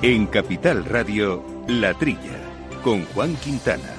En 0.00 0.26
Capital 0.26 0.84
Radio, 0.84 1.42
La 1.66 1.92
Trilla, 1.92 2.38
con 2.84 3.04
Juan 3.06 3.34
Quintana. 3.34 3.96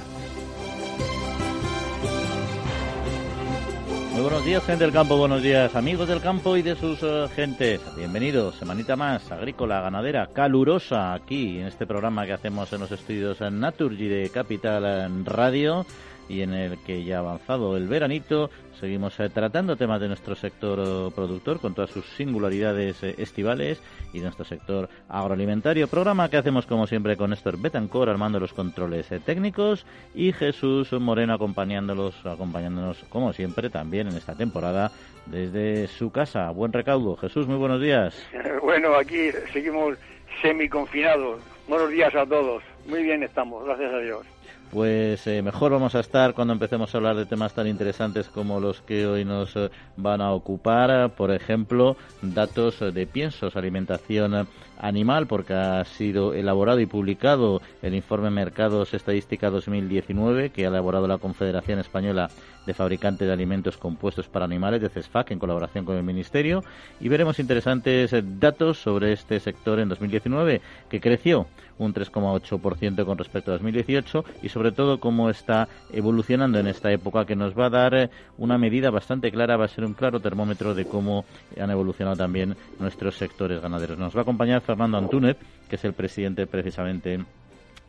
Muy 4.13 4.21
buenos 4.21 4.45
días, 4.45 4.63
gente 4.63 4.85
del 4.85 4.93
campo, 4.93 5.17
buenos 5.17 5.43
días, 5.43 5.75
amigos 5.75 6.07
del 6.07 6.21
campo 6.21 6.55
y 6.55 6.62
de 6.62 6.77
sus 6.77 6.99
eh, 7.04 7.27
gentes. 7.35 7.81
Bienvenidos, 7.98 8.55
semanita 8.55 8.95
más, 8.95 9.30
agrícola, 9.30 9.81
ganadera, 9.81 10.27
calurosa, 10.27 11.13
aquí 11.13 11.59
en 11.59 11.67
este 11.67 11.85
programa 11.85 12.25
que 12.25 12.31
hacemos 12.31 12.71
en 12.71 12.79
los 12.79 12.91
estudios 12.93 13.41
Naturgy 13.41 14.07
de 14.07 14.29
Capital 14.29 15.25
Radio 15.25 15.86
y 16.30 16.41
en 16.43 16.54
el 16.54 16.77
que 16.84 17.04
ya 17.04 17.18
ha 17.18 17.20
avanzado 17.20 17.75
el 17.75 17.88
veranito 17.88 18.49
seguimos 18.80 19.20
eh, 19.20 19.30
tratando 19.30 19.76
temas 19.76 19.99
de 19.99 20.08
nuestro 20.08 20.36
sector 20.36 20.80
eh, 20.80 21.12
productor 21.13 21.59
con 21.59 21.73
todas 21.73 21.90
sus 21.90 22.05
singularidades 22.16 23.03
eh, 23.03 23.16
estivales 23.17 23.81
y 24.13 24.20
de 24.20 24.23
nuestro 24.23 24.45
sector 24.45 24.88
agroalimentario. 25.09 25.88
Programa 25.88 26.30
que 26.30 26.38
hacemos 26.38 26.66
como 26.66 26.88
siempre 26.88 27.17
con 27.17 27.31
Néstor 27.31 27.59
Betancor 27.59 28.09
armando 28.09 28.39
los 28.39 28.53
controles 28.53 29.09
técnicos 29.26 29.86
y 30.16 30.31
Jesús 30.31 30.94
Moreno 30.94 31.34
acompañándolos, 31.34 32.26
acompañándonos 32.26 33.03
como 33.09 33.34
siempre 33.34 33.70
también 33.70 34.08
en 34.08 34.16
esta 34.16 34.36
temporada 34.36 34.91
desde 35.25 35.88
su 35.88 36.11
casa. 36.11 36.50
Buen 36.52 36.72
recaudo. 36.72 37.17
Jesús, 37.17 37.48
muy 37.48 37.58
buenos 37.58 37.81
días. 37.81 38.16
Bueno, 38.70 38.94
aquí 38.94 39.31
seguimos 39.52 39.98
semi 40.44 40.70
confinados. 40.70 41.41
Buenos 41.67 41.89
días 41.89 42.14
a 42.14 42.23
todos. 42.23 42.61
Muy 42.86 43.02
bien 43.02 43.23
estamos, 43.23 43.66
gracias 43.66 43.91
a 43.91 43.98
Dios 43.98 44.38
pues 44.72 45.26
eh, 45.28 45.41
mejor 45.41 45.72
vamos 45.72 45.96
a 45.96 46.00
estar 46.00 46.34
cuando 46.34 46.54
empecemos 46.54 46.94
a 46.94 46.98
hablar 46.98 47.16
de 47.16 47.26
temas 47.26 47.54
tan 47.54 47.68
interesantes 47.68 48.30
como 48.30 48.59
los 48.59 48.82
que 48.82 49.08
hoy 49.08 49.26
nos 49.26 49.55
eh, 49.55 49.70
van 49.98 50.22
a 50.22 50.31
ocupar, 50.31 51.16
por 51.16 51.31
ejemplo, 51.31 51.98
datos 52.22 52.80
de 52.80 53.08
piensos, 53.08 53.56
alimentación 53.56 54.48
animal, 54.80 55.27
porque 55.27 55.53
ha 55.53 55.85
sido 55.85 56.33
elaborado 56.33 56.80
y 56.80 56.85
publicado 56.85 57.61
el 57.81 57.94
informe 57.94 58.30
Mercados 58.30 58.94
Estadística 58.94 59.49
2019 59.49 60.49
que 60.49 60.66
ha 60.66 60.69
elaborado 60.69 61.08
la 61.08 61.17
Confederación 61.17 61.80
Española 61.80 62.30
de 62.66 62.73
Fabricantes 62.73 63.27
de 63.27 63.33
Alimentos 63.33 63.77
Compuestos 63.77 64.27
para 64.27 64.45
Animales, 64.45 64.81
de 64.81 64.89
CESFAC, 64.89 65.31
en 65.31 65.39
colaboración 65.39 65.86
con 65.86 65.97
el 65.97 66.03
Ministerio, 66.03 66.63
y 66.99 67.09
veremos 67.09 67.39
interesantes 67.39 68.13
datos 68.39 68.80
sobre 68.80 69.13
este 69.13 69.39
sector 69.39 69.80
en 69.80 69.89
2019, 69.89 70.61
que 70.89 71.02
creció 71.02 71.47
un 71.80 71.93
3,8% 71.93 73.05
con 73.05 73.17
respecto 73.17 73.52
a 73.52 73.53
2018 73.53 74.25
y 74.43 74.49
sobre 74.49 74.71
todo 74.71 74.99
cómo 74.99 75.30
está 75.30 75.67
evolucionando 75.91 76.59
en 76.59 76.67
esta 76.67 76.91
época 76.91 77.25
que 77.25 77.36
nos 77.36 77.58
va 77.58 77.67
a 77.67 77.69
dar 77.69 77.95
eh, 77.95 78.09
una 78.38 78.58
medida 78.58 78.91
bastante 78.91 79.31
clara, 79.31 79.58
va 79.58 79.66
a 79.66 79.69
ser 79.69 79.86
un 79.86 79.93
claro 79.93 80.19
termómetro 80.19 80.75
de 80.75 80.86
cómo 80.86 81.25
han 81.59 81.71
evolucionado 81.71 82.17
también 82.17 82.55
nuestros 82.80 83.16
sectores 83.16 83.61
ganaderos. 83.61 83.97
Nos 83.97 84.16
va 84.16 84.19
a 84.19 84.23
acompañar 84.23 84.61
Fernando 84.70 85.00
Antúnez, 85.00 85.36
que 85.67 85.78
es 85.78 85.84
el 85.84 85.94
presidente 85.94 86.45
precisamente 86.45 87.20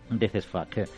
de 0.09 0.29
CESFAC. 0.31 0.89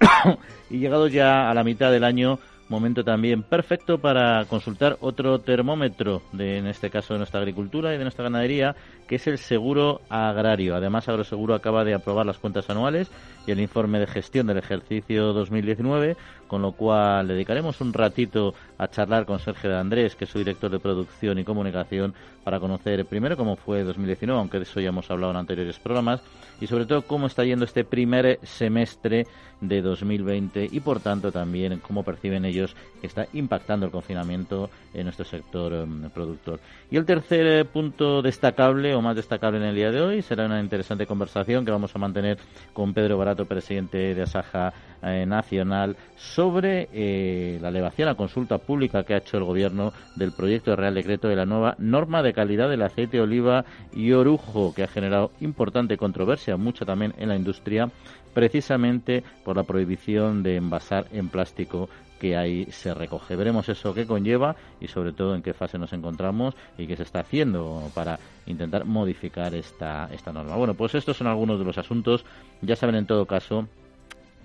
y 0.70 0.78
llegado 0.78 1.06
ya 1.06 1.48
a 1.48 1.54
la 1.54 1.62
mitad 1.62 1.92
del 1.92 2.02
año, 2.02 2.40
momento 2.68 3.04
también 3.04 3.44
perfecto 3.44 3.98
para 3.98 4.44
consultar 4.46 4.96
otro 5.00 5.38
termómetro 5.38 6.22
de, 6.32 6.58
en 6.58 6.66
este 6.66 6.90
caso, 6.90 7.14
de 7.14 7.18
nuestra 7.18 7.38
agricultura 7.38 7.94
y 7.94 7.98
de 7.98 8.02
nuestra 8.02 8.24
ganadería, 8.24 8.74
que 9.08 9.16
es 9.16 9.26
el 9.26 9.38
seguro 9.38 10.02
agrario. 10.08 10.76
Además, 10.76 11.08
Agroseguro 11.08 11.54
acaba 11.54 11.84
de 11.84 11.94
aprobar 11.94 12.26
las 12.26 12.38
cuentas 12.38 12.68
anuales 12.70 13.10
y 13.46 13.50
el 13.50 13.60
informe 13.60 13.98
de 13.98 14.06
gestión 14.06 14.46
del 14.46 14.58
ejercicio 14.58 15.32
2019, 15.32 16.16
con 16.46 16.60
lo 16.60 16.72
cual 16.72 17.26
dedicaremos 17.26 17.80
un 17.80 17.94
ratito 17.94 18.54
a 18.76 18.88
charlar 18.88 19.24
con 19.24 19.38
Sergio 19.38 19.70
de 19.70 19.78
Andrés, 19.78 20.14
que 20.14 20.24
es 20.24 20.30
su 20.30 20.38
director 20.38 20.70
de 20.70 20.78
producción 20.78 21.38
y 21.38 21.44
comunicación, 21.44 22.14
para 22.44 22.60
conocer 22.60 23.04
primero 23.06 23.36
cómo 23.36 23.56
fue 23.56 23.82
2019, 23.84 24.38
aunque 24.38 24.58
de 24.58 24.64
eso 24.64 24.80
ya 24.80 24.90
hemos 24.90 25.10
hablado 25.10 25.32
en 25.32 25.38
anteriores 25.38 25.78
programas, 25.78 26.20
y 26.60 26.66
sobre 26.66 26.84
todo 26.84 27.02
cómo 27.02 27.26
está 27.26 27.44
yendo 27.44 27.64
este 27.64 27.84
primer 27.84 28.38
semestre 28.42 29.26
de 29.60 29.82
2020 29.82 30.68
y 30.70 30.80
por 30.80 31.00
tanto 31.00 31.32
también 31.32 31.80
cómo 31.80 32.04
perciben 32.04 32.44
ellos 32.44 32.76
que 33.00 33.06
está 33.06 33.26
impactando 33.32 33.86
el 33.86 33.92
confinamiento 33.92 34.70
en 34.94 35.04
nuestro 35.04 35.24
sector 35.24 35.72
em, 35.72 36.10
productor. 36.10 36.60
Y 36.90 36.96
el 36.96 37.04
tercer 37.04 37.46
eh, 37.46 37.64
punto 37.64 38.22
destacable 38.22 38.94
más 39.02 39.16
destacable 39.16 39.58
en 39.58 39.64
el 39.64 39.74
día 39.74 39.90
de 39.90 40.00
hoy. 40.00 40.22
Será 40.22 40.46
una 40.46 40.60
interesante 40.60 41.06
conversación 41.06 41.64
que 41.64 41.70
vamos 41.70 41.94
a 41.94 41.98
mantener 41.98 42.38
con 42.72 42.94
Pedro 42.94 43.18
Barato, 43.18 43.46
presidente 43.46 44.14
de 44.14 44.22
Asaja 44.22 44.72
eh, 45.02 45.24
Nacional, 45.26 45.96
sobre 46.16 46.88
eh, 46.92 47.58
la 47.60 47.68
elevación 47.68 48.08
a 48.08 48.14
consulta 48.14 48.58
pública 48.58 49.04
que 49.04 49.14
ha 49.14 49.18
hecho 49.18 49.38
el 49.38 49.44
Gobierno 49.44 49.92
del 50.16 50.32
proyecto 50.32 50.70
de 50.70 50.76
Real 50.76 50.94
Decreto 50.94 51.28
de 51.28 51.36
la 51.36 51.46
nueva 51.46 51.74
norma 51.78 52.22
de 52.22 52.32
calidad 52.32 52.68
del 52.68 52.82
aceite 52.82 53.20
oliva 53.20 53.64
y 53.92 54.12
orujo, 54.12 54.74
que 54.74 54.82
ha 54.82 54.88
generado 54.88 55.30
importante 55.40 55.96
controversia, 55.96 56.56
mucha 56.56 56.84
también 56.84 57.14
en 57.18 57.28
la 57.28 57.36
industria, 57.36 57.90
precisamente 58.34 59.24
por 59.44 59.56
la 59.56 59.64
prohibición 59.64 60.42
de 60.42 60.56
envasar 60.56 61.06
en 61.12 61.28
plástico 61.28 61.88
que 62.18 62.36
ahí 62.36 62.66
se 62.70 62.94
recoge. 62.94 63.36
Veremos 63.36 63.68
eso 63.68 63.94
qué 63.94 64.06
conlleva 64.06 64.56
y 64.80 64.88
sobre 64.88 65.12
todo 65.12 65.34
en 65.34 65.42
qué 65.42 65.54
fase 65.54 65.78
nos 65.78 65.92
encontramos 65.92 66.54
y 66.76 66.86
qué 66.86 66.96
se 66.96 67.02
está 67.02 67.20
haciendo 67.20 67.90
para 67.94 68.18
intentar 68.46 68.84
modificar 68.84 69.54
esta, 69.54 70.08
esta 70.12 70.32
norma. 70.32 70.56
Bueno, 70.56 70.74
pues 70.74 70.94
estos 70.94 71.16
son 71.16 71.26
algunos 71.26 71.58
de 71.58 71.64
los 71.64 71.78
asuntos. 71.78 72.24
Ya 72.62 72.76
saben 72.76 72.96
en 72.96 73.06
todo 73.06 73.26
caso 73.26 73.68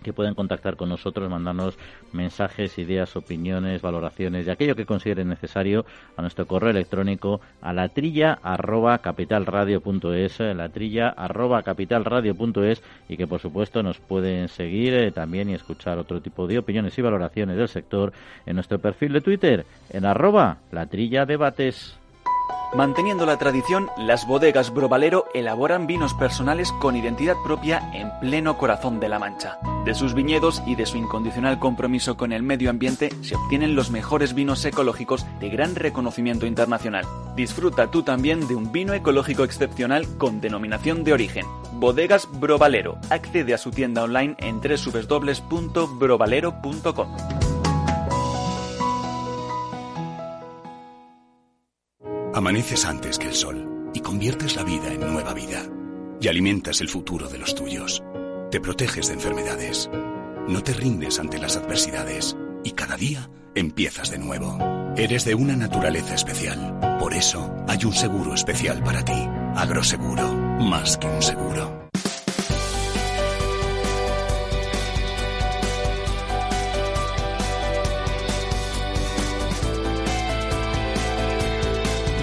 que 0.04 0.14
pueden 0.14 0.36
contactar 0.36 0.76
con 0.76 0.90
nosotros, 0.90 1.30
mandarnos 1.30 1.78
mensajes, 2.12 2.78
ideas, 2.78 3.16
opiniones, 3.16 3.82
valoraciones 3.82 4.46
y 4.46 4.50
aquello 4.50 4.76
que 4.76 4.86
consideren 4.86 5.30
necesario 5.30 5.86
a 6.16 6.22
nuestro 6.22 6.46
correo 6.46 6.72
electrónico 6.72 7.42
a 7.62 7.74
la 7.74 7.90
trilla 7.90 8.40
arroba 8.44 9.00
capitalradio.es, 9.00 10.40
la 10.40 10.70
trilla 10.70 11.10
arroba 11.10 11.64
capitalradio.es 11.64 12.84
y 13.10 13.18
que 13.18 13.28
por 13.28 13.40
supuesto 13.40 13.82
nos 13.82 14.00
pueden 14.00 14.50
seguir 14.50 14.94
eh, 14.94 15.12
también 15.12 15.50
y 15.50 15.54
escuchar 15.54 15.98
otro 15.98 16.22
tipo 16.22 16.48
de 16.48 16.60
opiniones 16.60 16.98
y 16.98 17.02
valoraciones 17.02 17.58
del 17.58 17.68
sector 17.68 18.14
en 18.46 18.56
nuestro 18.56 18.80
perfil 18.80 19.14
de 19.14 19.22
Twitter 19.22 19.66
en 19.90 20.06
arroba 20.06 20.58
la 20.72 20.86
trilla 20.88 21.26
debates. 21.26 22.03
Manteniendo 22.76 23.26
la 23.28 23.38
tradición, 23.38 23.92
las 23.98 24.26
bodegas 24.26 24.74
Brovalero 24.74 25.26
elaboran 25.36 25.86
vinos 25.86 26.16
personales 26.16 26.72
con 26.82 26.96
identidad 26.96 27.36
propia 27.44 27.88
en 27.94 28.10
pleno 28.20 28.58
corazón 28.58 29.00
de 29.00 29.10
la 29.10 29.20
Mancha. 29.20 29.60
De 29.86 29.94
sus 29.94 30.16
viñedos 30.16 30.64
y 30.66 30.74
de 30.74 30.88
su 30.88 30.98
incondicional 30.98 31.60
compromiso 31.60 32.18
con 32.18 32.32
el 32.32 32.42
medio 32.42 32.72
ambiente 32.72 33.14
se 33.22 33.36
obtienen 33.36 33.76
los 33.76 33.92
mejores 33.92 34.34
vinos 34.34 34.66
ecológicos 34.66 35.24
de 35.40 35.50
gran 35.50 35.76
reconocimiento 35.76 36.48
internacional. 36.48 37.06
Disfruta 37.36 37.92
tú 37.92 38.02
también 38.02 38.48
de 38.48 38.56
un 38.56 38.72
vino 38.72 38.94
ecológico 38.94 39.44
excepcional 39.44 40.08
con 40.18 40.42
denominación 40.42 41.04
de 41.04 41.14
origen. 41.14 41.46
Bodegas 41.74 42.28
Brovalero. 42.40 42.98
Accede 43.12 43.54
a 43.54 43.60
su 43.60 43.70
tienda 43.70 44.02
online 44.02 44.36
en 44.40 44.62
www.brovalero.com. 44.62 47.43
Amaneces 52.36 52.86
antes 52.86 53.20
que 53.20 53.28
el 53.28 53.36
sol 53.36 53.92
y 53.94 54.00
conviertes 54.00 54.56
la 54.56 54.64
vida 54.64 54.92
en 54.92 55.02
nueva 55.02 55.36
vida. 55.36 55.68
Y 56.20 56.28
alimentas 56.28 56.82
el 56.82 56.90
futuro 56.90 57.28
de 57.28 57.38
los 57.38 57.54
tuyos. 57.54 58.04
Te 58.50 58.60
proteges 58.60 59.08
de 59.08 59.14
enfermedades. 59.14 59.88
No 60.48 60.64
te 60.64 60.74
rindes 60.74 61.20
ante 61.20 61.38
las 61.38 61.58
adversidades. 61.58 62.36
Y 62.64 62.72
cada 62.72 62.98
día 62.98 63.30
empiezas 63.54 64.10
de 64.10 64.18
nuevo. 64.18 64.58
Eres 64.98 65.26
de 65.26 65.36
una 65.36 65.56
naturaleza 65.56 66.16
especial. 66.16 66.98
Por 67.00 67.14
eso 67.14 67.54
hay 67.68 67.86
un 67.86 67.94
seguro 67.94 68.34
especial 68.34 68.84
para 68.84 69.06
ti. 69.06 69.30
Agroseguro. 69.56 70.34
Más 70.60 70.98
que 70.98 71.08
un 71.08 71.22
seguro. 71.22 71.84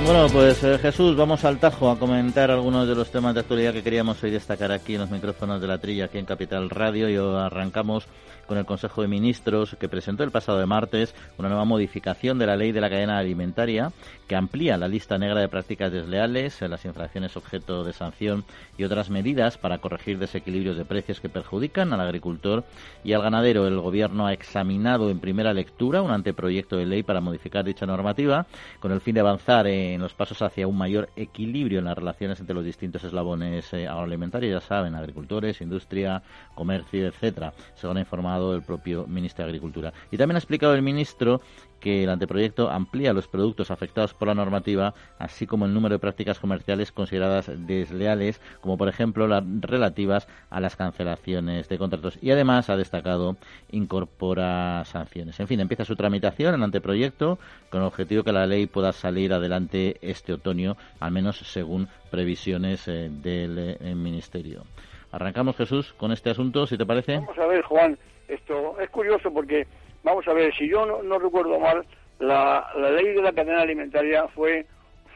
Bueno, 0.05 0.27
pues 0.33 0.65
eh, 0.65 0.79
Jesús, 0.79 1.15
vamos 1.15 1.45
al 1.45 1.59
tajo 1.59 1.91
a 1.91 1.99
comentar 1.99 2.51
algunos 2.51 2.89
de 2.89 2.95
los 2.95 3.11
temas 3.11 3.35
de 3.35 3.41
actualidad 3.41 3.73
que 3.73 3.83
queríamos 3.83 4.23
hoy 4.23 4.31
destacar 4.31 4.73
aquí 4.73 4.95
en 4.95 5.03
los 5.03 5.11
micrófonos 5.11 5.61
de 5.61 5.67
la 5.69 5.79
trilla, 5.79 6.07
aquí 6.07 6.19
en 6.19 6.25
Capital 6.25 6.71
Radio. 6.71 7.09
Y 7.09 7.17
arrancamos 7.17 8.07
con 8.47 8.59
el 8.59 8.65
Consejo 8.65 9.03
de 9.03 9.09
Ministros 9.09 9.77
que 9.79 9.89
presentó 9.89 10.25
el 10.25 10.33
pasado 10.33 10.59
de 10.59 10.67
martes 10.67 11.15
una 11.39 11.49
nueva 11.49 11.65
modificación 11.65 12.37
de 12.39 12.47
la 12.47 12.57
ley 12.57 12.73
de 12.73 12.81
la 12.81 12.91
cadena 12.91 13.19
alimentaria 13.19 13.93
que 14.31 14.37
amplía 14.37 14.77
la 14.77 14.87
lista 14.87 15.19
negra 15.19 15.41
de 15.41 15.49
prácticas 15.49 15.91
desleales, 15.91 16.61
las 16.61 16.85
infracciones 16.85 17.37
objeto 17.37 17.83
de 17.83 17.93
sanción 17.93 18.45
y 18.79 18.85
otras 18.85 19.11
medidas 19.11 19.59
para 19.59 19.79
corregir 19.79 20.21
desequilibrios 20.21 20.77
de 20.77 20.85
precios 20.85 21.21
que 21.21 21.29
perjudican 21.29 21.93
al 21.93 22.01
agricultor 22.01 22.63
y 23.03 23.13
al 23.13 23.23
ganadero. 23.23 23.67
El 23.67 23.81
Gobierno 23.81 24.29
ha 24.29 24.33
examinado 24.33 25.11
en 25.11 25.19
primera 25.19 25.53
lectura 25.53 26.01
un 26.01 26.13
anteproyecto 26.13 26.77
de 26.77 26.87
ley 26.87 27.03
para 27.03 27.21
modificar 27.21 27.65
dicha 27.65 27.87
normativa 27.87 28.47
con 28.79 28.93
el 28.93 29.01
fin 29.01 29.17
de 29.17 29.21
avanzar 29.21 29.67
en 29.67 29.81
en 29.95 30.01
los 30.01 30.15
pasos 30.15 30.43
hacia 30.43 30.69
un 30.69 30.79
mayor 30.79 31.09
equilibrio 31.17 31.81
en 31.81 31.87
las 31.87 31.97
relaciones 31.97 32.39
entre 32.39 32.55
los 32.55 32.65
distintos 32.65 33.03
eslabones 33.03 33.73
eh, 33.73 33.89
agroalimentarios, 33.89 34.63
ya 34.63 34.67
saben, 34.67 34.95
agricultores, 34.95 35.61
industria, 35.61 36.23
comercio, 36.55 37.09
etcétera, 37.09 37.53
según 37.75 37.97
ha 37.97 38.01
informado 38.01 38.55
el 38.55 38.63
propio 38.63 39.07
ministro 39.07 39.45
de 39.45 39.51
Agricultura. 39.51 39.93
Y 40.11 40.17
también 40.17 40.37
ha 40.37 40.39
explicado 40.39 40.75
el 40.75 40.83
ministro 40.83 41.41
que 41.81 42.05
el 42.05 42.11
anteproyecto 42.11 42.71
amplía 42.71 43.13
los 43.13 43.27
productos 43.27 43.71
afectados 43.71 44.15
por 44.15 44.29
la 44.29 44.35
normativa, 44.35 44.95
así 45.19 45.47
como 45.47 45.65
el 45.67 45.75
número 45.75 45.95
de 45.95 45.99
prácticas 45.99 46.39
comerciales 46.39 46.93
consideradas 46.93 47.51
desleales, 47.67 48.41
como 48.61 48.77
por 48.77 48.89
ejemplo 48.89 49.27
las 49.27 49.43
relativas 49.61 50.29
a 50.51 50.61
las 50.61 50.77
cancelaciones 50.77 51.69
de 51.69 51.79
contratos. 51.79 52.19
Y 52.23 52.31
además 52.31 52.71
ha 52.71 52.77
destacado 52.77 53.37
incorpora 53.71 54.85
sanciones. 54.85 55.41
En 55.41 55.49
fin, 55.49 55.61
empieza 55.61 55.85
su 55.85 55.97
tramitación 55.97 56.55
el 56.55 56.63
anteproyecto 56.63 57.39
con 57.71 57.81
el 57.81 57.87
objetivo 57.87 58.23
que 58.23 58.33
la 58.33 58.47
ley 58.47 58.67
pueda 58.67 58.93
salir 58.93 59.33
adelante 59.33 59.97
este 60.03 60.33
otoño, 60.33 60.77
al 61.01 61.13
menos 61.13 61.39
según 61.39 61.89
previsiones 62.11 62.87
eh, 62.89 63.09
del 63.11 63.77
eh, 63.81 63.95
Ministerio. 63.95 64.65
Arrancamos, 65.13 65.57
Jesús, 65.57 65.93
con 65.95 66.13
este 66.13 66.31
asunto, 66.31 66.67
si 66.67 66.77
te 66.77 66.87
parece. 66.87 67.15
Vamos 67.15 67.39
a 67.39 67.47
ver, 67.47 67.63
Juan, 67.63 67.99
esto 68.29 68.79
es 68.81 68.89
curioso 68.91 69.33
porque 69.33 69.67
vamos 70.03 70.27
a 70.29 70.33
ver, 70.33 70.55
si 70.55 70.69
yo 70.69 71.03
no, 71.03 71.19
recuerdo 71.19 71.59
mal, 71.59 71.85
la, 72.19 72.71
ley 72.77 73.15
de 73.15 73.23
la 73.23 73.33
cadena 73.33 73.63
alimentaria 73.63 74.29
fue, 74.29 74.67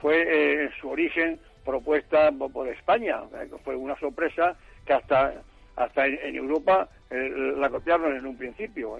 fue 0.01 0.23
eh, 0.23 0.65
en 0.65 0.71
su 0.81 0.91
origen 0.91 1.39
propuesta 1.65 2.31
por, 2.33 2.69
España. 2.69 3.23
Fue 3.65 3.75
una 3.77 3.99
sorpresa 3.99 4.57
que 4.87 4.93
hasta, 4.93 5.35
hasta 5.77 6.07
en, 6.07 6.35
Europa 6.37 6.89
eh, 7.11 7.55
la 7.57 7.71
copiaron 7.71 8.17
en 8.17 8.27
un 8.27 8.37
principio. 8.37 8.99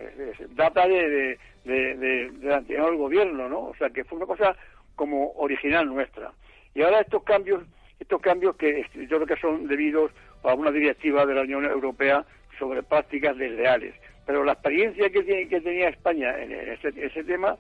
data 0.51 0.87
de, 0.87 1.39
de, 1.65 1.95
del 1.95 2.53
anterior 2.53 2.97
gobierno, 2.97 3.49
¿no? 3.49 3.61
O 3.61 3.75
sea, 3.77 3.91
que 3.91 4.05
fue 4.05 4.19
una 4.19 4.27
cosa 4.27 4.57
como 4.97 5.33
original 5.37 5.87
nuestra. 5.87 6.33
Y 6.75 6.83
ahora 6.83 7.01
estos 7.01 7.23
cambios, 7.23 7.63
estos 8.01 8.21
cambios 8.21 8.57
que 8.57 8.87
yo 8.95 9.17
creo 9.17 9.27
que 9.27 9.37
son 9.37 9.67
debidos 9.67 10.11
a 10.43 10.55
una 10.55 10.71
directiva 10.71 11.25
de 11.27 11.35
la 11.35 11.43
Unión 11.43 11.65
Europea 11.65 12.25
sobre 12.59 12.83
prácticas 12.83 13.37
desleales. 13.37 13.95
Pero 14.27 14.45
la 14.45 14.53
experiencia 14.53 15.11
que, 15.11 15.23
tiene, 15.23 15.49
que 15.49 15.61
tenía 15.61 15.89
España 15.89 16.35
en 16.39 16.53
ese, 16.53 17.25
tema, 17.25 17.57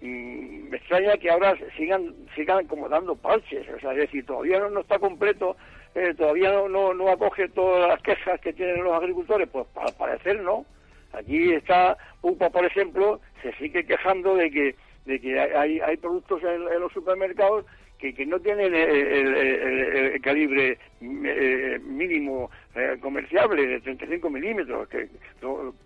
mm, 0.00 0.68
me 0.68 0.76
extraña 0.76 1.16
que 1.16 1.30
ahora 1.30 1.56
sigan 1.76 2.14
sigan 2.34 2.66
como 2.66 2.88
dando 2.88 3.14
parches. 3.16 3.68
O 3.68 3.80
sea, 3.80 3.92
es 3.92 3.98
decir, 3.98 4.26
todavía 4.26 4.58
no, 4.58 4.80
está 4.80 4.98
completo, 4.98 5.56
eh, 5.94 6.14
todavía 6.16 6.52
no, 6.52 6.94
no, 6.94 7.08
acoge 7.08 7.48
todas 7.48 7.88
las 7.88 8.02
quejas 8.02 8.40
que 8.40 8.52
tienen 8.52 8.82
los 8.82 8.94
agricultores. 8.94 9.48
Pues 9.48 9.66
al 9.76 9.94
parecer 9.94 10.40
no. 10.40 10.66
Aquí 11.12 11.52
está 11.52 11.96
UPA, 12.20 12.50
por 12.50 12.64
ejemplo, 12.66 13.20
se 13.42 13.52
sigue 13.54 13.86
quejando 13.86 14.34
de 14.34 14.50
que 14.50 14.74
de 15.08 15.18
que 15.20 15.40
hay, 15.40 15.80
hay 15.80 15.96
productos 15.96 16.42
en, 16.42 16.64
los 16.80 16.92
supermercados 16.92 17.64
que, 17.98 18.14
que, 18.14 18.26
no 18.26 18.38
tienen 18.40 18.74
el, 18.74 20.20
calibre 20.20 20.78
eh, 21.00 21.80
mínimo 21.84 22.50
eh, 22.74 22.96
comerciable 23.00 23.66
de 23.66 23.80
35 23.80 24.30
milímetros, 24.30 24.88
que 24.88 25.08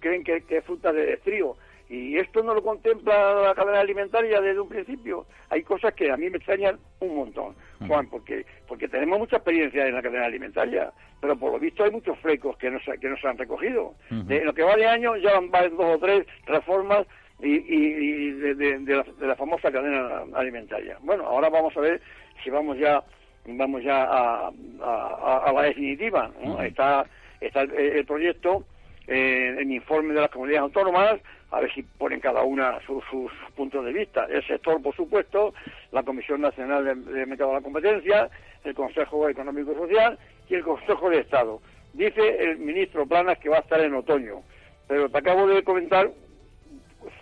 creen 0.00 0.24
que, 0.24 0.44
es 0.48 0.64
fruta 0.64 0.92
de 0.92 1.16
frío. 1.18 1.56
Y 1.88 2.16
esto 2.16 2.42
no 2.42 2.54
lo 2.54 2.62
contempla 2.62 3.48
la 3.48 3.54
cadena 3.54 3.80
alimentaria 3.80 4.40
desde 4.40 4.60
un 4.60 4.68
principio. 4.68 5.26
Hay 5.50 5.62
cosas 5.62 5.92
que 5.92 6.10
a 6.10 6.16
mí 6.16 6.30
me 6.30 6.38
extrañan 6.38 6.78
un 7.00 7.16
montón, 7.16 7.54
Juan, 7.86 8.08
porque 8.08 8.46
porque 8.66 8.88
tenemos 8.88 9.18
mucha 9.18 9.36
experiencia 9.36 9.86
en 9.86 9.94
la 9.94 10.00
cadena 10.00 10.24
alimentaria, 10.24 10.90
pero 11.20 11.36
por 11.36 11.52
lo 11.52 11.58
visto 11.58 11.84
hay 11.84 11.90
muchos 11.90 12.18
flecos 12.20 12.56
que 12.56 12.70
no 12.70 12.80
se, 12.80 12.98
que 12.98 13.10
no 13.10 13.18
se 13.18 13.28
han 13.28 13.36
recogido. 13.36 13.94
en 14.08 14.46
lo 14.46 14.54
que 14.54 14.62
va 14.62 14.76
de 14.76 14.86
año 14.86 15.14
ya 15.18 15.38
van 15.38 15.76
dos 15.76 15.96
o 15.96 15.98
tres 15.98 16.26
reformas 16.46 17.06
y, 17.42 17.64
y, 17.68 18.30
de, 18.32 19.04
la, 19.20 19.36
famosa 19.36 19.70
cadena 19.70 20.22
alimentaria. 20.34 20.96
Bueno, 21.00 21.26
ahora 21.26 21.48
vamos 21.50 21.76
a 21.76 21.80
ver 21.80 22.00
si 22.42 22.50
vamos 22.50 22.78
ya 22.78 23.02
vamos 23.44 23.82
ya 23.82 24.04
a, 24.04 24.52
a, 24.80 25.52
la 25.52 25.62
definitiva. 25.62 26.30
Está 26.62 27.04
está 27.40 27.62
el, 27.62 28.04
proyecto 28.06 28.64
eh, 29.06 29.56
en 29.58 29.72
informe 29.72 30.14
de 30.14 30.20
las 30.20 30.30
comunidades 30.30 30.62
autónomas 30.62 31.20
a 31.52 31.60
ver 31.60 31.72
si 31.74 31.82
ponen 31.82 32.18
cada 32.18 32.42
una 32.42 32.78
sus 32.86 33.30
puntos 33.54 33.84
de 33.84 33.92
vista. 33.92 34.24
El 34.24 34.44
sector, 34.46 34.80
por 34.80 34.96
supuesto, 34.96 35.52
la 35.92 36.02
Comisión 36.02 36.40
Nacional 36.40 36.84
de, 36.84 37.26
Mercado 37.26 37.50
de 37.50 37.56
la 37.56 37.62
Competencia, 37.62 38.30
el 38.64 38.74
Consejo 38.74 39.28
Económico 39.28 39.72
y 39.72 39.74
Social 39.74 40.18
y 40.48 40.54
el 40.54 40.62
Consejo 40.62 41.10
de 41.10 41.18
Estado. 41.18 41.60
Dice 41.92 42.42
el 42.42 42.56
ministro 42.56 43.06
Planas 43.06 43.38
que 43.38 43.50
va 43.50 43.58
a 43.58 43.60
estar 43.60 43.80
en 43.80 43.94
otoño, 43.94 44.42
pero 44.88 45.10
te 45.10 45.18
acabo 45.18 45.46
de 45.46 45.62
comentar 45.62 46.10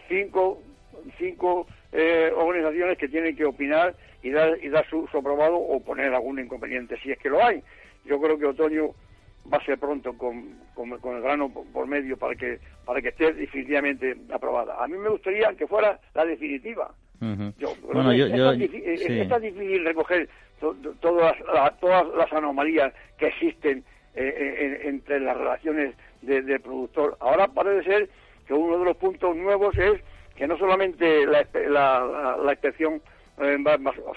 cinco, 0.09 0.63
cinco 1.19 1.67
eh, 1.93 2.31
organizaciones 2.35 2.99
que 2.99 3.09
tienen 3.09 3.37
que 3.37 3.45
opinar 3.45 3.95
y 4.23 4.31
dar, 4.31 4.59
y 4.63 4.69
dar 4.69 4.89
su, 4.89 5.09
aprobado 5.13 5.57
o 5.57 5.81
poner 5.81 6.13
algún 6.15 6.39
inconveniente 6.39 6.99
si 7.03 7.11
es 7.11 7.19
que 7.19 7.31
lo 7.31 7.45
hay. 7.45 7.63
Yo 8.05 8.21
creo 8.21 8.39
que 8.39 8.47
otoño 8.47 8.91
va 9.53 9.59
a 9.59 9.65
ser 9.65 9.79
pronto 9.79 10.17
con, 10.17 10.57
con, 10.75 11.17
el 11.17 11.23
grano 11.23 11.51
por 11.51 11.87
medio 11.87 12.17
para 12.17 12.35
que 12.35 12.59
para 12.85 13.01
que 13.01 13.09
esté 13.09 13.33
definitivamente 13.33 14.17
aprobada. 14.33 14.83
A 14.83 14.87
mí 14.89 14.97
me 14.99 15.09
gustaría 15.09 15.55
que 15.55 15.67
fuera 15.67 15.99
la 16.15 16.25
definitiva. 16.25 16.93
yo, 17.59 17.75
bueno, 17.83 18.13
yo, 18.13 18.27
es, 18.27 19.29
tan 19.29 19.43
difícil, 19.43 19.85
recoger 19.85 20.29
todas, 21.01 21.37
todas 21.81 22.07
las 22.17 22.33
anomalías 22.33 22.93
que 23.19 23.29
existen 23.29 23.85
eh, 24.15 24.35
eh, 24.37 24.81
entre 24.89 25.21
las 25.21 25.37
relaciones 25.37 25.95
del 26.23 26.61
productor. 26.61 27.17
Ahora 27.21 27.49
parece 27.49 27.91
ser 27.91 28.09
que 28.51 28.55
uno 28.55 28.81
de 28.81 28.85
los 28.85 28.97
puntos 28.97 29.37
nuevos 29.37 29.79
es 29.79 30.01
que 30.35 30.45
no 30.49 30.59
solamente 30.59 31.25
la, 31.25 31.47
inspección 32.51 33.01
eh, 33.41 33.65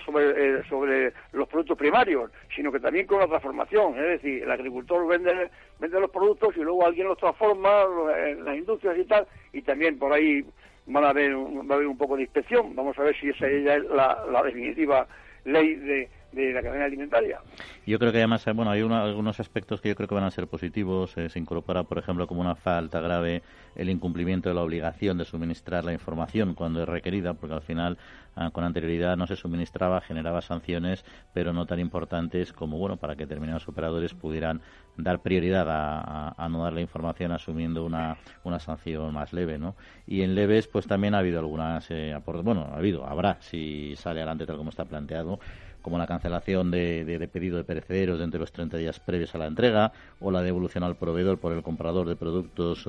sobre, 0.04 0.32
eh, 0.32 0.64
sobre 0.68 1.14
los 1.34 1.48
productos 1.48 1.78
primarios, 1.78 2.32
sino 2.56 2.72
que 2.72 2.80
también 2.80 3.06
con 3.06 3.20
la 3.20 3.28
transformación. 3.28 3.94
Es 3.96 4.22
decir, 4.22 4.42
el 4.42 4.50
agricultor 4.50 5.06
vende, 5.06 5.52
vende 5.78 6.00
los 6.00 6.10
productos 6.10 6.58
y 6.58 6.62
luego 6.62 6.84
alguien 6.84 7.10
los 7.10 7.20
transforma 7.20 7.84
en 8.18 8.44
las 8.44 8.58
industrias 8.58 8.98
y 8.98 9.06
tal, 9.06 9.28
y 9.52 9.62
también 9.62 10.00
por 10.00 10.12
ahí 10.12 10.44
van 10.88 11.04
a 11.04 11.10
haber, 11.10 11.36
va 11.36 11.76
a 11.76 11.76
haber 11.76 11.86
un 11.86 11.98
poco 12.00 12.16
de 12.16 12.24
inspección. 12.24 12.76
Vamos 12.76 12.98
a 12.98 13.04
ver 13.04 13.16
si 13.20 13.30
esa 13.30 13.46
es 13.48 13.64
la, 13.64 14.26
la 14.32 14.42
definitiva 14.42 15.06
ley 15.46 15.76
de, 15.76 16.10
de 16.34 16.54
la 16.54 16.62
cadena 16.62 16.86
alimentaria. 16.86 17.40
Yo 17.86 18.00
creo 18.00 18.12
que 18.12 18.20
además, 18.20 18.46
bueno, 18.56 18.72
hay 18.72 18.82
algunos 18.82 19.40
aspectos 19.40 19.82
que 19.82 19.90
yo 19.90 19.96
creo 19.96 20.08
que 20.08 20.16
van 20.16 20.24
a 20.24 20.32
ser 20.32 20.48
positivos. 20.48 21.18
Eh, 21.18 21.30
se 21.30 21.40
incorpora, 21.40 21.84
por 21.84 21.98
ejemplo, 21.98 22.28
como 22.28 22.42
una 22.42 22.56
falta 22.56 23.00
grave 23.00 23.42
el 23.76 23.90
incumplimiento 23.90 24.50
de 24.50 24.56
la 24.56 24.62
obligación 24.62 25.18
de 25.18 25.26
suministrar 25.26 25.84
la 25.84 25.94
información 25.94 26.54
cuando 26.54 26.82
es 26.82 26.90
requerida, 26.90 27.34
porque 27.34 27.56
al 27.56 27.62
final, 27.62 27.98
ah, 28.36 28.52
con 28.52 28.64
anterioridad 28.64 29.18
no 29.18 29.28
se 29.28 29.36
suministraba, 29.36 30.02
generaba 30.02 30.42
sanciones, 30.42 31.06
pero 31.34 31.54
no 31.54 31.66
tan 31.66 31.80
importantes 31.80 32.54
como, 32.54 32.78
bueno, 32.78 32.98
para 32.98 33.16
que 33.16 33.26
determinados 33.26 33.68
operadores 33.68 34.14
pudieran 34.14 34.62
dar 34.98 35.22
prioridad 35.22 35.66
a, 35.70 36.48
no 36.50 36.64
dar 36.64 36.74
la 36.74 36.82
información 36.82 37.32
asumiendo 37.32 37.84
una, 37.84 38.18
una 38.44 38.60
sanción 38.60 39.14
más 39.14 39.34
leve, 39.34 39.58
¿no? 39.58 39.76
Y 40.06 40.22
en 40.22 40.36
leves, 40.36 40.68
pues 40.68 40.86
también 40.86 41.16
ha 41.16 41.20
habido 41.20 41.40
algunas, 41.40 41.90
eh, 41.90 42.16
bueno, 42.44 42.70
ha 42.72 42.78
habido, 42.78 43.06
habrá, 43.08 43.38
si 43.42 43.96
sale 43.96 44.20
adelante 44.20 44.46
tal 44.46 44.58
como 44.58 44.70
está 44.70 44.86
planteado, 44.86 45.40
como 45.84 46.00
la 46.00 46.08
cancelación 46.08 46.72
de, 46.72 47.30
pedido 47.32 47.58
de 47.58 47.64
perecederos 47.64 48.18
de 48.18 48.24
entre 48.24 48.40
los 48.40 48.52
30 48.52 48.78
días 48.78 49.00
previos 49.00 49.36
a 49.36 49.38
la 49.38 49.46
entrega 49.46 49.92
o 50.20 50.32
la 50.32 50.42
devolución 50.42 50.84
al 50.84 50.96
proveedor 50.96 51.38
por 51.38 51.54
el 51.54 51.62
comprador 51.62 52.08
de 52.08 52.16
productos 52.16 52.88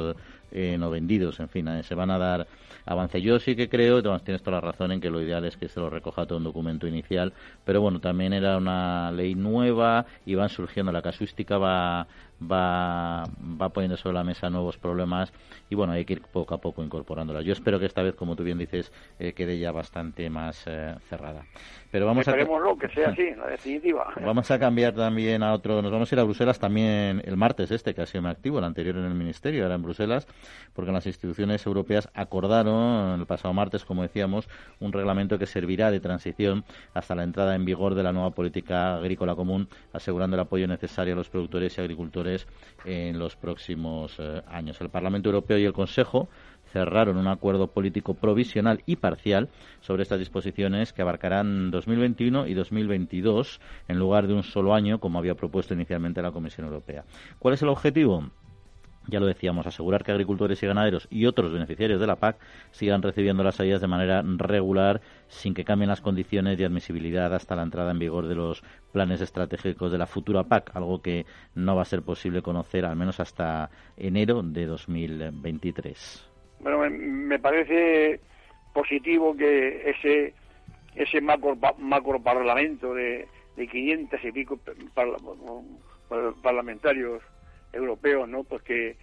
eh, 0.52 0.76
no 0.78 0.88
vendidos. 0.88 1.40
En 1.40 1.48
fin, 1.48 1.68
eh, 1.68 1.82
se 1.82 1.94
van 1.94 2.10
a 2.10 2.18
dar 2.18 2.46
avances. 2.86 3.22
Yo 3.22 3.38
sí 3.40 3.56
que 3.56 3.68
creo, 3.68 4.02
tienes 4.20 4.42
toda 4.42 4.58
la 4.58 4.60
razón 4.60 4.92
en 4.92 5.00
que 5.00 5.10
lo 5.10 5.20
ideal 5.20 5.44
es 5.44 5.56
que 5.56 5.68
se 5.68 5.80
lo 5.80 5.90
recoja 5.90 6.26
todo 6.26 6.38
un 6.38 6.44
documento 6.44 6.86
inicial, 6.86 7.32
pero 7.64 7.80
bueno, 7.80 8.00
también 8.00 8.32
era 8.32 8.56
una 8.56 9.10
ley 9.10 9.34
nueva 9.34 10.06
y 10.24 10.36
van 10.36 10.48
surgiendo, 10.48 10.92
la 10.92 11.02
casuística 11.02 11.58
va 11.58 12.06
va, 12.50 13.24
va 13.60 13.68
poniendo 13.70 13.96
sobre 13.96 14.14
la 14.14 14.24
mesa 14.24 14.50
nuevos 14.50 14.78
problemas 14.78 15.32
y 15.70 15.74
bueno, 15.74 15.92
hay 15.92 16.04
que 16.04 16.14
ir 16.14 16.22
poco 16.22 16.54
a 16.54 16.58
poco 16.58 16.82
incorporándolas. 16.82 17.44
Yo 17.44 17.52
espero 17.52 17.78
que 17.78 17.86
esta 17.86 18.02
vez, 18.02 18.14
como 18.14 18.36
tú 18.36 18.44
bien 18.44 18.58
dices, 18.58 18.92
eh, 19.18 19.32
quede 19.32 19.58
ya 19.58 19.72
bastante 19.72 20.28
más 20.30 20.64
eh, 20.66 20.94
cerrada. 21.08 21.44
Pero 21.90 22.06
vamos 22.06 22.26
a 22.26 22.34
que 22.34 22.88
sea 22.88 23.10
así, 23.10 23.30
la 23.36 23.46
definitiva. 23.46 24.12
Vamos 24.24 24.50
a 24.50 24.58
cambiar 24.58 24.94
también 24.94 25.42
a 25.42 25.52
otro, 25.52 25.80
nos 25.80 25.92
vamos 25.92 26.10
a 26.10 26.14
ir 26.14 26.20
a 26.20 26.24
Bruselas 26.24 26.58
también 26.58 27.22
el 27.24 27.36
martes 27.36 27.70
este, 27.70 27.94
que 27.94 28.02
ha 28.02 28.06
sido 28.06 28.22
muy 28.22 28.32
activo, 28.32 28.58
el 28.58 28.64
anterior 28.64 28.96
en 28.96 29.04
el 29.04 29.14
Ministerio, 29.14 29.62
ahora 29.62 29.76
en 29.76 29.82
Bruselas, 29.82 30.26
porque 30.72 30.90
las 30.90 31.06
instituciones 31.06 31.64
europeas 31.66 32.08
acordaron 32.14 33.20
el 33.20 33.26
pasado 33.26 33.54
martes, 33.54 33.84
como 33.84 34.02
decíamos, 34.02 34.48
un 34.80 34.92
reglamento 34.92 35.38
que 35.38 35.46
servirá 35.46 35.90
de 35.90 36.00
transición 36.00 36.64
hasta 36.94 37.14
la 37.14 37.22
entrada 37.22 37.54
en 37.54 37.64
vigor 37.64 37.94
de 37.94 38.02
la 38.02 38.12
nueva 38.12 38.30
política 38.30 38.96
agrícola 38.96 39.36
común, 39.36 39.68
asegurando 39.92 40.36
el 40.36 40.40
apoyo 40.40 40.66
necesario 40.66 41.14
a 41.14 41.16
los 41.16 41.28
productores 41.28 41.78
y 41.78 41.80
agricultores 41.80 42.33
en 42.84 43.18
los 43.18 43.36
próximos 43.36 44.16
eh, 44.18 44.42
años. 44.48 44.80
El 44.80 44.90
Parlamento 44.90 45.28
Europeo 45.28 45.58
y 45.58 45.64
el 45.64 45.72
Consejo 45.72 46.28
cerraron 46.72 47.16
un 47.16 47.28
acuerdo 47.28 47.68
político 47.68 48.14
provisional 48.14 48.82
y 48.84 48.96
parcial 48.96 49.48
sobre 49.80 50.02
estas 50.02 50.18
disposiciones 50.18 50.92
que 50.92 51.02
abarcarán 51.02 51.70
2021 51.70 52.48
y 52.48 52.54
2022 52.54 53.60
en 53.86 53.98
lugar 53.98 54.26
de 54.26 54.34
un 54.34 54.42
solo 54.42 54.74
año 54.74 54.98
como 54.98 55.18
había 55.18 55.36
propuesto 55.36 55.74
inicialmente 55.74 56.20
la 56.20 56.32
Comisión 56.32 56.66
Europea. 56.66 57.04
¿Cuál 57.38 57.54
es 57.54 57.62
el 57.62 57.68
objetivo? 57.68 58.28
Ya 59.08 59.20
lo 59.20 59.26
decíamos, 59.26 59.66
asegurar 59.66 60.04
que 60.04 60.12
agricultores 60.12 60.62
y 60.62 60.66
ganaderos 60.66 61.06
y 61.10 61.26
otros 61.26 61.52
beneficiarios 61.52 62.00
de 62.00 62.06
la 62.06 62.16
PAC 62.16 62.36
sigan 62.70 63.02
recibiendo 63.02 63.42
las 63.42 63.60
ayudas 63.60 63.80
de 63.80 63.86
manera 63.86 64.22
regular 64.24 65.00
sin 65.28 65.54
que 65.54 65.64
cambien 65.64 65.90
las 65.90 66.00
condiciones 66.00 66.58
de 66.58 66.64
admisibilidad 66.64 67.34
hasta 67.34 67.56
la 67.56 67.62
entrada 67.62 67.90
en 67.90 67.98
vigor 67.98 68.26
de 68.26 68.34
los 68.34 68.62
planes 68.92 69.20
estratégicos 69.20 69.92
de 69.92 69.98
la 69.98 70.06
futura 70.06 70.44
PAC, 70.44 70.74
algo 70.74 71.02
que 71.02 71.26
no 71.54 71.76
va 71.76 71.82
a 71.82 71.86
ser 71.86 72.02
posible 72.02 72.42
conocer 72.42 72.84
al 72.84 72.96
menos 72.96 73.20
hasta 73.20 73.70
enero 73.96 74.42
de 74.42 74.66
2023. 74.66 76.30
Bueno, 76.60 76.78
me 76.90 77.38
parece 77.38 78.20
positivo 78.72 79.36
que 79.36 79.90
ese 79.90 80.34
ese 80.94 81.20
macro, 81.20 81.56
macro 81.78 82.22
parlamento 82.22 82.94
de, 82.94 83.26
de 83.56 83.66
500 83.66 84.24
y 84.24 84.32
pico 84.32 84.58
parlamentarios 86.42 87.22
europeos, 87.74 88.28
¿no? 88.28 88.44
Pues 88.44 88.62
que, 88.62 88.96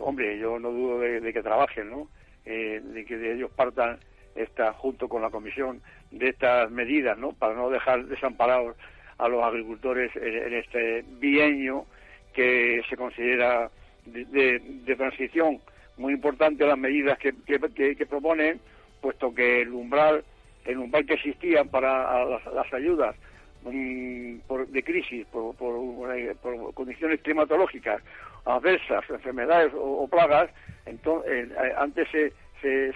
hombre, 0.00 0.38
yo 0.38 0.58
no 0.58 0.70
dudo 0.70 1.00
de, 1.00 1.32
que 1.32 1.42
trabajen, 1.42 1.90
¿no? 1.90 2.08
Eh, 2.44 2.80
de 2.82 3.04
que 3.04 3.16
de 3.16 3.34
ellos 3.34 3.50
partan 3.54 3.98
esta, 4.34 4.72
junto 4.72 5.08
con 5.08 5.22
la 5.22 5.30
Comisión 5.30 5.80
de 6.10 6.28
estas 6.28 6.70
medidas, 6.70 7.16
¿no? 7.18 7.32
Para 7.32 7.54
no 7.54 7.70
dejar 7.70 8.04
desamparados 8.06 8.76
a 9.18 9.28
los 9.28 9.42
agricultores 9.42 10.14
en, 10.14 10.54
este 10.54 11.04
bienio 11.18 11.86
que 12.32 12.82
se 12.88 12.96
considera 12.96 13.70
de, 14.06 14.94
transición. 14.96 15.60
Muy 15.96 16.12
importante 16.12 16.66
las 16.66 16.78
medidas 16.78 17.18
que, 17.18 17.34
que, 17.46 18.06
proponen, 18.06 18.60
puesto 19.00 19.34
que 19.34 19.62
el 19.62 19.72
umbral, 19.72 20.24
el 20.64 20.78
umbral 20.78 21.04
que 21.06 21.14
existía 21.14 21.64
para 21.64 22.24
las 22.24 22.72
ayudas 22.72 23.16
Mm, 23.70 24.38
por, 24.46 24.66
de 24.68 24.82
crisis, 24.82 25.26
por, 25.26 25.54
por, 25.56 26.74
condiciones 26.74 27.20
climatológicas 27.20 28.02
adversas, 28.44 29.04
enfermedades 29.10 29.72
o, 29.76 30.06
plagas, 30.08 30.50
entonces, 30.86 31.50
eh, 31.50 31.74
antes 31.76 32.08
se, 32.10 32.32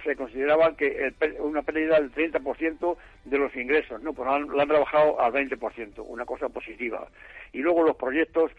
se, 0.02 0.16
consideraba 0.16 0.74
que 0.76 1.12
una 1.40 1.62
pérdida 1.62 2.00
del 2.00 2.12
30% 2.12 2.96
de 3.24 3.38
los 3.38 3.54
ingresos, 3.54 4.02
¿no? 4.02 4.12
Pues 4.12 4.28
han, 4.28 4.48
la 4.56 4.62
han 4.62 4.68
trabajado 4.68 5.20
al 5.20 5.32
20%, 5.32 6.04
una 6.06 6.24
cosa 6.24 6.48
positiva. 6.48 7.06
Y 7.52 7.58
luego 7.58 7.82
los 7.82 7.96
proyectos 7.96 8.50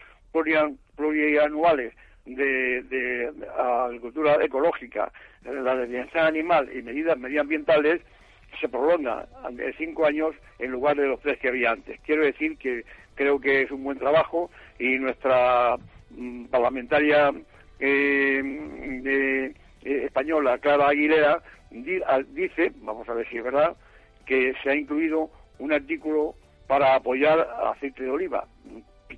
plurianuales 0.96 1.94
de, 2.26 2.82
de, 2.82 3.32
agricultura 3.58 4.42
ecológica, 4.42 5.12
la 5.42 5.76
de 5.76 5.86
bienestar 5.86 6.26
animal 6.26 6.70
y 6.74 6.82
medidas 6.82 7.18
medioambientales, 7.18 8.00
se 8.60 8.68
prolonga 8.68 9.26
de 9.50 9.72
cinco 9.74 10.06
años 10.06 10.34
en 10.58 10.70
lugar 10.70 10.96
de 10.96 11.06
los 11.06 11.20
tres 11.20 11.38
que 11.38 11.48
había 11.48 11.72
antes. 11.72 12.00
Quiero 12.00 12.24
decir 12.24 12.56
que 12.58 12.84
creo 13.14 13.40
que 13.40 13.62
es 13.62 13.70
un 13.70 13.84
buen 13.84 13.98
trabajo 13.98 14.50
y 14.78 14.98
nuestra 14.98 15.76
mm, 16.10 16.46
parlamentaria 16.46 17.32
eh, 17.78 18.42
eh, 19.04 20.04
española, 20.04 20.58
Clara 20.58 20.88
Aguilera, 20.88 21.42
dice, 21.70 22.72
vamos 22.76 23.08
a 23.08 23.14
ver 23.14 23.28
si 23.28 23.38
es 23.38 23.44
verdad, 23.44 23.76
que 24.26 24.54
se 24.62 24.70
ha 24.70 24.74
incluido 24.74 25.30
un 25.58 25.72
artículo 25.72 26.34
para 26.66 26.94
apoyar 26.94 27.46
aceite 27.66 28.04
de 28.04 28.10
oliva. 28.10 28.46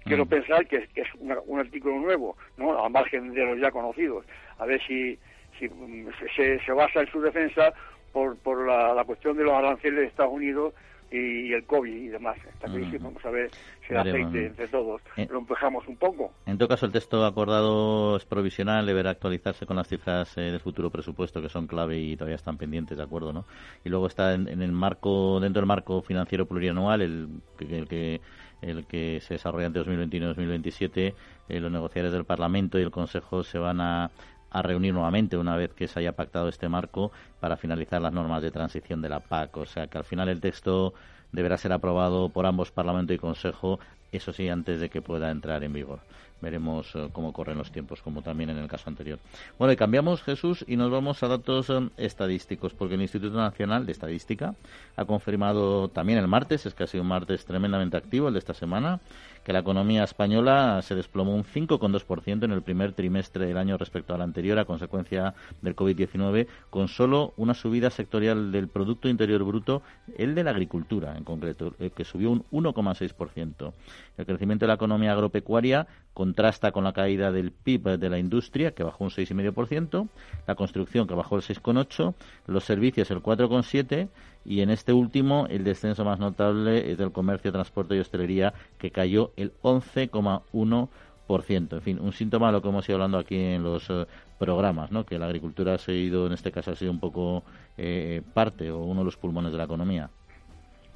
Quiero 0.05 0.25
mm. 0.25 0.29
pensar 0.29 0.67
que, 0.67 0.89
es 0.95 1.09
un 1.19 1.61
artículo 1.61 1.99
nuevo, 1.99 2.37
¿no? 2.57 2.79
a 2.79 2.89
margen 2.89 3.33
de 3.33 3.45
los 3.45 3.61
ya 3.61 3.71
conocidos. 3.71 4.25
A 4.59 4.67
ver 4.67 4.81
si, 4.87 5.19
si 5.59 5.69
mm, 5.69 6.09
se, 6.35 6.59
se 6.61 6.73
basa 6.73 7.01
en 7.01 7.11
su 7.11 7.21
defensa 7.21 7.73
por, 8.17 8.35
por 8.39 8.67
la, 8.67 9.05
cuestión 9.05 9.37
de 9.37 9.45
los 9.45 9.53
aranceles 9.53 10.01
de 10.01 10.07
Estados 10.07 10.33
Unidos 10.33 10.73
y, 11.11 11.53
el 11.53 11.65
COVID 11.67 11.93
y 11.93 12.09
demás. 12.09 12.39
Esta 12.49 12.67
crisis, 12.67 12.99
vamos 13.03 13.23
a 13.27 13.31
ver 13.31 13.51
si 13.87 13.93
el 13.93 13.99
aceite 13.99 14.47
entre 14.47 14.69
todos 14.69 15.03
eh, 15.19 15.29
lo 15.31 15.41
empujamos 15.41 15.87
un 15.87 15.97
poco. 15.97 16.33
En 16.47 16.57
todo 16.57 16.67
caso, 16.67 16.87
el 16.87 16.93
texto 16.93 17.27
acordado 17.27 18.17
es 18.17 18.25
provisional, 18.25 18.87
deberá 18.87 19.11
actualizarse 19.11 19.67
con 19.67 19.77
las 19.77 19.89
cifras 19.89 20.35
eh, 20.39 20.41
del 20.41 20.61
futuro 20.61 20.89
presupuesto 20.89 21.43
que 21.43 21.51
son 21.51 21.67
clave 21.67 21.99
y 21.99 22.17
todavía 22.17 22.37
están 22.37 22.57
pendientes, 22.57 22.97
¿de 22.97 23.05
acuerdo? 23.05 23.35
¿no? 23.35 23.45
Y 23.85 23.91
luego 23.91 24.07
está 24.07 24.33
en, 24.33 24.49
el 24.49 24.73
marco, 24.73 25.39
dentro 25.39 25.61
del 25.61 25.69
marco 25.69 26.01
financiero 26.01 26.47
plurianual, 26.47 27.03
el, 27.03 27.29
el 27.61 27.87
que 27.87 28.23
el 28.63 28.87
que 28.87 29.21
se 29.21 29.35
desarrolla 29.35 29.67
entre 29.67 29.81
2021 29.81 30.25
y 30.25 30.29
2027, 30.29 31.15
eh, 31.51 31.61
los 31.61 31.71
negociadores 31.71 32.15
del 32.15 32.25
Parlamento 32.25 32.79
y 32.79 32.83
el 32.83 32.91
Consejo 32.91 33.45
se 33.45 33.59
van 33.59 33.83
a 33.83 34.11
a 34.57 34.63
reunir 34.63 34.95
nuevamente 34.95 35.37
una 35.37 35.55
vez 35.55 35.75
que 35.75 35.87
se 35.87 36.01
haya 36.01 36.13
pactado 36.13 36.49
este 36.49 36.69
marco 36.69 37.13
para 37.41 37.59
finalizar 37.59 38.01
las 38.01 38.13
normas 38.13 38.43
de 38.43 38.51
transición 38.51 39.03
de 39.03 39.11
la 39.11 39.21
PAC. 39.21 39.55
O 39.59 39.67
sea 39.67 39.87
que 39.87 39.99
al 39.99 40.05
final 40.05 40.31
el 40.31 40.41
texto 40.41 40.95
deberá 41.31 41.59
ser 41.59 41.73
aprobado 41.73 42.31
por 42.31 42.47
ambos 42.47 42.71
Parlamento 42.71 43.13
y 43.13 43.19
Consejo, 43.19 43.79
eso 44.13 44.33
sí, 44.33 44.49
antes 44.49 44.81
de 44.81 44.89
que 44.89 45.03
pueda 45.03 45.31
entrar 45.31 45.63
en 45.63 45.75
vigor. 45.75 45.99
Veremos 46.41 46.95
eh, 46.95 47.09
cómo 47.13 47.33
corren 47.35 47.59
los 47.59 47.71
tiempos, 47.71 48.01
como 48.01 48.23
también 48.23 48.49
en 48.49 48.57
el 48.57 48.69
caso 48.69 48.89
anterior. 48.89 49.19
Bueno, 49.59 49.73
y 49.73 49.77
cambiamos, 49.77 50.23
Jesús, 50.23 50.65
y 50.67 50.77
nos 50.77 50.91
vamos 50.91 51.23
a 51.23 51.29
datos 51.29 51.69
eh, 51.69 51.89
estadísticos, 51.99 52.73
porque 52.73 52.95
el 52.95 53.03
Instituto 53.03 53.37
Nacional 53.37 53.85
de 53.85 53.93
Estadística 53.93 54.55
ha 54.97 55.05
confirmado 55.05 55.89
también 55.89 56.19
el 56.19 56.29
martes, 56.29 56.65
es 56.65 56.75
que 56.75 56.85
ha 56.85 56.87
sido 56.87 57.03
un 57.03 57.09
martes 57.09 57.45
tremendamente 57.45 57.97
activo 57.97 58.29
el 58.29 58.35
de 58.35 58.39
esta 58.39 58.55
semana, 58.55 59.01
que 59.47 59.53
la 59.53 59.61
economía 59.61 60.03
española 60.03 60.83
se 60.83 60.97
desplomó 60.97 61.33
un 61.33 61.45
5,2% 61.45 62.43
en 62.43 62.51
el 62.51 62.63
primer 62.63 62.95
trimestre 62.95 63.47
del 63.47 63.59
año 63.59 63.79
respecto 63.79 64.13
al 64.13 64.23
anterior 64.23 64.59
a 64.59 64.65
consecuencia 64.65 65.35
del 65.63 65.77
COVID-19, 65.77 66.49
con 66.69 66.89
solo 66.89 67.33
una 67.37 67.55
subida 67.55 67.91
sectorial 67.91 68.51
del 68.51 68.67
Producto 68.67 69.09
Interior 69.09 69.45
Bruto, 69.45 69.83
el 70.19 70.35
de 70.35 70.43
la 70.43 70.51
agricultura 70.51 71.17
en 71.17 71.23
concreto, 71.23 71.77
que 71.95 72.05
subió 72.05 72.33
un 72.33 72.45
1,6%. 72.51 73.73
El 74.19 74.27
crecimiento 74.27 74.65
de 74.65 74.69
la 74.69 74.75
economía 74.75 75.13
agropecuaria 75.13 75.87
contrasta 76.13 76.73
con 76.73 76.83
la 76.83 76.93
caída 76.93 77.31
del 77.31 77.53
PIB 77.53 77.99
de 77.99 78.11
la 78.11 78.19
industria, 78.19 78.73
que 78.73 78.83
bajó 78.83 79.05
un 79.05 79.11
6,5%, 79.11 80.09
la 80.49 80.57
construcción, 80.57 81.07
que 81.07 81.15
bajó 81.15 81.37
el 81.37 81.43
6,8%, 81.43 82.15
los 82.49 82.65
servicios 82.65 83.13
el 83.13 83.23
4,7% 83.23 84.09
y 84.47 84.63
en 84.63 84.71
este 84.71 84.93
último 84.93 85.47
el 85.51 85.65
descenso 85.65 86.05
más 86.05 86.21
notable 86.21 86.91
es 86.91 86.99
del 86.99 87.11
comercio, 87.11 87.53
transporte 87.53 87.97
y 87.97 88.01
hostelería, 88.01 88.55
que 88.79 88.91
cayó 88.91 89.33
el 89.37 89.53
11,1%. 89.63 91.73
En 91.73 91.83
fin, 91.83 91.99
un 92.01 92.13
síntoma 92.13 92.47
de 92.47 92.53
lo 92.53 92.63
que 92.63 92.69
hemos 92.69 92.89
ido 92.89 92.97
hablando 92.97 93.19
aquí 93.19 93.37
en 93.37 93.65
los 93.65 93.91
eh, 93.91 94.07
programas, 94.39 94.93
¿no? 94.93 95.05
que 95.05 95.19
la 95.19 95.27
agricultura 95.27 95.75
ha 95.75 95.79
sido, 95.79 96.27
en 96.27 96.33
este 96.33 96.53
caso, 96.53 96.71
ha 96.71 96.77
sido 96.77 96.93
un 96.93 97.01
poco 97.01 97.43
eh, 97.77 98.23
parte 98.33 98.71
o 98.71 98.79
uno 98.79 99.01
de 99.01 99.07
los 99.07 99.17
pulmones 99.17 99.51
de 99.51 99.59
la 99.59 99.65
economía. 99.65 100.09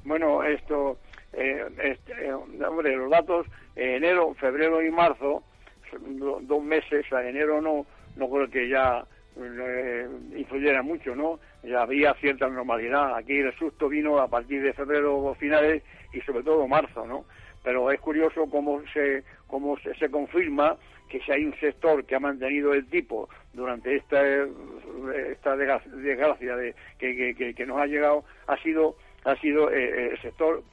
Bueno, 0.05 0.43
esto, 0.43 0.97
eh, 1.33 1.65
este, 1.83 2.33
hombre, 2.33 2.95
los 2.95 3.11
datos, 3.11 3.45
enero, 3.75 4.33
febrero 4.35 4.81
y 4.81 4.89
marzo, 4.89 5.43
dos 6.41 6.63
meses, 6.63 7.11
a 7.11 7.27
enero 7.27 7.61
no, 7.61 7.85
no 8.15 8.29
creo 8.29 8.49
que 8.49 8.69
ya 8.69 9.05
eh, 9.37 10.07
influyera 10.35 10.81
mucho, 10.81 11.15
¿no? 11.15 11.39
Ya 11.63 11.81
había 11.81 12.13
cierta 12.15 12.47
normalidad. 12.47 13.15
Aquí 13.15 13.37
el 13.37 13.53
susto 13.57 13.87
vino 13.87 14.19
a 14.19 14.27
partir 14.27 14.61
de 14.61 14.73
febrero 14.73 15.35
finales 15.39 15.83
y 16.13 16.21
sobre 16.21 16.43
todo 16.43 16.67
marzo, 16.67 17.05
¿no? 17.05 17.25
Pero 17.63 17.91
es 17.91 17.99
curioso 17.99 18.49
cómo 18.49 18.81
se 18.93 19.23
cómo 19.47 19.77
se, 19.77 20.09
confirma 20.09 20.77
que 21.09 21.19
si 21.21 21.31
hay 21.31 21.45
un 21.45 21.55
sector 21.59 22.05
que 22.05 22.15
ha 22.15 22.19
mantenido 22.19 22.73
el 22.73 22.87
tipo 22.87 23.29
durante 23.53 23.95
esta 23.95 24.21
esta 25.29 25.55
desgracia 25.55 26.55
de, 26.55 26.73
que, 26.97 27.53
que, 27.55 27.65
nos 27.65 27.79
ha 27.79 27.85
llegado 27.85 28.23
ha 28.47 28.57
sido 28.57 28.95
ha 29.25 29.35
sido 29.35 29.69
eh, 29.71 29.83
eh, 29.83 30.09
el 30.13 30.21
sector 30.21 30.63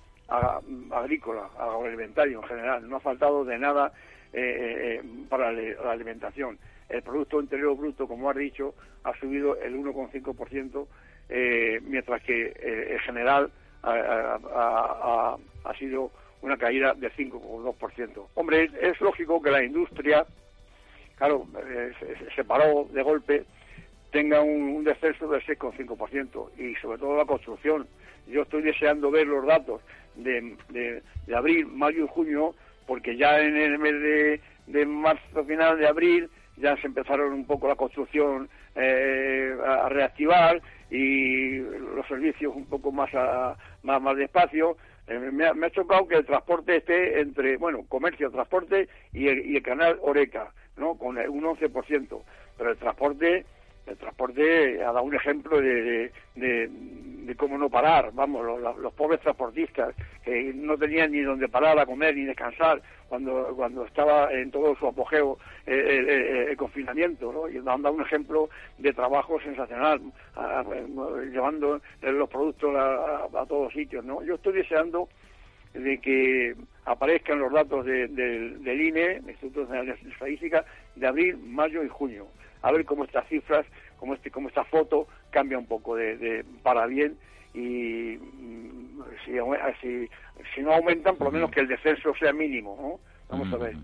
agrícola, 0.91 1.49
agroalimentario 1.59 2.41
en 2.43 2.49
general. 2.49 2.89
No 2.89 2.97
ha 2.97 3.01
faltado 3.01 3.45
de 3.45 3.59
nada 3.59 3.93
eh, 4.33 5.03
para 5.29 5.53
la 5.53 5.91
alimentación 5.91 6.59
el 6.89 7.03
Producto 7.03 7.41
Interior 7.41 7.77
Bruto, 7.77 8.07
como 8.07 8.31
has 8.31 8.37
dicho, 8.37 8.75
ha 9.05 9.15
subido 9.19 9.57
el 9.61 9.77
1,5%, 9.77 10.87
eh, 11.29 11.81
mientras 11.83 12.23
que 12.23 12.47
eh, 12.47 12.93
en 12.93 12.99
general 13.01 13.51
ha, 13.83 15.37
sido 15.79 16.11
una 16.43 16.57
caída 16.57 16.95
de 16.95 17.11
5,2%. 17.13 18.27
Hombre, 18.35 18.71
es, 18.81 19.01
lógico 19.01 19.41
que 19.43 19.51
la 19.51 19.63
industria, 19.63 20.27
claro, 21.17 21.47
eh, 21.67 21.93
se, 22.35 22.45
paró 22.45 22.89
de 22.91 23.03
golpe, 23.03 23.45
tenga 24.11 24.41
un, 24.41 24.83
descenso 24.83 25.29
del 25.29 25.43
6,5% 25.43 26.51
y 26.59 26.75
sobre 26.77 26.99
todo 26.99 27.17
la 27.17 27.27
construcción. 27.27 27.87
Yo 28.27 28.43
estoy 28.43 28.63
deseando 28.63 29.11
ver 29.11 29.27
los 29.27 29.47
datos 29.47 29.81
de, 30.17 30.57
de, 30.71 31.37
abril, 31.37 31.67
mayo 31.67 32.05
y 32.05 32.09
junio, 32.09 32.55
porque 32.87 33.17
ya 33.17 33.41
en 33.41 33.57
el 33.57 33.79
mes 33.79 34.41
de 34.67 34.87
marzo, 34.87 35.45
final 35.45 35.79
de 35.79 35.87
abril, 35.87 36.31
ya 36.61 36.77
se 36.77 36.87
empezaron 36.87 37.33
un 37.33 37.45
poco 37.45 37.69
la 37.69 37.77
construcción 37.77 38.49
eh, 38.75 39.57
a, 39.67 39.89
reactivar 39.89 40.61
y 40.91 41.59
los 41.59 42.07
servicios 42.07 42.55
un 42.55 42.67
poco 42.67 42.93
más 42.93 43.11
más, 43.83 44.03
más 44.03 44.17
despacio. 44.17 44.77
Eh, 45.07 45.19
me, 45.33 45.47
ha, 45.47 45.71
chocado 45.71 46.07
que 46.07 46.17
el 46.17 46.27
transporte 46.27 46.77
esté 46.77 47.21
entre, 47.21 47.57
bueno, 47.57 47.85
comercio, 47.89 48.31
transporte 48.31 48.89
y 49.13 49.29
el, 49.29 49.63
canal 49.63 49.99
Oreca, 50.03 50.53
¿no? 50.77 50.97
Con 50.97 51.17
un 51.17 51.45
11%. 51.45 52.23
Pero 52.59 52.71
el 52.71 52.77
transporte, 52.77 53.47
el 53.89 53.97
transporte 53.97 54.83
ha 54.83 54.93
dado 54.93 55.03
un 55.03 55.15
ejemplo 55.15 55.61
de, 55.61 56.13
de, 56.35 56.71
cómo 57.37 57.59
no 57.59 57.69
parar, 57.69 58.11
vamos, 58.15 58.45
los, 58.79 58.93
pobres 58.95 59.21
transportistas 59.21 59.95
que 60.25 60.53
no 60.55 60.77
tenían 60.77 61.13
ni 61.13 61.21
donde 61.21 61.49
parar 61.49 61.79
a 61.79 61.87
comer 61.87 62.17
ni 62.17 62.25
descansar 62.25 62.81
cuando 63.09 63.55
cuando 63.55 63.85
estaba 63.85 64.33
en 64.33 64.51
todo 64.51 64.75
su 64.77 64.87
apogeo 64.87 65.39
el, 65.67 66.57
confinamiento, 66.57 67.33
¿no? 67.33 67.49
Y 67.49 67.59
dando 67.61 67.93
un 67.93 68.01
ejemplo 68.01 68.49
de 68.79 68.93
trabajo 68.93 69.39
sensacional, 69.41 70.01
llevando 71.31 71.81
los 72.03 72.29
productos 72.29 72.75
a, 72.77 73.47
todos 73.47 73.73
sitios, 73.73 74.05
¿no? 74.05 74.23
Yo 74.25 74.37
estoy 74.37 74.55
deseando 74.55 75.09
de 75.75 75.99
que 75.99 76.57
aparezcan 76.87 77.39
los 77.39 77.53
datos 77.53 77.85
del 77.85 78.81
INE, 78.81 79.21
Instituto 79.29 79.63
Nacional 79.63 79.87
de 79.87 80.11
Estadística, 80.11 80.65
de 80.97 81.07
abril, 81.07 81.37
mayo 81.39 81.85
y 81.85 81.89
junio. 81.89 82.27
A 82.63 82.73
ver 82.73 82.85
cómo 82.85 83.05
estas 83.05 83.27
cifras, 83.29 83.67
cómo, 83.99 84.15
este, 84.15 84.31
cómo 84.31 84.49
esta 84.49 84.65
foto 84.65 85.07
cambia 85.31 85.59
un 85.59 85.67
poco 85.67 85.97
de, 85.97 86.45
para 86.63 86.87
bien 86.87 87.17
y 87.55 88.19
mm, 88.19 89.03
si, 89.25 90.09
si, 90.55 90.63
no 90.63 90.73
aumentan, 90.73 91.17
por 91.17 91.29
lo 91.29 91.33
menos 91.33 91.51
que 91.51 91.61
el 91.61 91.69
descenso 91.69 92.15
sea 92.15 92.33
mínimo. 92.33 92.77
¿no? 92.81 93.01
Vamos 93.29 93.53
a 93.53 93.57
ver. 93.57 93.77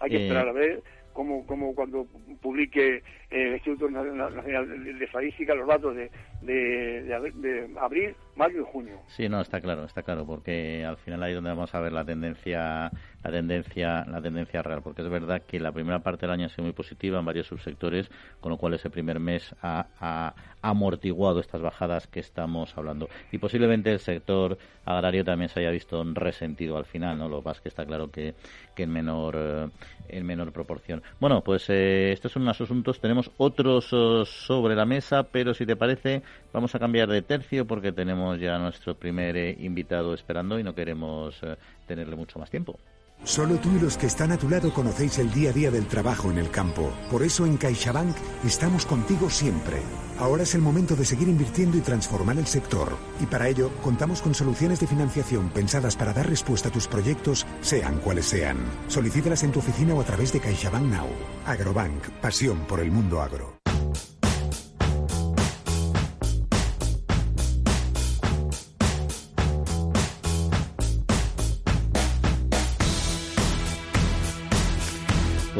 Hay 0.00 0.10
que 0.10 0.16
eh, 0.16 0.22
esperar 0.22 0.48
a 0.48 0.52
ver 0.52 0.82
cómo, 1.12 1.46
cómo 1.46 1.74
cuando 1.74 2.06
publique 2.40 3.02
el 3.30 3.54
Instituto 3.54 3.88
Nacional 3.88 4.98
de 4.98 5.04
Estadística 5.04 5.54
los 5.54 5.68
datos 5.68 5.94
de, 5.94 6.10
de, 6.42 7.02
de, 7.34 7.70
abril, 7.80 8.14
mayo 8.34 8.62
y 8.62 8.64
junio. 8.72 9.00
Sí, 9.06 9.28
no, 9.28 9.40
está 9.40 9.60
claro, 9.60 9.84
está 9.84 10.02
claro, 10.02 10.26
porque 10.26 10.84
al 10.84 10.96
final 10.96 11.22
ahí 11.22 11.30
es 11.30 11.36
donde 11.36 11.50
vamos 11.50 11.74
a 11.74 11.80
ver 11.80 11.92
la 11.92 12.04
tendencia, 12.04 12.90
la 13.22 13.30
tendencia, 13.30 14.04
la 14.06 14.20
tendencia 14.20 14.62
real, 14.62 14.82
porque 14.82 15.02
es 15.02 15.08
verdad 15.08 15.42
que 15.46 15.60
la 15.60 15.70
primera 15.70 16.00
parte 16.00 16.26
del 16.26 16.32
año 16.32 16.46
ha 16.46 16.48
sido 16.48 16.64
muy 16.64 16.72
positiva 16.72 17.20
en 17.20 17.24
varios 17.24 17.46
subsectores, 17.46 18.10
con 18.40 18.50
lo 18.50 18.58
cual 18.58 18.74
ese 18.74 18.90
primer 18.90 19.20
mes 19.20 19.54
ha, 19.62 20.34
amortiguado 20.62 21.40
estas 21.40 21.62
bajadas 21.62 22.06
que 22.06 22.20
estamos 22.20 22.76
hablando. 22.76 23.08
Y 23.32 23.38
posiblemente 23.38 23.90
el 23.92 23.98
sector 23.98 24.58
agrario 24.84 25.24
también 25.24 25.48
se 25.48 25.60
haya 25.60 25.70
visto 25.70 26.02
resentido 26.14 26.76
al 26.76 26.84
final, 26.84 27.16
¿no? 27.16 27.28
Lo 27.28 27.42
es 27.50 27.60
que 27.60 27.70
está 27.70 27.86
claro 27.86 28.10
que, 28.10 28.34
que 28.74 28.82
en 28.82 28.90
menor, 28.90 29.36
eh, 29.38 29.68
en 30.08 30.26
menor 30.26 30.52
proporción. 30.52 31.02
Bueno, 31.18 31.42
pues 31.42 31.70
eh, 31.70 32.12
estos 32.12 32.32
son 32.32 32.42
unos 32.42 32.60
asuntos, 32.60 33.00
tenemos 33.00 33.19
otros 33.36 33.88
eh, 33.92 34.24
sobre 34.26 34.74
la 34.74 34.86
mesa, 34.86 35.24
pero 35.24 35.54
si 35.54 35.66
te 35.66 35.76
parece, 35.76 36.22
vamos 36.52 36.74
a 36.74 36.78
cambiar 36.78 37.08
de 37.08 37.22
tercio 37.22 37.66
porque 37.66 37.92
tenemos 37.92 38.38
ya 38.38 38.58
nuestro 38.58 38.94
primer 38.94 39.36
eh, 39.36 39.56
invitado 39.60 40.14
esperando 40.14 40.58
y 40.58 40.62
no 40.62 40.74
queremos 40.74 41.42
eh, 41.42 41.56
tenerle 41.86 42.16
mucho 42.16 42.38
más 42.38 42.50
tiempo. 42.50 42.78
Solo 43.24 43.56
tú 43.56 43.70
y 43.76 43.80
los 43.80 43.96
que 43.96 44.06
están 44.06 44.32
a 44.32 44.38
tu 44.38 44.48
lado 44.48 44.72
conocéis 44.72 45.18
el 45.18 45.30
día 45.30 45.50
a 45.50 45.52
día 45.52 45.70
del 45.70 45.86
trabajo 45.86 46.30
en 46.30 46.38
el 46.38 46.50
campo. 46.50 46.90
Por 47.10 47.22
eso 47.22 47.44
en 47.44 47.56
CaixaBank 47.56 48.16
estamos 48.44 48.86
contigo 48.86 49.28
siempre. 49.28 49.82
Ahora 50.18 50.42
es 50.42 50.54
el 50.54 50.62
momento 50.62 50.96
de 50.96 51.04
seguir 51.04 51.28
invirtiendo 51.28 51.76
y 51.76 51.80
transformar 51.80 52.38
el 52.38 52.46
sector. 52.46 52.96
Y 53.20 53.26
para 53.26 53.48
ello 53.48 53.70
contamos 53.82 54.22
con 54.22 54.34
soluciones 54.34 54.80
de 54.80 54.86
financiación 54.86 55.50
pensadas 55.50 55.96
para 55.96 56.12
dar 56.12 56.28
respuesta 56.28 56.68
a 56.68 56.72
tus 56.72 56.88
proyectos, 56.88 57.46
sean 57.60 57.98
cuales 57.98 58.26
sean. 58.26 58.58
Solicítalas 58.88 59.42
en 59.42 59.52
tu 59.52 59.60
oficina 59.60 59.94
o 59.94 60.00
a 60.00 60.04
través 60.04 60.32
de 60.32 60.40
CaixaBank 60.40 60.86
Now. 60.86 61.08
Agrobank, 61.46 62.08
pasión 62.20 62.66
por 62.66 62.80
el 62.80 62.90
mundo 62.90 63.20
agro. 63.20 63.60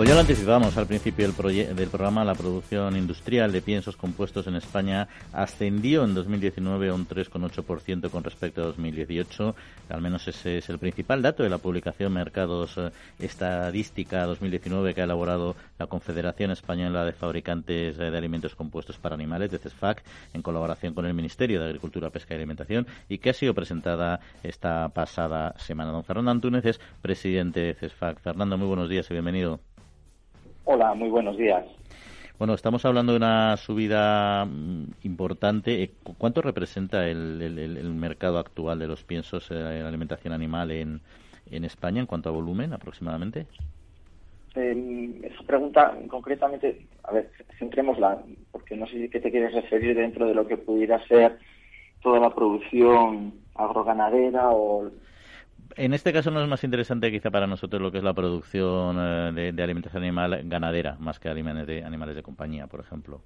Pues 0.00 0.08
ya 0.08 0.14
lo 0.14 0.22
anticipamos 0.22 0.78
al 0.78 0.86
principio 0.86 1.30
del, 1.30 1.76
del, 1.76 1.90
programa, 1.90 2.24
la 2.24 2.34
producción 2.34 2.96
industrial 2.96 3.52
de 3.52 3.60
piensos 3.60 3.98
compuestos 3.98 4.46
en 4.46 4.56
España 4.56 5.06
ascendió 5.30 6.04
en 6.04 6.14
2019 6.14 6.88
a 6.88 6.94
un 6.94 7.06
3,8% 7.06 8.08
con 8.08 8.24
respecto 8.24 8.62
a 8.62 8.64
2018. 8.64 9.54
Al 9.90 10.00
menos 10.00 10.26
ese 10.26 10.56
es 10.56 10.70
el 10.70 10.78
principal 10.78 11.20
dato 11.20 11.42
de 11.42 11.50
la 11.50 11.58
publicación 11.58 12.14
Mercados 12.14 12.78
eh, 12.78 12.92
Estadística 13.18 14.24
2019 14.24 14.94
que 14.94 15.02
ha 15.02 15.04
elaborado 15.04 15.54
la 15.78 15.86
Confederación 15.86 16.50
Española 16.50 17.04
de 17.04 17.12
Fabricantes 17.12 17.98
de 17.98 18.06
Alimentos 18.06 18.54
Compuestos 18.54 18.96
para 18.96 19.16
Animales, 19.16 19.50
de 19.50 19.58
CESFAC, 19.58 20.02
en 20.32 20.40
colaboración 20.40 20.94
con 20.94 21.04
el 21.04 21.12
Ministerio 21.12 21.60
de 21.60 21.66
Agricultura, 21.66 22.08
Pesca 22.08 22.32
y 22.32 22.38
Alimentación, 22.38 22.86
y 23.10 23.18
que 23.18 23.28
ha 23.28 23.34
sido 23.34 23.52
presentada 23.52 24.20
esta 24.42 24.88
pasada 24.88 25.54
semana. 25.58 25.92
Don 25.92 26.04
Fernando 26.04 26.30
Antúnez 26.30 26.64
es 26.64 26.80
presidente 27.02 27.60
de 27.60 27.74
CESFAC. 27.74 28.18
Fernando, 28.20 28.56
muy 28.56 28.66
buenos 28.66 28.88
días 28.88 29.06
y 29.10 29.12
bienvenido. 29.12 29.60
Hola, 30.64 30.94
muy 30.94 31.08
buenos 31.08 31.36
días. 31.36 31.64
Bueno, 32.38 32.54
estamos 32.54 32.84
hablando 32.86 33.12
de 33.12 33.18
una 33.18 33.56
subida 33.56 34.46
mm, 34.46 34.84
importante. 35.02 35.82
Eh, 35.82 35.90
¿Cuánto 36.16 36.40
representa 36.40 37.06
el, 37.06 37.92
mercado 37.94 38.38
actual 38.38 38.78
de 38.78 38.88
los 38.88 39.04
piensos 39.04 39.50
en 39.50 39.58
alimentación 39.58 40.32
animal 40.32 40.70
en, 40.70 41.00
en 41.50 41.64
España 41.64 42.00
en 42.00 42.06
cuanto 42.06 42.30
a 42.30 42.32
volumen 42.32 42.72
aproximadamente? 42.72 43.46
Eh, 44.54 45.20
esa 45.22 45.42
pregunta 45.44 45.94
concretamente, 46.08 46.86
a 47.04 47.12
ver, 47.12 47.30
centrémosla, 47.58 48.22
porque 48.50 48.76
no 48.76 48.86
sé 48.86 49.08
qué 49.08 49.20
te 49.20 49.30
quieres 49.30 49.52
referir 49.52 49.94
dentro 49.94 50.26
de 50.26 50.34
lo 50.34 50.46
que 50.46 50.56
pudiera 50.56 51.04
ser 51.06 51.38
toda 52.02 52.18
la 52.18 52.34
producción 52.34 53.34
agroganadera 53.54 54.50
o 54.50 54.90
en 55.76 55.94
este 55.94 56.12
caso 56.12 56.30
no 56.30 56.42
es 56.42 56.48
más 56.48 56.64
interesante 56.64 57.10
quizá 57.10 57.30
para 57.30 57.46
nosotros 57.46 57.80
lo 57.80 57.90
que 57.90 57.98
es 57.98 58.04
la 58.04 58.14
producción 58.14 58.96
eh, 58.98 59.52
de, 59.52 59.62
alimentación 59.62 60.02
animal 60.02 60.42
ganadera, 60.44 60.96
más 60.98 61.18
que 61.18 61.28
animales 61.28 61.66
de, 61.66 61.84
animales 61.84 62.16
de 62.16 62.22
compañía, 62.22 62.66
por 62.66 62.80
ejemplo. 62.80 63.20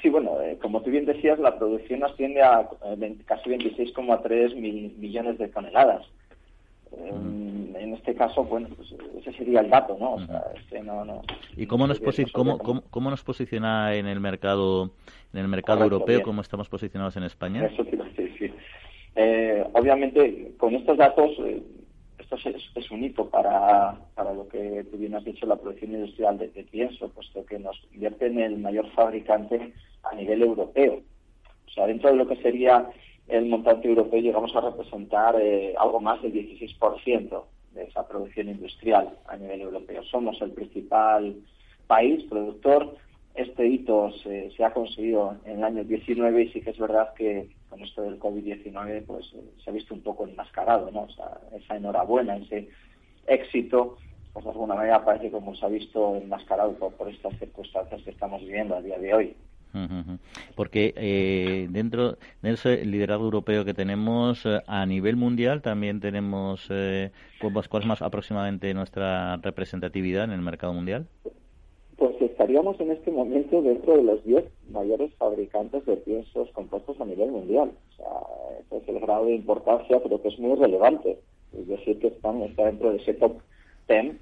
Sí, 0.00 0.08
bueno, 0.08 0.40
eh, 0.40 0.58
como 0.60 0.82
tú 0.82 0.90
bien 0.90 1.04
decías, 1.04 1.38
la 1.38 1.58
producción 1.58 2.04
asciende 2.04 2.42
a 2.42 2.68
eh, 2.84 3.16
casi 3.26 3.50
26,3 3.50 4.54
millones 4.54 5.38
de 5.38 5.48
toneladas. 5.48 6.06
En 6.92 7.94
este 7.94 8.14
caso, 8.14 8.44
bueno, 8.44 8.68
pues 8.76 8.92
ese 9.20 9.32
sería 9.32 9.60
el 9.60 9.70
dato, 9.70 9.96
¿no? 9.98 10.14
O 10.14 10.26
sea, 10.26 10.42
este 10.56 10.82
no, 10.82 11.04
no, 11.04 11.22
¿Y 11.56 11.66
cómo 11.66 11.86
nos, 11.86 12.00
cómo, 12.32 12.58
cómo, 12.58 13.10
nos 13.10 13.22
posiciona 13.22 13.94
en 13.94 14.06
el 14.06 14.18
mercado 14.20 14.90
en 15.32 15.40
el 15.40 15.48
mercado 15.48 15.84
europeo? 15.84 16.22
¿Cómo 16.22 16.40
estamos 16.40 16.68
posicionados 16.68 17.16
en 17.16 17.22
España? 17.22 17.66
Eso 17.66 17.84
sí, 17.84 17.96
sí. 18.38 18.52
Eh, 19.22 19.62
obviamente, 19.74 20.54
con 20.56 20.74
estos 20.74 20.96
datos, 20.96 21.32
eh, 21.40 21.62
esto 22.18 22.36
es, 22.74 22.90
un 22.90 23.04
hito 23.04 23.28
para, 23.28 23.94
para 24.14 24.32
lo 24.32 24.48
que 24.48 24.82
tú 24.90 24.96
bien 24.96 25.14
has 25.14 25.24
dicho, 25.24 25.44
la 25.44 25.56
producción 25.56 25.92
industrial 25.92 26.38
de, 26.38 26.48
pienso, 26.48 27.10
puesto 27.10 27.44
que 27.44 27.58
nos 27.58 27.78
convierte 27.80 28.28
en 28.28 28.40
el 28.40 28.56
mayor 28.56 28.90
fabricante 28.92 29.74
a 30.04 30.14
nivel 30.14 30.40
europeo. 30.40 31.02
O 31.66 31.70
sea, 31.70 31.86
dentro 31.86 32.08
de 32.08 32.16
lo 32.16 32.26
que 32.26 32.36
sería 32.36 32.88
el 33.28 33.44
montante 33.44 33.88
europeo 33.88 34.20
llegamos 34.22 34.56
a 34.56 34.62
representar 34.62 35.36
eh, 35.38 35.74
algo 35.78 36.00
más 36.00 36.22
del 36.22 36.32
16% 36.32 37.44
de 37.74 37.84
esa 37.84 38.08
producción 38.08 38.48
industrial 38.48 39.18
a 39.26 39.36
nivel 39.36 39.60
europeo. 39.60 40.02
Somos 40.04 40.40
el 40.40 40.52
principal 40.52 41.36
país 41.86 42.24
productor. 42.24 42.96
Este 43.34 43.66
hito 43.66 44.10
se, 44.22 44.50
se 44.50 44.64
ha 44.64 44.72
conseguido 44.72 45.36
en 45.44 45.58
el 45.58 45.64
año 45.64 45.84
19 45.84 46.42
y 46.42 46.52
sí 46.52 46.60
que 46.60 46.70
es 46.70 46.78
verdad 46.78 47.14
que 47.14 47.48
con 47.68 47.80
esto 47.82 48.02
del 48.02 48.18
COVID-19 48.18 49.04
pues 49.06 49.32
eh, 49.34 49.40
se 49.62 49.70
ha 49.70 49.72
visto 49.72 49.94
un 49.94 50.02
poco 50.02 50.26
enmascarado, 50.26 50.90
¿no? 50.90 51.02
O 51.02 51.10
sea, 51.10 51.40
esa 51.56 51.76
enhorabuena, 51.76 52.36
ese 52.36 52.68
éxito, 53.26 53.96
pues 54.32 54.44
de 54.44 54.50
alguna 54.50 54.74
manera 54.74 55.04
parece 55.04 55.30
como 55.30 55.54
se 55.54 55.64
ha 55.64 55.68
visto 55.68 56.16
enmascarado 56.16 56.72
por, 56.76 57.08
estas 57.08 57.38
circunstancias 57.38 58.02
que 58.02 58.10
estamos 58.10 58.42
viviendo 58.42 58.76
a 58.76 58.82
día 58.82 58.98
de 58.98 59.14
hoy. 59.14 59.36
Porque 60.56 60.92
eh, 60.96 61.68
dentro 61.70 62.18
de 62.42 62.50
ese 62.50 62.84
liderazgo 62.84 63.24
europeo 63.24 63.64
que 63.64 63.72
tenemos 63.72 64.44
eh, 64.44 64.60
a 64.66 64.84
nivel 64.84 65.14
mundial 65.14 65.62
también 65.62 66.00
tenemos, 66.00 66.66
eh, 66.70 67.12
¿cuál 67.40 67.82
es 67.82 67.86
más 67.86 68.02
aproximadamente 68.02 68.74
nuestra 68.74 69.36
representatividad 69.36 70.24
en 70.24 70.32
el 70.32 70.42
mercado 70.42 70.72
mundial? 70.72 71.06
Pues 72.00 72.16
estaríamos 72.22 72.80
en 72.80 72.92
este 72.92 73.10
momento 73.10 73.60
dentro 73.60 73.94
de 73.94 74.02
los 74.02 74.24
10 74.24 74.46
mayores 74.70 75.12
fabricantes 75.16 75.84
de 75.84 75.98
piensos 75.98 76.48
compuestos 76.52 76.98
a 76.98 77.04
nivel 77.04 77.30
mundial. 77.30 77.72
O 77.90 77.96
sea, 77.96 78.58
ese 78.58 78.78
es 78.78 78.88
el 78.88 79.00
grado 79.00 79.26
de 79.26 79.34
importancia, 79.34 80.00
creo 80.02 80.22
que 80.22 80.28
es 80.28 80.38
muy 80.38 80.58
relevante. 80.58 81.18
Es 81.52 81.68
decir, 81.68 81.98
que 81.98 82.06
están, 82.06 82.40
está 82.40 82.64
dentro 82.64 82.90
de 82.90 82.96
ese 82.96 83.12
top 83.12 83.34
10 83.86 84.16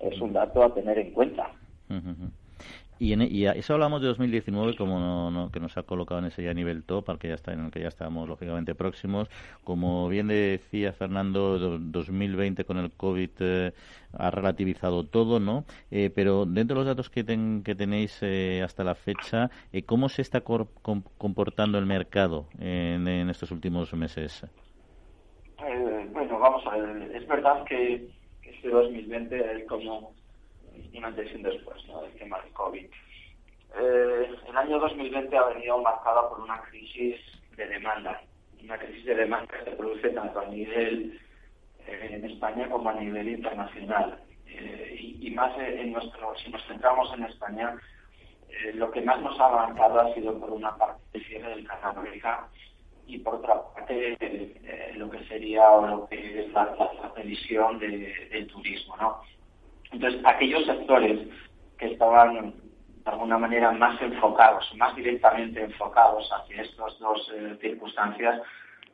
es 0.00 0.18
un 0.22 0.32
dato 0.32 0.62
a 0.62 0.72
tener 0.72 0.98
en 0.98 1.12
cuenta. 1.12 1.52
Y, 3.00 3.14
en, 3.14 3.22
y 3.22 3.46
eso 3.46 3.72
hablamos 3.72 4.02
de 4.02 4.08
2019 4.08 4.76
como 4.76 5.30
no, 5.30 5.50
que 5.50 5.58
nos 5.58 5.74
ha 5.78 5.84
colocado 5.84 6.20
en 6.20 6.26
ese 6.26 6.42
ya 6.42 6.52
nivel 6.52 6.84
top 6.84 7.08
al 7.08 7.18
que 7.18 7.28
ya 7.28 7.34
está 7.34 7.54
en 7.54 7.64
el 7.64 7.70
que 7.70 7.80
ya 7.80 7.88
estamos 7.88 8.28
lógicamente 8.28 8.74
próximos. 8.74 9.30
Como 9.64 10.06
bien 10.10 10.28
decía 10.28 10.92
Fernando 10.92 11.78
2020 11.78 12.66
con 12.66 12.76
el 12.76 12.90
covid 12.92 13.30
eh, 13.40 13.72
ha 14.12 14.30
relativizado 14.30 15.04
todo 15.04 15.40
no 15.40 15.64
eh, 15.90 16.10
pero 16.14 16.44
dentro 16.44 16.74
de 16.74 16.80
los 16.80 16.86
datos 16.86 17.08
que, 17.08 17.24
que 17.64 17.74
tenéis 17.74 18.18
eh, 18.20 18.60
hasta 18.62 18.84
la 18.84 18.94
fecha 18.94 19.50
cómo 19.86 20.10
se 20.10 20.20
está 20.20 20.42
comportando 20.42 21.78
el 21.78 21.86
mercado 21.86 22.48
en, 22.58 23.08
estos 23.30 23.50
últimos 23.50 23.94
meses 23.94 24.44
bueno 26.12 26.38
vamos 26.38 26.66
a 26.66 26.76
ver. 26.76 27.16
Es 27.16 27.26
verdad 27.26 27.64
que 27.64 28.10
este 28.42 28.68
2020 28.68 29.56
es 29.56 29.66
como 29.66 30.12
un 30.94 31.04
antes 31.04 31.30
y 31.32 31.36
un 31.36 31.42
después 31.42 31.84
¿no? 31.86 32.02
del 32.02 32.12
tema 32.12 32.40
del 32.40 32.52
COVID. 32.52 32.86
Eh, 33.78 34.30
el 34.48 34.56
año 34.56 34.78
2020 34.80 35.36
ha 35.36 35.44
venido 35.44 35.78
marcado 35.78 36.28
por 36.30 36.40
una 36.40 36.60
crisis 36.62 37.20
de 37.56 37.66
demanda 37.66 38.20
una 38.62 38.76
crisis 38.76 39.06
de 39.06 39.14
demanda 39.14 39.46
que 39.58 39.70
se 39.70 39.76
produce 39.76 40.10
tanto 40.10 40.38
a 40.38 40.46
nivel 40.46 41.18
eh, 41.86 42.08
en 42.10 42.24
España 42.26 42.68
como 42.68 42.90
a 42.90 42.94
nivel 42.94 43.28
internacional. 43.28 44.22
Eh, 44.46 44.98
y, 45.00 45.30
más 45.30 45.56
en 45.58 45.92
nuestro, 45.92 46.36
si 46.36 46.50
nos 46.50 46.62
centramos 46.66 47.10
en 47.14 47.24
España, 47.24 47.74
lo 48.74 48.90
que 48.90 49.00
más 49.00 49.18
nos 49.22 49.38
ha 49.40 49.46
avanzado 49.46 50.00
ha 50.00 50.12
sido 50.12 50.38
por 50.38 50.50
una 50.50 50.76
parte 50.76 51.00
el 51.14 51.24
cierre 51.24 51.50
del 51.50 51.66
canal 51.66 51.96
América 51.96 52.48
y 53.06 53.18
por 53.18 53.36
otra 53.36 53.62
parte 53.72 54.18
lo 54.96 55.08
que 55.08 55.24
sería 55.24 55.70
o 55.70 55.86
lo 55.86 56.08
que 56.08 56.40
es 56.40 56.52
la, 56.52 56.64
la, 57.02 57.14
previsión 57.14 57.78
del 57.78 58.46
turismo, 58.48 58.96
¿no? 58.98 59.22
Entonces, 59.92 60.20
aquellos 60.24 60.64
sectores 60.66 61.28
que 61.78 61.86
estaban 61.86 62.54
de 63.04 63.10
alguna 63.10 63.38
manera 63.38 63.72
más 63.72 64.00
enfocados, 64.02 64.70
más 64.76 64.94
directamente 64.94 65.62
enfocados 65.62 66.30
hacia 66.32 66.62
estas 66.62 66.98
dos 66.98 67.32
eh, 67.34 67.56
circunstancias, 67.60 68.42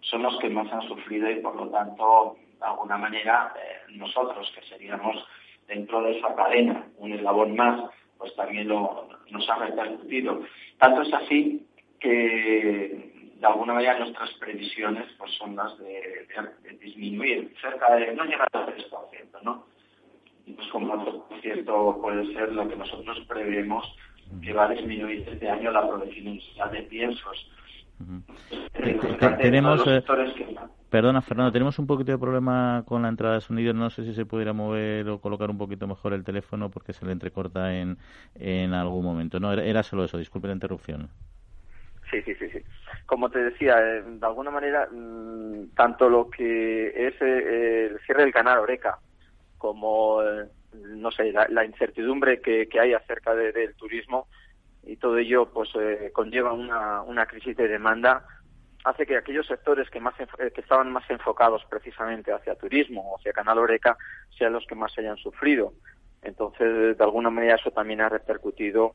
son 0.00 0.22
los 0.22 0.38
que 0.38 0.48
más 0.48 0.72
han 0.72 0.82
sufrido 0.82 1.30
y 1.30 1.40
por 1.40 1.56
lo 1.56 1.68
tanto, 1.68 2.36
de 2.58 2.64
alguna 2.64 2.96
manera, 2.96 3.52
eh, 3.56 3.92
nosotros 3.92 4.50
que 4.54 4.66
seríamos 4.68 5.16
dentro 5.66 6.02
de 6.02 6.18
esa 6.18 6.34
cadena 6.34 6.86
un 6.98 7.12
eslabón 7.12 7.56
más, 7.56 7.90
pues 8.16 8.34
también 8.36 8.68
lo, 8.68 9.08
nos 9.30 9.48
ha 9.50 9.56
repercutido. 9.56 10.42
Tanto 10.78 11.02
es 11.02 11.12
así 11.12 11.66
que 11.98 13.32
de 13.38 13.46
alguna 13.46 13.74
manera 13.74 13.98
nuestras 13.98 14.32
previsiones 14.34 15.06
pues 15.18 15.32
son 15.32 15.56
las 15.56 15.76
de, 15.78 16.26
disminuir 16.80 17.52
cerca 17.60 17.94
de 17.96 18.14
no 18.14 18.24
llegar 18.24 18.48
al 18.52 18.66
3%, 18.66 19.42
¿no? 19.42 19.66
Pues 20.54 20.68
como 20.68 20.94
otro 20.94 21.26
cierto 21.40 21.98
puede 22.00 22.32
ser 22.32 22.52
lo 22.52 22.68
que 22.68 22.76
nosotros 22.76 23.18
prevemos 23.28 23.84
que 24.42 24.52
va 24.52 24.64
a 24.64 24.70
disminuir 24.70 25.28
este 25.28 25.48
año 25.48 25.70
la 25.70 25.88
producción 25.88 26.38
de 26.72 26.82
piensos. 26.82 27.50
Tenemos, 29.38 29.86
eh, 29.86 30.04
perdona 30.90 31.22
Fernando, 31.22 31.52
tenemos 31.52 31.78
un 31.78 31.86
poquito 31.86 32.12
de 32.12 32.18
problema 32.18 32.84
con 32.86 33.02
la 33.02 33.08
entrada 33.08 33.36
de 33.36 33.40
sonido. 33.40 33.72
No 33.72 33.88
sé 33.88 34.04
si 34.04 34.14
se 34.14 34.26
pudiera 34.26 34.52
mover 34.52 35.08
o 35.08 35.20
colocar 35.20 35.50
un 35.50 35.56
poquito 35.56 35.86
mejor 35.86 36.12
el 36.12 36.24
teléfono 36.24 36.70
porque 36.70 36.92
se 36.92 37.06
le 37.06 37.12
entrecorta 37.12 37.74
en, 37.74 37.96
en 38.34 38.74
algún 38.74 39.04
momento. 39.04 39.40
No, 39.40 39.52
era, 39.52 39.82
solo 39.82 40.04
eso. 40.04 40.18
Disculpe 40.18 40.48
la 40.48 40.54
interrupción. 40.54 41.08
Sí, 42.10 42.20
sí, 42.22 42.34
sí, 42.34 42.50
sí. 42.50 42.58
Como 43.06 43.30
te 43.30 43.38
decía, 43.38 43.78
eh, 43.80 44.02
de 44.04 44.26
alguna 44.26 44.50
manera, 44.50 44.88
mm, 44.92 45.74
tanto 45.74 46.08
lo 46.08 46.28
que 46.28 46.88
es 46.88 47.14
eh, 47.20 47.88
el 47.90 47.98
cierre 48.00 48.24
del 48.24 48.32
canal 48.32 48.58
Oreca 48.58 48.98
como, 49.58 50.22
eh, 50.22 50.48
no 50.72 51.10
sé, 51.10 51.32
la, 51.32 51.64
incertidumbre 51.64 52.40
que, 52.40 52.68
hay 52.80 52.92
acerca 52.92 53.34
del 53.34 53.74
turismo 53.74 54.28
y 54.84 54.96
todo 54.96 55.18
ello 55.18 55.50
pues 55.52 55.70
eh, 55.74 56.10
conlleva 56.12 56.52
una, 56.52 57.02
una 57.02 57.26
crisis 57.26 57.56
de 57.56 57.68
demanda 57.68 58.24
hace 58.84 59.04
que 59.04 59.16
aquellos 59.16 59.48
sectores 59.48 59.90
que 59.90 59.98
más 59.98 60.14
que 60.14 60.60
estaban 60.60 60.92
más 60.92 61.08
enfocados 61.10 61.64
precisamente 61.68 62.32
hacia 62.32 62.54
turismo 62.54 63.02
o 63.02 63.16
hacia 63.16 63.32
Canal 63.32 63.58
Oreca 63.58 63.96
sean 64.38 64.52
los 64.52 64.64
que 64.64 64.76
más 64.76 64.96
hayan 64.96 65.16
sufrido. 65.16 65.72
Entonces, 66.22 66.96
de 66.96 67.04
alguna 67.04 67.30
manera 67.30 67.56
eso 67.56 67.72
también 67.72 68.00
ha 68.00 68.08
repercutido 68.08 68.94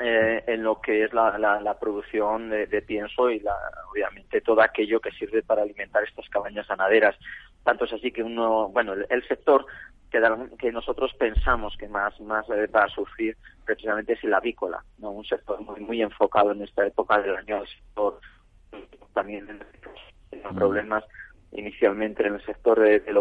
en 0.00 0.62
lo 0.62 0.80
que 0.80 1.04
es 1.04 1.12
la, 1.12 1.38
la, 1.38 1.78
producción 1.78 2.48
de, 2.50 2.82
pienso 2.82 3.30
y 3.30 3.40
la, 3.40 3.54
obviamente 3.90 4.40
todo 4.40 4.62
aquello 4.62 5.00
que 5.00 5.10
sirve 5.12 5.42
para 5.42 5.62
alimentar 5.62 6.02
estas 6.04 6.28
cabañas 6.28 6.66
ganaderas. 6.66 7.16
Tanto 7.62 7.84
es 7.84 7.92
así 7.92 8.10
que 8.10 8.22
uno, 8.22 8.68
bueno, 8.68 8.94
el, 8.94 9.28
sector 9.28 9.66
que, 10.10 10.20
que, 10.58 10.72
nosotros 10.72 11.12
pensamos 11.18 11.76
que 11.76 11.88
más, 11.88 12.18
más 12.20 12.46
va 12.48 12.84
a 12.84 12.88
sufrir 12.88 13.36
precisamente 13.64 14.14
es 14.14 14.24
el 14.24 14.34
avícola, 14.34 14.82
¿no? 14.98 15.10
un 15.10 15.24
sector 15.24 15.60
muy, 15.60 15.80
muy 15.80 16.02
enfocado 16.02 16.52
en 16.52 16.62
esta 16.62 16.86
época 16.86 17.20
del 17.20 17.36
año, 17.36 17.62
el 17.62 17.68
sector 17.68 18.20
también 19.12 19.60
en 20.30 20.54
problemas 20.54 21.04
inicialmente 21.52 22.26
en 22.26 22.34
el 22.34 22.44
sector 22.44 22.80
de, 22.80 23.00
del 23.00 23.18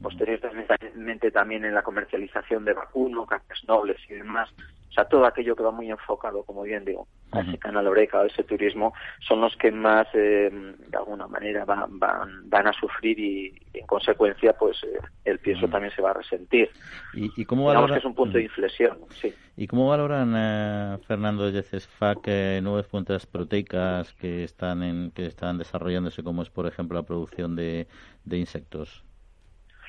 posteriormente 0.00 1.30
también 1.30 1.64
en 1.64 1.74
la 1.74 1.82
comercialización 1.82 2.64
de 2.64 2.74
vacuno, 2.74 3.26
carnes 3.26 3.64
nobles 3.66 3.98
y 4.08 4.14
demás. 4.14 4.50
O 4.94 4.96
sea, 4.96 5.06
todo 5.06 5.26
aquello 5.26 5.56
que 5.56 5.64
va 5.64 5.72
muy 5.72 5.90
enfocado, 5.90 6.44
como 6.44 6.62
bien 6.62 6.84
digo, 6.84 7.08
a 7.32 7.40
ese 7.40 7.58
canal 7.58 7.88
Oreca, 7.88 8.20
a 8.20 8.26
ese 8.26 8.44
turismo, 8.44 8.94
son 9.26 9.40
los 9.40 9.56
que 9.56 9.72
más, 9.72 10.06
eh, 10.14 10.48
de 10.52 10.96
alguna 10.96 11.26
manera, 11.26 11.64
van, 11.64 11.98
van, 11.98 12.48
van 12.48 12.68
a 12.68 12.72
sufrir 12.72 13.18
y, 13.18 13.60
en 13.72 13.84
consecuencia, 13.88 14.52
pues 14.52 14.84
eh, 14.84 15.00
el 15.24 15.40
pienso 15.40 15.66
también 15.66 15.92
se 15.96 16.00
va 16.00 16.10
a 16.10 16.14
resentir. 16.14 16.70
¿Y, 17.12 17.44
cómo 17.44 17.64
valoran... 17.64 17.90
que 17.90 17.98
es 17.98 18.04
un 18.04 18.14
punto 18.14 18.38
de 18.38 18.44
inflexión, 18.44 18.98
sí. 19.10 19.34
¿Y 19.56 19.66
cómo 19.66 19.88
valoran, 19.88 20.32
eh, 20.36 20.98
Fernando 21.08 21.50
de 21.50 21.64
CESFAC, 21.64 22.28
nuevas 22.62 22.86
fuentes 22.86 23.26
proteicas 23.26 24.12
que 24.12 24.44
están, 24.44 24.84
en, 24.84 25.10
que 25.10 25.26
están 25.26 25.58
desarrollándose, 25.58 26.22
como 26.22 26.42
es, 26.42 26.50
por 26.50 26.68
ejemplo, 26.68 26.96
la 26.96 27.04
producción 27.04 27.56
de, 27.56 27.88
de 28.24 28.38
insectos? 28.38 29.02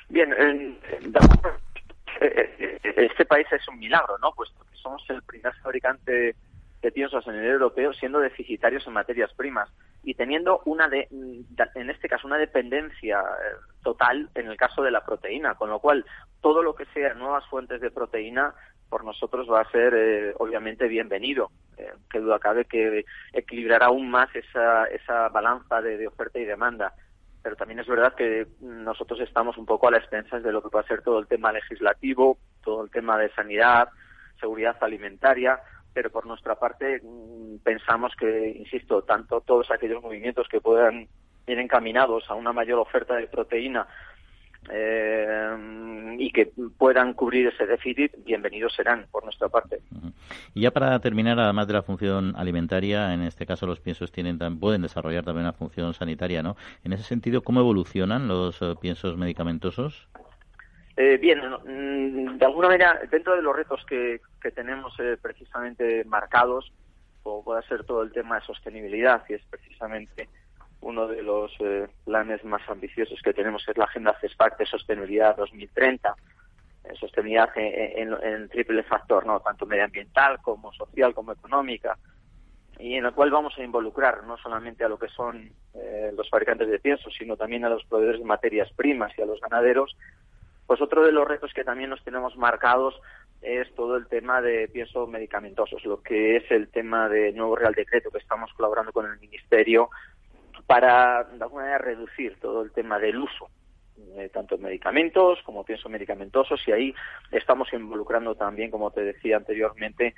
Bien, 0.09 0.31
eh, 0.33 0.79
eh, 0.91 1.11
este 2.19 3.25
país 3.25 3.47
es 3.51 3.67
un 3.67 3.79
milagro, 3.79 4.17
¿no? 4.19 4.31
Puesto 4.31 4.63
que 4.65 4.77
somos 4.77 5.03
el 5.09 5.21
primer 5.23 5.53
fabricante 5.55 6.35
de 6.81 6.91
piensos 6.91 7.25
en 7.27 7.35
el 7.35 7.45
europeo 7.45 7.93
siendo 7.93 8.19
deficitarios 8.19 8.85
en 8.85 8.93
materias 8.93 9.33
primas 9.33 9.69
y 10.03 10.13
teniendo 10.13 10.61
una 10.65 10.87
de, 10.87 11.07
en 11.09 11.89
este 11.89 12.07
caso 12.07 12.27
una 12.27 12.37
dependencia 12.37 13.19
eh, 13.19 13.55
total 13.83 14.29
en 14.35 14.47
el 14.47 14.57
caso 14.57 14.83
de 14.83 14.91
la 14.91 15.03
proteína, 15.03 15.55
con 15.55 15.69
lo 15.69 15.79
cual 15.79 16.05
todo 16.41 16.61
lo 16.61 16.75
que 16.75 16.85
sea 16.93 17.15
nuevas 17.15 17.45
fuentes 17.47 17.81
de 17.81 17.89
proteína 17.89 18.53
por 18.89 19.03
nosotros 19.03 19.49
va 19.51 19.61
a 19.61 19.71
ser 19.71 20.35
obviamente 20.37 20.87
bienvenido. 20.87 21.49
Eh, 21.77 21.91
que 22.09 22.19
duda 22.19 22.39
cabe 22.39 22.65
que 22.65 23.03
equilibrará 23.33 23.87
aún 23.87 24.09
más 24.09 24.33
esa, 24.35 24.85
esa 24.85 25.27
balanza 25.29 25.81
de 25.81 26.07
oferta 26.07 26.39
y 26.39 26.45
demanda 26.45 26.93
pero 27.45 27.55
también 27.55 27.79
es 27.79 27.85
verdad 27.85 28.15
que 28.15 28.47
nosotros 28.59 29.19
estamos 29.19 29.55
un 29.59 29.67
poco 29.67 29.87
a 29.87 29.91
las 29.91 30.01
expensas 30.01 30.41
de 30.41 30.51
lo 30.51 30.63
que 30.63 30.69
puede 30.69 30.87
ser 30.87 31.03
todo 31.03 31.19
el 31.19 31.27
tema 31.27 31.51
legislativo, 31.51 32.39
todo 32.63 32.83
el 32.83 32.89
tema 32.89 33.19
de 33.19 33.29
sanidad, 33.33 33.89
seguridad 34.39 34.75
alimentaria, 34.81 35.59
pero 35.93 36.09
por 36.09 36.25
nuestra 36.25 36.55
parte 36.55 37.01
mm, 37.03 37.57
pensamos 37.63 38.15
que, 38.17 38.49
insisto, 38.49 39.03
tanto 39.03 39.41
todos 39.41 39.69
aquellos 39.69 40.01
movimientos 40.01 40.47
que 40.47 40.59
puedan 40.59 41.07
ir 41.45 41.59
encaminados 41.59 42.23
a 42.31 42.33
una 42.33 42.51
mayor 42.51 42.79
oferta 42.79 43.15
de 43.15 43.27
proteína 43.27 43.85
eh, 44.71 46.15
y 46.17 46.31
que 46.31 46.51
puedan 46.77 47.13
cubrir 47.13 47.47
ese 47.47 47.65
déficit, 47.65 48.13
bienvenidos 48.25 48.73
serán 48.73 49.05
por 49.11 49.23
nuestra 49.23 49.49
parte. 49.49 49.79
Y 50.53 50.61
ya 50.61 50.71
para 50.71 50.99
terminar, 50.99 51.39
además 51.39 51.67
de 51.67 51.73
la 51.73 51.83
función 51.83 52.33
alimentaria, 52.35 53.13
en 53.13 53.21
este 53.21 53.45
caso 53.45 53.67
los 53.67 53.79
piensos 53.79 54.11
tienen 54.11 54.39
pueden 54.59 54.81
desarrollar 54.81 55.23
también 55.23 55.45
una 55.45 55.53
función 55.53 55.93
sanitaria, 55.93 56.41
¿no? 56.41 56.55
En 56.83 56.93
ese 56.93 57.03
sentido, 57.03 57.41
¿cómo 57.41 57.59
evolucionan 57.59 58.27
los 58.27 58.61
eh, 58.61 58.75
piensos 58.79 59.17
medicamentosos? 59.17 60.07
Eh, 60.97 61.17
bien, 61.17 61.39
mm, 61.39 62.37
de 62.37 62.45
alguna 62.45 62.69
manera, 62.69 63.01
dentro 63.11 63.35
de 63.35 63.41
los 63.41 63.55
retos 63.55 63.85
que, 63.85 64.21
que 64.41 64.51
tenemos 64.51 64.93
precisamente 65.21 66.05
marcados, 66.05 66.71
o 67.23 67.43
puede 67.43 67.63
ser 67.63 67.83
todo 67.83 68.03
el 68.03 68.11
tema 68.11 68.35
de 68.35 68.45
sostenibilidad, 68.45 69.23
y 69.27 69.33
es 69.33 69.41
precisamente 69.49 70.29
uno 70.85 71.07
de 71.07 71.23
los 71.23 71.51
eh, 71.61 71.87
planes 72.05 72.43
más 72.43 72.61
ambiciosos 72.69 73.19
que 73.23 73.33
tenemos 73.33 73.67
es 73.67 73.75
la 73.75 73.85
Agenda 73.85 74.15
CESPAC 74.21 74.59
de 74.59 74.67
Sostenibilidad 74.67 75.35
2030, 75.35 76.15
eh, 76.83 76.93
sostenibilidad 76.99 77.49
en, 77.55 78.47
triple 78.49 78.83
factor, 78.83 79.25
no 79.25 79.39
tanto 79.39 79.65
medioambiental 79.65 80.39
como 80.43 80.71
social 80.73 81.15
como 81.15 81.31
económica, 81.31 81.97
y 82.77 82.95
en 82.95 83.05
el 83.05 83.13
cual 83.13 83.31
vamos 83.31 83.57
a 83.57 83.63
involucrar 83.63 84.25
no 84.25 84.37
solamente 84.37 84.83
a 84.83 84.87
lo 84.87 84.99
que 84.99 85.07
son 85.07 85.49
eh, 85.73 86.11
los 86.15 86.29
fabricantes 86.29 86.69
de 86.69 86.77
pienso, 86.77 87.09
sino 87.09 87.35
también 87.35 87.65
a 87.65 87.69
los 87.69 87.83
proveedores 87.85 88.19
de 88.19 88.27
materias 88.27 88.71
primas 88.75 89.11
y 89.17 89.23
a 89.23 89.25
los 89.25 89.41
ganaderos. 89.41 89.97
Pues 90.67 90.81
otro 90.81 91.03
de 91.03 91.11
los 91.11 91.27
retos 91.27 91.51
que 91.53 91.63
también 91.63 91.89
nos 91.89 92.03
tenemos 92.03 92.37
marcados 92.37 92.93
es 93.41 93.73
todo 93.73 93.95
el 93.95 94.07
tema 94.07 94.39
de 94.41 94.67
pienso 94.67 95.07
medicamentosos, 95.07 95.83
lo 95.85 96.03
que 96.03 96.37
es 96.37 96.51
el 96.51 96.67
tema 96.67 97.09
de 97.09 97.31
nuevo 97.31 97.55
Real 97.55 97.73
Decreto 97.73 98.11
que 98.11 98.19
estamos 98.19 98.53
colaborando 98.53 98.91
con 98.91 99.09
el 99.09 99.19
Ministerio 99.19 99.89
para, 100.67 101.23
de 101.23 101.43
alguna 101.43 101.63
manera, 101.63 101.77
reducir 101.77 102.39
todo 102.39 102.61
el 102.61 102.71
tema 102.71 102.99
del 102.99 103.17
uso 103.17 103.49
de 103.95 104.29
tanto 104.29 104.57
medicamentos 104.57 105.39
como 105.43 105.63
pienso 105.63 105.89
medicamentosos 105.89 106.61
y 106.67 106.71
ahí 106.71 106.95
estamos 107.31 107.71
involucrando 107.73 108.35
también, 108.35 108.71
como 108.71 108.91
te 108.91 109.01
decía 109.01 109.37
anteriormente, 109.37 110.15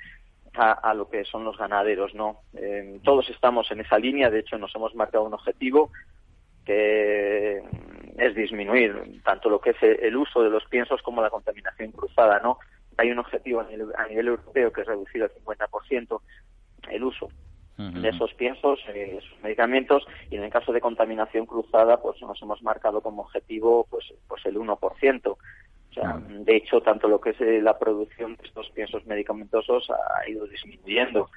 a, 0.54 0.92
lo 0.94 1.08
que 1.08 1.24
son 1.24 1.44
los 1.44 1.56
ganaderos, 1.56 2.14
¿no? 2.14 2.40
Eh, 2.54 2.98
todos 3.04 3.28
estamos 3.30 3.70
en 3.70 3.80
esa 3.80 3.96
línea, 3.96 4.30
de 4.30 4.40
hecho 4.40 4.58
nos 4.58 4.74
hemos 4.74 4.92
marcado 4.94 5.24
un 5.24 5.34
objetivo 5.34 5.92
que 6.64 7.62
es 8.16 8.34
disminuir 8.34 9.22
tanto 9.22 9.48
lo 9.50 9.60
que 9.60 9.70
es 9.70 9.76
el 9.82 10.16
uso 10.16 10.42
de 10.42 10.50
los 10.50 10.64
piensos 10.64 11.00
como 11.02 11.22
la 11.22 11.30
contaminación 11.30 11.92
cruzada, 11.92 12.40
¿no? 12.40 12.58
Hay 12.96 13.12
un 13.12 13.20
objetivo 13.20 13.60
a 13.60 13.64
nivel, 13.64 13.92
a 13.96 14.08
nivel 14.08 14.28
europeo 14.28 14.72
que 14.72 14.80
es 14.80 14.86
reducir 14.86 15.22
al 15.22 15.30
50% 15.30 16.20
el 16.90 17.04
uso 17.04 17.28
de 17.78 18.08
esos 18.08 18.34
piensos, 18.34 18.80
eh, 18.88 19.18
esos 19.18 19.40
medicamentos, 19.40 20.04
y 20.30 20.36
en 20.36 20.42
el 20.42 20.50
caso 20.50 20.72
de 20.72 20.80
contaminación 20.80 21.46
cruzada, 21.46 22.00
pues 22.00 22.20
nos 22.20 22.42
hemos 22.42 22.60
marcado 22.62 23.00
como 23.00 23.22
objetivo 23.22 23.86
pues, 23.88 24.12
pues 24.26 24.44
el 24.46 24.56
1%. 24.56 25.28
O 25.28 25.38
sea, 25.94 26.20
de 26.20 26.56
hecho, 26.56 26.80
tanto 26.80 27.08
lo 27.08 27.20
que 27.20 27.30
es 27.30 27.40
eh, 27.40 27.60
la 27.62 27.78
producción 27.78 28.36
de 28.36 28.46
estos 28.46 28.68
piensos 28.70 29.06
medicamentosos 29.06 29.90
ha 29.90 30.28
ido 30.28 30.46
disminuyendo. 30.46 31.30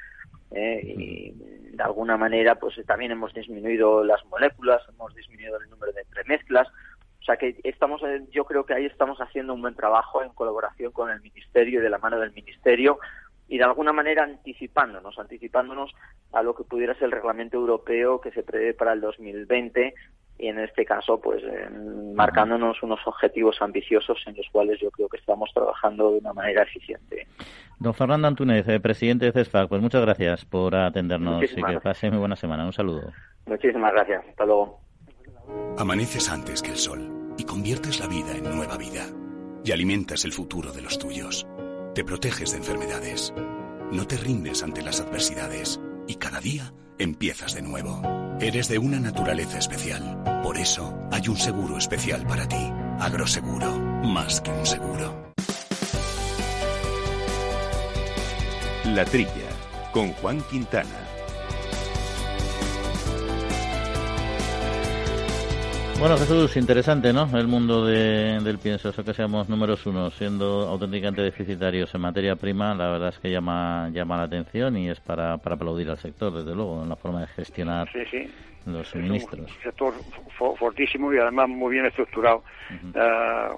¿eh? 0.51 0.81
y 0.83 1.31
de 1.75 1.83
alguna 1.83 2.17
manera, 2.17 2.55
pues 2.55 2.75
también 2.85 3.11
hemos 3.11 3.33
disminuido 3.33 4.03
las 4.03 4.25
moléculas, 4.25 4.81
hemos 4.89 5.13
disminuido 5.15 5.59
el 5.61 5.69
número 5.69 5.93
de 5.93 6.01
entremezclas. 6.01 6.67
O 7.21 7.23
sea 7.23 7.37
que 7.37 7.55
estamos, 7.63 8.01
yo 8.31 8.45
creo 8.45 8.65
que 8.65 8.73
ahí 8.73 8.85
estamos 8.85 9.19
haciendo 9.19 9.53
un 9.53 9.61
buen 9.61 9.75
trabajo 9.75 10.23
en 10.23 10.29
colaboración 10.29 10.91
con 10.91 11.11
el 11.11 11.21
Ministerio 11.21 11.79
y 11.79 11.83
de 11.83 11.89
la 11.89 11.99
mano 11.99 12.19
del 12.19 12.31
Ministerio 12.31 12.99
y 13.51 13.57
de 13.57 13.65
alguna 13.65 13.91
manera 13.91 14.23
anticipándonos, 14.23 15.19
anticipándonos 15.19 15.93
a 16.31 16.41
lo 16.41 16.55
que 16.55 16.63
pudiera 16.63 16.93
ser 16.93 17.03
el 17.03 17.11
reglamento 17.11 17.57
europeo 17.57 18.21
que 18.21 18.31
se 18.31 18.43
prevé 18.43 18.73
para 18.73 18.93
el 18.93 19.01
2020 19.01 19.93
y 20.39 20.47
en 20.47 20.57
este 20.59 20.85
caso 20.85 21.19
pues 21.19 21.43
marcándonos 22.15 22.81
unos 22.81 23.01
objetivos 23.05 23.61
ambiciosos 23.61 24.23
en 24.25 24.37
los 24.37 24.47
cuales 24.53 24.79
yo 24.79 24.89
creo 24.89 25.09
que 25.09 25.17
estamos 25.17 25.51
trabajando 25.53 26.11
de 26.11 26.19
una 26.19 26.31
manera 26.31 26.63
eficiente. 26.63 27.27
Don 27.77 27.93
Fernando 27.93 28.29
Antúnez, 28.29 28.65
eh, 28.69 28.79
presidente 28.79 29.25
de 29.25 29.33
CESFAC, 29.33 29.67
pues 29.67 29.81
muchas 29.81 30.01
gracias 30.01 30.45
por 30.45 30.73
atendernos 30.73 31.43
y 31.43 31.61
que 31.61 31.79
pase 31.81 32.09
muy 32.09 32.19
buena 32.19 32.37
semana. 32.37 32.65
Un 32.65 32.71
saludo. 32.71 33.11
Muchísimas 33.47 33.91
gracias. 33.91 34.23
Hasta 34.29 34.45
luego. 34.45 34.79
Amaneces 35.77 36.31
antes 36.31 36.61
que 36.61 36.71
el 36.71 36.77
sol 36.77 37.33
y 37.37 37.43
conviertes 37.43 37.99
la 37.99 38.07
vida 38.07 38.31
en 38.33 38.55
nueva 38.55 38.77
vida 38.77 39.03
y 39.65 39.73
alimentas 39.73 40.23
el 40.23 40.31
futuro 40.31 40.71
de 40.71 40.83
los 40.83 40.97
tuyos. 40.97 41.45
Te 41.93 42.05
proteges 42.05 42.51
de 42.51 42.57
enfermedades. 42.57 43.33
No 43.91 44.07
te 44.07 44.15
rindes 44.15 44.63
ante 44.63 44.81
las 44.81 45.01
adversidades 45.01 45.81
y 46.07 46.15
cada 46.15 46.39
día 46.39 46.73
empiezas 46.97 47.53
de 47.53 47.61
nuevo. 47.61 48.01
Eres 48.39 48.69
de 48.69 48.77
una 48.77 48.97
naturaleza 48.97 49.57
especial. 49.57 50.23
Por 50.41 50.57
eso 50.57 50.97
hay 51.11 51.27
un 51.27 51.35
seguro 51.35 51.77
especial 51.77 52.25
para 52.25 52.47
ti. 52.47 52.71
Agroseguro, 52.97 53.77
más 54.03 54.39
que 54.39 54.51
un 54.51 54.65
seguro. 54.65 55.33
La 58.85 59.03
Trilla, 59.03 59.49
con 59.91 60.13
Juan 60.13 60.39
Quintana. 60.49 61.10
Bueno, 66.01 66.17
Jesús, 66.17 66.57
interesante, 66.57 67.13
¿no? 67.13 67.29
El 67.37 67.47
mundo 67.47 67.85
del 67.85 68.57
pienso, 68.57 68.89
eso 68.89 69.05
que 69.05 69.13
seamos 69.13 69.47
números 69.49 69.85
uno, 69.85 70.09
siendo 70.09 70.67
auténticamente 70.67 71.21
deficitarios 71.21 71.93
en 71.93 72.01
materia 72.01 72.35
prima, 72.35 72.73
la 72.73 72.89
verdad 72.89 73.09
es 73.09 73.19
que 73.19 73.29
llama, 73.29 73.87
llama 73.93 74.17
la 74.17 74.23
atención 74.23 74.75
y 74.77 74.89
es 74.89 74.99
para, 74.99 75.37
para 75.37 75.57
aplaudir 75.57 75.91
al 75.91 75.99
sector, 75.99 76.33
desde 76.33 76.55
luego, 76.55 76.81
en 76.81 76.89
la 76.89 76.95
forma 76.95 77.21
de 77.21 77.27
gestionar 77.27 77.87
los 78.65 78.87
suministros. 78.87 79.47
Es 79.47 79.57
un 79.57 79.61
sector 79.61 79.93
fortísimo 80.57 81.13
y 81.13 81.19
además 81.19 81.49
muy 81.49 81.73
bien 81.73 81.85
estructurado. 81.85 82.43
Ah, 82.95 83.51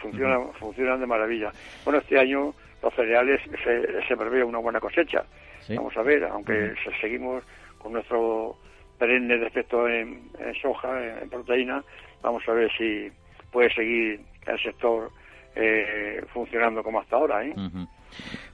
funciona, 0.00 0.38
Funcionan 0.60 1.00
de 1.00 1.06
maravilla. 1.08 1.50
Bueno, 1.84 1.98
este 1.98 2.16
año 2.16 2.54
los 2.80 2.94
cereales 2.94 3.40
se, 3.64 4.06
se 4.06 4.16
prevé 4.16 4.44
una 4.44 4.58
buena 4.58 4.78
cosecha. 4.78 5.24
Vamos 5.70 5.96
a 5.96 6.02
ver, 6.02 6.22
aunque 6.26 6.74
seguimos 7.00 7.42
con 7.78 7.94
nuestro 7.94 8.56
perenne 9.02 9.34
en, 9.34 10.30
en 10.38 10.54
soja, 10.62 11.20
en, 11.22 11.28
proteína, 11.28 11.82
vamos 12.22 12.44
a 12.46 12.52
ver 12.52 12.70
si 12.78 13.10
puede 13.50 13.68
seguir 13.74 14.20
el 14.46 14.58
sector 14.62 15.10
eh, 15.56 16.24
funcionando 16.32 16.84
como 16.84 17.00
hasta 17.00 17.16
ahora. 17.16 17.44
¿eh? 17.44 17.52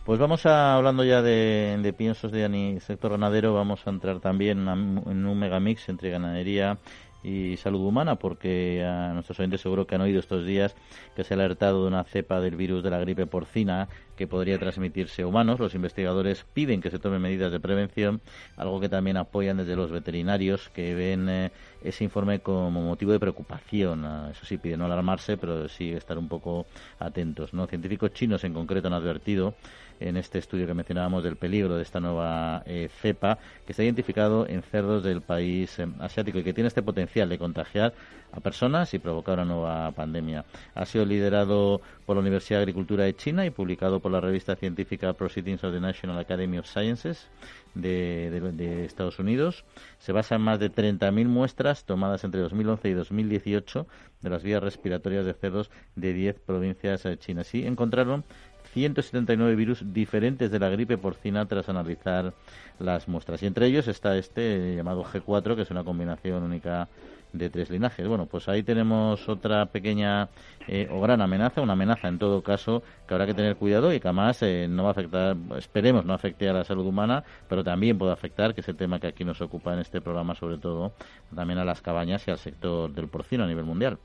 Pues 0.06 0.18
vamos 0.18 0.46
a, 0.46 0.74
hablando 0.74 1.04
ya 1.04 1.20
de, 1.20 1.76
de 1.82 1.92
piensos 1.92 2.32
de 2.32 2.78
sector 2.80 3.10
ganadero, 3.10 3.52
vamos 3.52 3.86
a 3.86 3.90
entrar 3.90 4.20
también 4.20 4.66
en 4.66 5.26
un 5.26 5.38
megamix 5.38 5.86
entre 5.90 6.08
ganadería 6.08 6.78
y 7.22 7.58
salud 7.58 7.84
humana, 7.84 8.16
porque 8.16 8.82
a 8.82 9.12
nuestros 9.12 9.38
oyentes 9.40 9.60
seguro 9.60 9.86
que 9.86 9.96
han 9.96 10.00
oído 10.00 10.18
estos 10.18 10.46
días 10.46 10.74
que 11.14 11.24
se 11.24 11.34
ha 11.34 11.36
alertado 11.36 11.82
de 11.82 11.88
una 11.88 12.04
cepa 12.04 12.40
del 12.40 12.56
virus 12.56 12.82
de 12.82 12.90
la 12.90 13.00
gripe 13.00 13.26
porcina 13.26 13.88
que 14.18 14.26
podría 14.26 14.58
transmitirse 14.58 15.22
a 15.22 15.28
humanos. 15.28 15.60
Los 15.60 15.76
investigadores 15.76 16.44
piden 16.52 16.80
que 16.80 16.90
se 16.90 16.98
tomen 16.98 17.22
medidas 17.22 17.52
de 17.52 17.60
prevención, 17.60 18.20
algo 18.56 18.80
que 18.80 18.88
también 18.88 19.16
apoyan 19.16 19.58
desde 19.58 19.76
los 19.76 19.92
veterinarios 19.92 20.70
que 20.70 20.92
ven 20.92 21.28
eh, 21.28 21.52
ese 21.84 22.02
informe 22.02 22.40
como 22.40 22.82
motivo 22.82 23.12
de 23.12 23.20
preocupación. 23.20 24.04
Ah, 24.04 24.28
eso 24.32 24.44
sí, 24.44 24.58
piden 24.58 24.80
no 24.80 24.86
alarmarse, 24.86 25.36
pero 25.36 25.68
sí 25.68 25.92
estar 25.92 26.18
un 26.18 26.26
poco 26.26 26.66
atentos. 26.98 27.54
¿no? 27.54 27.68
Científicos 27.68 28.12
chinos 28.12 28.42
en 28.42 28.54
concreto 28.54 28.88
han 28.88 28.94
advertido 28.94 29.54
en 30.00 30.16
este 30.16 30.38
estudio 30.38 30.66
que 30.66 30.74
mencionábamos 30.74 31.22
del 31.22 31.36
peligro 31.36 31.76
de 31.76 31.82
esta 31.82 32.00
nueva 32.00 32.62
eh, 32.66 32.88
cepa 33.00 33.38
que 33.66 33.72
está 33.72 33.84
identificado 33.84 34.46
en 34.46 34.62
cerdos 34.62 35.02
del 35.02 35.22
país 35.22 35.78
eh, 35.78 35.86
asiático 36.00 36.38
y 36.38 36.44
que 36.44 36.52
tiene 36.52 36.68
este 36.68 36.82
potencial 36.82 37.28
de 37.28 37.38
contagiar 37.38 37.94
a 38.32 38.40
personas 38.40 38.92
y 38.94 38.98
provocar 38.98 39.34
una 39.34 39.44
nueva 39.44 39.90
pandemia. 39.92 40.44
Ha 40.74 40.86
sido 40.86 41.04
liderado 41.04 41.80
por 42.06 42.16
la 42.16 42.20
Universidad 42.20 42.58
de 42.58 42.62
Agricultura 42.62 43.04
de 43.04 43.16
China 43.16 43.46
y 43.46 43.50
publicado 43.50 44.00
por 44.00 44.12
la 44.12 44.20
revista 44.20 44.56
científica 44.56 45.12
Proceedings 45.12 45.64
of 45.64 45.72
the 45.72 45.80
National 45.80 46.18
Academy 46.18 46.58
of 46.58 46.66
Sciences 46.66 47.28
de, 47.74 48.84
Estados 48.84 49.18
Unidos. 49.18 49.64
Se 49.98 50.12
basa 50.12 50.36
en 50.36 50.42
más 50.42 50.58
de 50.58 50.70
30.000 50.70 51.26
muestras 51.26 51.84
tomadas 51.84 52.24
entre 52.24 52.40
2011 52.40 52.88
y 52.88 52.92
2018 52.92 53.86
de 54.22 54.30
las 54.30 54.42
vías 54.42 54.62
respiratorias 54.62 55.24
de 55.24 55.34
cerdos 55.34 55.70
de 55.94 56.12
10 56.12 56.40
provincias 56.40 57.04
eh, 57.06 57.16
chinas. 57.18 57.54
Y 57.54 57.66
encontraron 57.66 58.24
179 58.72 59.54
virus 59.54 59.92
diferentes 59.92 60.50
de 60.50 60.58
la 60.58 60.68
gripe 60.68 60.98
porcina 60.98 61.46
tras 61.46 61.68
analizar 61.68 62.34
las 62.78 63.08
muestras. 63.08 63.42
Y 63.42 63.46
entre 63.46 63.66
ellos 63.66 63.88
está 63.88 64.16
este 64.16 64.76
llamado 64.76 65.04
G4, 65.04 65.56
que 65.56 65.62
es 65.62 65.70
una 65.70 65.84
combinación 65.84 66.42
única 66.42 66.88
de 67.32 67.50
tres 67.50 67.70
linajes. 67.70 68.06
Bueno, 68.06 68.26
pues 68.26 68.48
ahí 68.48 68.62
tenemos 68.62 69.28
otra 69.28 69.66
pequeña 69.66 70.28
eh, 70.66 70.88
o 70.90 71.00
gran 71.00 71.20
amenaza, 71.20 71.60
una 71.60 71.74
amenaza 71.74 72.08
en 72.08 72.18
todo 72.18 72.42
caso 72.42 72.82
que 73.06 73.14
habrá 73.14 73.26
que 73.26 73.34
tener 73.34 73.56
cuidado 73.56 73.92
y 73.92 74.00
que 74.00 74.08
además 74.08 74.42
eh, 74.42 74.66
no 74.68 74.84
va 74.84 74.90
a 74.90 74.92
afectar, 74.92 75.36
esperemos 75.56 76.04
no 76.04 76.14
afecte 76.14 76.48
a 76.48 76.52
la 76.52 76.64
salud 76.64 76.86
humana, 76.86 77.24
pero 77.48 77.64
también 77.64 77.98
puede 77.98 78.12
afectar, 78.12 78.54
que 78.54 78.60
es 78.60 78.68
el 78.68 78.76
tema 78.76 79.00
que 79.00 79.08
aquí 79.08 79.24
nos 79.24 79.40
ocupa 79.40 79.72
en 79.72 79.80
este 79.80 80.00
programa 80.00 80.34
sobre 80.34 80.58
todo, 80.58 80.92
también 81.34 81.58
a 81.58 81.64
las 81.64 81.82
cabañas 81.82 82.26
y 82.28 82.30
al 82.30 82.38
sector 82.38 82.90
del 82.90 83.08
porcino 83.08 83.44
a 83.44 83.46
nivel 83.46 83.64
mundial. 83.64 83.98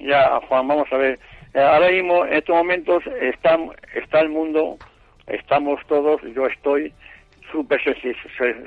Ya, 0.00 0.40
Juan, 0.48 0.68
vamos 0.68 0.88
a 0.92 0.96
ver. 0.96 1.18
Eh, 1.54 1.60
ahora 1.60 1.90
mismo, 1.90 2.24
en 2.24 2.34
estos 2.34 2.54
momentos, 2.54 3.02
está, 3.20 3.58
está 3.94 4.20
el 4.20 4.28
mundo, 4.28 4.76
estamos 5.26 5.80
todos, 5.88 6.20
yo 6.34 6.46
estoy 6.46 6.92
súper 7.50 7.80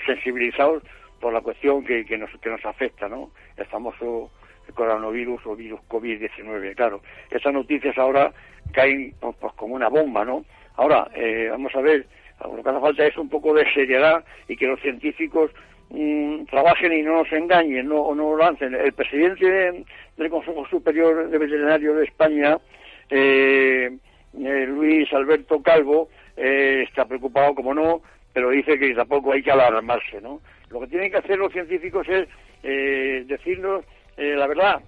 sensibilizados 0.06 0.84
por 1.22 1.32
la 1.32 1.42
cuestión 1.42 1.86
que, 1.86 2.06
que, 2.06 2.18
nos, 2.18 2.30
que 2.42 2.50
nos 2.50 2.66
afecta, 2.66 3.08
¿no? 3.08 3.32
El 3.56 3.66
famoso 3.68 4.32
coronavirus 4.74 5.46
o 5.46 5.56
virus 5.56 5.80
COVID-19, 5.90 6.76
claro. 6.76 7.02
Esas 7.30 7.54
noticias 7.54 7.98
ahora 7.98 8.34
caen 8.74 9.14
pues, 9.20 9.36
pues, 9.40 9.54
como 9.54 9.76
una 9.76 9.90
bomba, 9.90 10.26
¿no? 10.26 10.44
Ahora, 10.76 11.10
eh, 11.14 11.48
vamos 11.52 11.76
a 11.76 11.82
ver, 11.82 12.06
lo 12.44 12.64
que 12.64 12.70
hace 12.70 12.80
falta 12.80 13.06
es 13.06 13.18
un 13.18 13.30
poco 13.30 13.54
de 13.54 13.72
seriedad 13.74 14.24
y 14.48 14.56
que 14.56 14.68
los 14.68 14.80
científicos 14.82 15.52
Mm, 15.94 16.46
trabajen 16.46 16.94
y 16.94 17.02
no 17.02 17.18
nos 17.18 17.32
engañen, 17.34 17.90
no, 17.90 17.98
o 17.98 18.16
no 18.16 18.32
lo 18.32 18.38
lancen. 18.38 18.74
El 18.74 18.94
presidente 18.94 19.84
del 20.16 20.30
Consejo 20.30 20.66
Superior 20.68 21.30
de 21.30 21.38
Veterinario 21.38 21.96
de 21.96 22.06
España, 22.06 22.58
eh, 23.10 23.92
eh, 24.40 24.66
Luis 24.68 25.12
Alberto 25.12 25.62
Calvo, 25.62 26.08
eh, 26.38 26.86
está 26.88 27.04
preocupado, 27.04 27.54
como 27.56 27.74
no, 27.74 28.02
pero 28.32 28.52
dice 28.52 28.80
que 28.80 28.94
tampoco 28.94 29.34
hay 29.34 29.44
que 29.44 29.52
alarmarse, 29.52 30.22
¿no? 30.22 30.40
Lo 30.72 30.80
que 30.82 30.88
tienen 30.88 31.12
que 31.12 31.18
hacer 31.18 31.38
los 31.38 31.52
científicos 31.52 32.08
es 32.10 32.28
decirnos 33.28 33.84
la 34.18 34.48
verdad. 34.48 34.82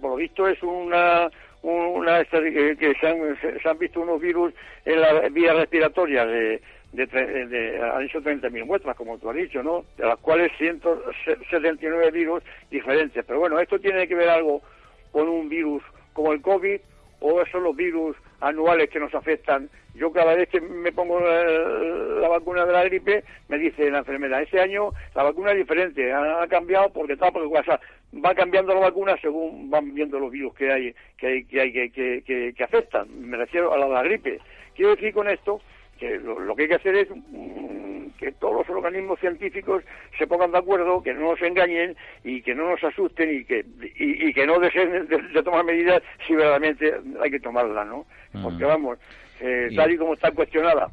por 0.00 0.10
lo 0.10 0.16
visto 0.16 0.48
es 0.48 0.62
una 0.62 1.30
una 1.62 2.22
que 2.24 2.94
se 3.00 3.06
han, 3.06 3.38
se 3.62 3.68
han 3.68 3.78
visto 3.78 4.00
unos 4.00 4.20
virus 4.20 4.52
en 4.84 5.00
la 5.00 5.28
vía 5.30 5.54
respiratoria 5.54 6.26
de, 6.26 6.60
de, 6.92 7.06
de, 7.06 7.82
han 7.82 8.02
hecho 8.02 8.20
30.000 8.20 8.64
muestras, 8.66 8.96
como 8.96 9.18
tú 9.18 9.30
has 9.30 9.36
dicho, 9.36 9.62
¿no? 9.62 9.84
De 9.96 10.06
las 10.06 10.18
cuales 10.18 10.52
179 10.58 12.10
virus 12.10 12.42
diferentes. 12.70 13.24
Pero 13.24 13.40
bueno, 13.40 13.58
esto 13.58 13.78
tiene 13.78 14.06
que 14.06 14.14
ver 14.14 14.28
algo 14.28 14.62
con 15.10 15.28
un 15.28 15.48
virus 15.48 15.82
como 16.12 16.32
el 16.32 16.40
COVID 16.40 16.80
o 17.20 17.46
son 17.46 17.64
los 17.64 17.74
virus 17.74 18.16
anuales 18.44 18.90
que 18.90 19.00
nos 19.00 19.14
afectan. 19.14 19.68
Yo 19.94 20.12
cada 20.12 20.34
vez 20.34 20.48
que 20.48 20.60
me 20.60 20.92
pongo 20.92 21.20
la, 21.20 22.28
vacuna 22.28 22.66
de 22.66 22.72
la 22.72 22.84
gripe, 22.84 23.24
me 23.48 23.58
dice 23.58 23.90
la 23.90 23.98
enfermera, 23.98 24.42
este 24.42 24.60
año 24.60 24.90
la 25.14 25.22
vacuna 25.22 25.52
es 25.52 25.58
diferente, 25.58 26.12
ha, 26.12 26.46
cambiado 26.48 26.90
porque 26.92 27.14
está, 27.14 27.30
porque 27.30 27.48
va 27.48 28.34
cambiando 28.34 28.74
la 28.74 28.80
vacuna 28.80 29.16
según 29.20 29.70
van 29.70 29.94
viendo 29.94 30.18
los 30.18 30.30
virus 30.30 30.54
que 30.54 30.70
hay 30.70 30.94
que 31.16 31.26
hay 31.26 31.44
que 31.44 31.60
hay 31.60 31.90
que, 31.90 32.22
que, 32.22 32.54
que 32.56 32.64
afectan. 32.64 33.06
Me 33.20 33.36
refiero 33.36 33.72
a 33.72 33.78
la, 33.78 33.88
la 33.88 34.02
gripe. 34.02 34.40
Quiero 34.74 34.94
decir 34.94 35.14
con 35.14 35.28
esto 35.28 35.60
que 36.04 36.18
lo, 36.18 36.54
que 36.54 36.62
hay 36.62 36.68
que 36.68 36.74
hacer 36.74 36.94
es 36.96 37.08
mm, 37.10 38.08
que 38.18 38.32
todos 38.32 38.66
los 38.66 38.76
organismos 38.76 39.18
científicos 39.20 39.82
se 40.18 40.26
pongan 40.26 40.52
de 40.52 40.58
acuerdo, 40.58 41.02
que 41.02 41.14
no 41.14 41.30
nos 41.30 41.42
engañen 41.42 41.96
y 42.22 42.42
que 42.42 42.54
no 42.54 42.70
nos 42.70 42.84
asusten 42.84 43.40
y 43.40 43.44
que 43.44 43.64
y, 43.96 44.32
que 44.32 44.46
no 44.46 44.58
dejen 44.58 45.08
de, 45.08 45.42
tomar 45.42 45.64
medidas 45.64 46.02
si 46.26 46.34
verdaderamente 46.34 46.94
hay 47.22 47.30
que 47.30 47.40
tomarlas, 47.40 47.86
¿no? 47.86 48.06
Mm. 48.32 48.42
Porque 48.42 48.64
vamos, 48.64 48.98
eh, 49.40 49.70
tal 49.74 49.92
y 49.92 49.96
como 49.96 50.14
está 50.14 50.30
cuestionada 50.30 50.90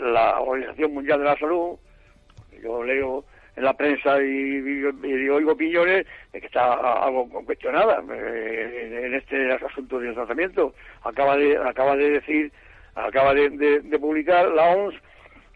la 0.00 0.40
Organización 0.40 0.94
Mundial 0.94 1.20
de 1.20 1.24
la 1.24 1.38
Salud, 1.38 1.76
yo 2.62 2.82
leo 2.82 3.24
en 3.56 3.64
la 3.64 3.74
prensa 3.74 4.22
y, 4.22 5.28
oigo 5.28 5.52
opiniones 5.52 6.06
de 6.32 6.40
que 6.40 6.46
está 6.46 6.74
algo 7.04 7.28
cuestionada 7.44 8.02
eh, 8.12 9.02
en 9.04 9.14
este 9.14 9.52
asunto 9.52 9.98
del 9.98 10.14
tratamiento. 10.14 10.74
Acaba 11.02 11.36
de 11.36 11.56
acaba 11.56 11.96
de 11.96 12.10
decir 12.10 12.52
acaba 13.06 13.34
de, 13.34 13.98
publicar 14.00 14.48
la 14.48 14.74
OMS 14.74 14.94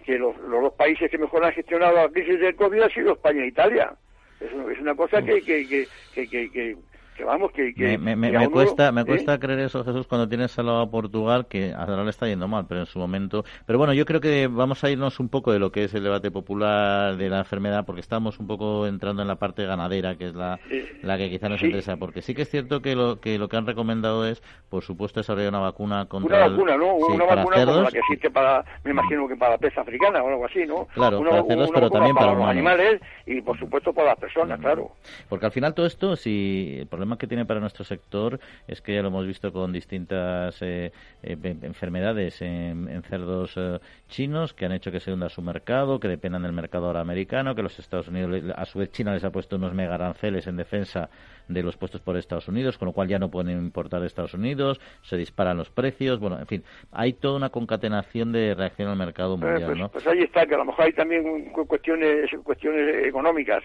que 0.05 0.19
los, 0.19 0.37
los 0.39 0.63
dos 0.63 0.75
países 0.75 1.11
que 1.11 1.19
mejor 1.19 1.45
han 1.45 1.53
gestionado 1.53 1.95
la 1.95 2.09
crisis 2.09 2.41
del 2.41 2.57
COVID 2.57 2.81
han 2.81 2.91
sido 2.91 3.13
España 3.13 3.45
e 3.45 3.49
Italia. 3.49 3.95
Es, 4.41 4.51
es 4.51 4.81
una 4.81 4.95
cosa 4.95 5.23
que, 5.23 5.43
que, 5.43 5.87
que, 6.15 6.27
que 6.29 6.77
que 7.17 7.25
vamos, 7.25 7.53
que... 7.53 7.99
me, 7.99 8.17
me, 8.17 8.49
cuesta, 8.51 8.93
me 8.93 9.05
cuesta 9.05 9.39
creer 9.39 9.61
eso, 9.61 9.85
Jesús, 9.85 10.07
cuando 10.07 10.29
tienes 10.29 10.59
al 10.59 10.67
lado 10.67 10.81
a 10.81 10.91
Portugal, 10.91 11.47
que 11.49 11.73
ahora 11.73 12.05
le 12.05 12.11
está 12.11 12.27
yendo 12.27 12.49
mal, 12.49 12.67
pero 12.69 12.81
en 12.81 12.87
su 12.87 12.99
momento... 12.99 13.45
Pero 13.67 13.79
bueno, 13.79 13.93
yo 13.93 14.05
creo 14.05 14.21
que 14.21 14.47
vamos 14.47 14.83
a 14.85 14.91
irnos 14.91 15.21
un 15.21 15.29
poco 15.29 15.53
de 15.53 15.59
lo 15.59 15.71
que 15.73 15.85
es 15.85 15.95
el 15.95 16.05
debate 16.05 16.31
popular 16.31 17.17
de 17.17 17.29
la 17.29 17.39
enfermedad, 17.39 17.85
porque 17.85 18.01
estamos 18.01 18.39
un 18.39 18.47
poco 18.47 18.87
entrando 18.87 19.23
en 19.23 19.29
la 19.29 19.37
parte 19.37 19.65
ganadera, 19.65 20.17
que 20.17 20.29
es 20.29 20.35
la, 20.35 20.59
la 21.03 21.19
que 21.19 21.31
quizá 21.31 21.49
nos 21.49 21.63
interesa, 21.63 21.97
porque 21.97 22.23
sí 22.23 22.35
que 22.35 22.43
es 22.43 22.51
cierto 22.51 22.81
que 22.81 22.95
lo, 22.95 23.21
que 23.21 23.39
lo 23.39 23.49
que 23.49 23.57
han 23.57 23.67
recomendado 23.67 24.27
es, 24.27 24.43
por 24.69 24.83
supuesto, 24.83 25.21
desarrollar 25.21 25.51
una 25.51 25.61
vacuna 25.61 26.07
contra... 26.07 26.39
Una 26.39 26.49
vacuna, 26.49 26.77
¿no? 26.77 26.95
una 26.95 27.25
vacuna 27.25 27.67
como 27.67 27.83
la 27.83 27.91
que 27.91 27.99
existe 27.99 28.31
para, 28.31 28.65
me 28.85 28.93
imagino 28.93 29.29
que 29.29 29.37
para 29.37 29.53
la 29.53 29.59
pesta 29.59 29.83
africana 29.83 30.23
o 30.23 30.29
algo 30.29 30.47
así, 30.47 30.65
¿no? 30.67 30.87
Claro, 30.95 31.23
para 31.23 31.43
cerdos, 31.45 31.71
pero 31.73 31.91
también 31.91 32.15
para, 32.15 32.35
los 32.35 32.47
animales 32.47 33.01
y, 33.27 33.41
por 33.41 33.59
supuesto, 33.59 33.93
para 33.93 34.09
las 34.09 34.19
personas, 34.19 34.59
claro. 34.61 34.93
Porque 35.29 35.47
al 35.47 35.53
final 35.53 35.75
todo 35.75 35.87
esto, 35.87 36.17
si 36.17 36.87
problema 36.91 37.12
que 37.19 37.27
tiene 37.27 37.45
para 37.45 37.61
nuestro 37.61 37.85
sector 37.85 38.41
es 38.67 38.81
que 38.81 38.95
ya 38.95 39.03
lo 39.03 39.09
hemos 39.09 39.27
visto 39.27 39.53
con 39.53 39.73
distintas 39.73 40.61
eh, 40.63 40.93
eh, 41.23 41.57
enfermedades 41.63 42.41
en, 42.43 43.03
cerdos 43.09 43.55
eh, 43.57 43.79
chinos 44.09 44.55
que 44.55 44.67
han 44.67 44.73
hecho 44.73 44.91
que 44.91 45.01
se 45.01 45.13
hunda 45.13 45.29
su 45.29 45.43
mercado, 45.43 46.01
que 46.01 46.09
dependan 46.09 46.43
del 46.43 46.53
mercado 46.53 46.87
ahora 46.87 47.01
americano, 47.01 47.55
que 47.55 47.63
los 47.63 47.79
Estados 47.79 48.09
Unidos, 48.09 48.43
a 48.55 48.65
su 48.65 48.79
vez 48.79 48.91
China 48.91 49.13
les 49.13 49.25
ha 49.25 49.31
puesto 49.31 49.57
unos 49.57 49.75
mega 49.75 49.95
aranceles 49.95 50.47
en 50.47 50.57
defensa 50.57 51.11
de 51.49 51.63
los 51.63 51.77
puestos 51.77 52.01
por 52.01 52.17
Estados 52.17 52.49
Unidos, 52.49 52.79
con 52.79 52.87
lo 52.87 52.93
cual 52.93 53.09
ya 53.09 53.19
no 53.19 53.31
pueden 53.31 53.59
importar 53.59 54.01
de 54.01 54.07
Estados 54.07 54.35
Unidos, 54.35 54.81
se 55.03 55.17
disparan 55.17 55.57
los 55.57 55.71
precios, 55.71 56.19
bueno, 56.19 56.39
en 56.39 56.47
fin, 56.47 56.65
hay 56.93 57.13
toda 57.13 57.37
una 57.37 57.51
concatenación 57.51 58.33
de 58.33 58.55
reacción 58.55 58.89
al 58.89 58.97
mercado 58.97 59.37
mundial, 59.37 59.67
pues, 59.67 59.79
¿no? 59.79 59.89
Pues 59.91 60.07
ahí 60.07 60.23
está, 60.23 60.47
que 60.47 60.55
a 60.55 60.59
lo 60.59 60.65
mejor 60.65 60.87
hay 60.87 60.93
también 60.93 61.51
cuestiones, 61.51 62.31
cuestiones 62.45 63.07
económicas 63.07 63.63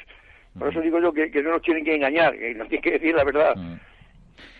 por 0.58 0.70
eso 0.70 0.82
digo 0.82 1.00
yo 1.00 1.14
que, 1.14 1.30
no 1.44 1.52
nos 1.52 1.62
tienen 1.62 1.86
que 1.86 1.96
engañar, 1.96 2.38
que 2.38 2.54
nos 2.56 2.68
tienen 2.68 2.84
que 2.84 2.92
decir 2.92 3.16
la 3.16 3.24
verdad. 3.24 3.56
Mm. 3.56 3.76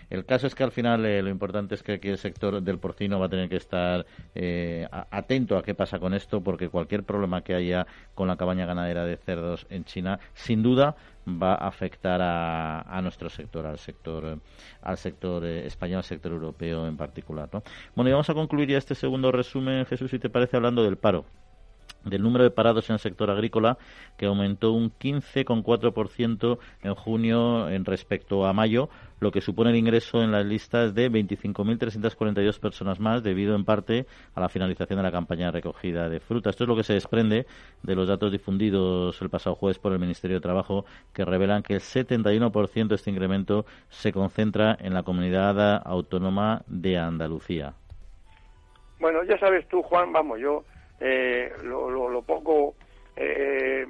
El 0.10 0.26
caso 0.26 0.48
es 0.48 0.56
que 0.56 0.64
al 0.64 0.72
final 0.72 1.06
eh, 1.06 1.22
lo 1.22 1.30
importante 1.30 1.76
es 1.76 1.84
que 1.84 1.94
aquí 1.94 2.08
el 2.08 2.18
sector 2.18 2.62
del 2.62 2.80
porcino 2.80 3.20
va 3.20 3.26
a 3.26 3.30
tener 3.30 3.50
que 3.50 3.58
estar 3.58 4.06
eh, 4.36 4.88
atento 5.12 5.58
a 5.58 5.64
qué 5.64 5.76
pasa 5.76 6.00
con 6.00 6.14
esto, 6.14 6.42
porque 6.42 6.70
cualquier 6.70 7.04
problema 7.04 7.44
que 7.44 7.54
haya 7.54 7.86
con 8.16 8.30
la 8.30 8.38
cabaña 8.38 8.66
ganadera 8.66 9.06
de 9.06 9.18
cerdos 9.18 9.68
en 9.70 9.84
China, 9.84 10.20
sin 10.34 10.64
duda 10.64 10.96
va 11.28 11.56
a 11.56 11.68
afectar 11.68 12.22
a, 12.22 13.02
nuestro 13.02 13.30
sector, 13.30 13.66
al 13.66 13.80
sector, 13.80 14.40
al 14.82 14.98
sector 14.98 15.44
eh, 15.44 15.68
español, 15.68 15.98
al 15.98 16.04
sector 16.06 16.32
europeo 16.32 16.88
en 16.88 16.96
particular. 16.96 17.50
Bueno, 17.94 18.10
y 18.10 18.14
vamos 18.14 18.30
a 18.30 18.34
concluir 18.34 18.70
ya 18.70 18.78
este 18.78 18.96
segundo 18.96 19.34
resumen, 19.34 19.86
Jesús, 19.86 20.10
si 20.10 20.20
te 20.20 20.30
parece, 20.30 20.56
hablando 20.56 20.84
del 20.86 20.96
paro 20.96 21.26
del 22.10 22.24
número 22.24 22.44
de 22.44 22.52
parados 22.52 22.90
en 22.90 22.94
el 22.94 23.00
sector 23.00 23.30
agrícola, 23.30 23.78
que 24.18 24.26
aumentó 24.26 24.72
un 24.72 24.92
15,4% 24.92 26.58
en 26.84 26.96
junio 26.96 27.70
en 27.70 27.86
respecto 27.86 28.46
a 28.46 28.54
mayo, 28.54 28.90
lo 29.20 29.32
que 29.32 29.42
supone 29.42 29.72
el 29.72 29.76
ingreso 29.76 30.22
en 30.22 30.32
las 30.32 30.46
listas 30.46 30.94
de 30.94 31.12
25.342 31.12 32.60
personas 32.60 33.00
más, 33.00 33.24
debido 33.24 33.56
en 33.56 33.66
parte 33.66 34.06
a 34.36 34.42
la 34.42 34.50
finalización 34.50 34.98
de 34.98 35.04
la 35.04 35.12
campaña 35.12 35.48
de 35.48 35.54
recogida 35.54 36.10
de 36.10 36.20
fruta. 36.20 36.50
Esto 36.50 36.64
es 36.64 36.68
lo 36.68 36.76
que 36.76 36.84
se 36.84 36.94
desprende 36.94 37.46
de 37.84 37.96
los 37.96 38.08
datos 38.08 38.32
difundidos 38.32 39.22
el 39.22 39.30
pasado 39.30 39.56
jueves 39.56 39.80
por 39.80 39.92
el 39.92 40.00
Ministerio 40.00 40.38
de 40.38 40.42
Trabajo, 40.42 40.86
que 41.14 41.26
revelan 41.26 41.64
que 41.64 41.74
el 41.74 41.82
71% 41.82 42.88
de 42.88 42.96
este 42.96 43.10
incremento 43.10 43.66
se 43.90 44.14
concentra 44.14 44.78
en 44.80 44.94
la 44.94 45.04
comunidad 45.04 45.82
autónoma 45.86 46.62
de 46.68 46.98
Andalucía. 46.98 47.74
Bueno, 49.00 49.24
ya 49.24 49.38
sabes 49.38 49.68
tú, 49.68 49.82
Juan, 49.84 50.12
vamos, 50.12 50.40
yo 50.40 50.64
eh, 51.00 51.52
lo, 51.64 51.90
lo, 51.92 52.22
poco 52.24 52.76
eh, 53.16 53.86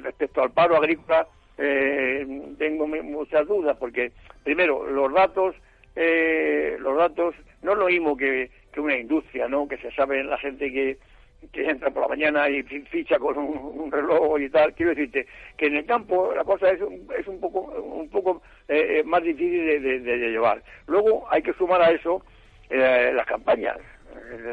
respecto 0.00 0.42
al 0.42 0.52
paro 0.52 0.76
agrícola 0.76 1.26
eh, 1.58 2.26
tengo 2.56 2.86
muchas 2.86 3.46
dudas 3.46 3.76
porque 3.78 4.12
primero 4.42 4.88
los 4.90 5.12
datos 5.12 5.54
los 5.94 6.96
datos 6.96 7.34
no 7.62 7.74
lo 7.74 7.86
mismo 7.86 8.16
que, 8.16 8.50
una 8.76 8.96
industria 8.96 9.48
no 9.48 9.66
que 9.66 9.76
se 9.78 9.90
sabe 9.90 10.22
la 10.22 10.38
gente 10.38 10.72
que 10.72 10.98
que 11.52 11.68
entra 11.68 11.90
por 11.90 12.02
la 12.02 12.08
mañana 12.08 12.48
y 12.48 12.62
ficha 12.62 13.18
con 13.18 13.36
un, 13.38 13.92
reloj 13.92 14.40
y 14.40 14.50
tal. 14.50 14.74
Quiero 14.74 14.90
decirte 14.90 15.26
que 15.56 15.66
en 15.66 15.76
el 15.76 15.86
campo 15.86 16.32
la 16.34 16.42
cosa 16.42 16.70
es 16.70 16.80
un, 16.80 17.08
es 17.16 17.26
un 17.28 17.40
poco 17.40 17.60
un 17.60 18.08
poco 18.08 18.42
más 19.04 19.22
difícil 19.22 19.82
de, 19.82 20.00
de, 20.00 20.30
llevar. 20.30 20.62
Luego 20.86 21.26
hay 21.30 21.42
que 21.42 21.52
sumar 21.54 21.82
a 21.82 21.90
eso 21.90 22.22
las 22.70 23.26
campañas 23.26 23.78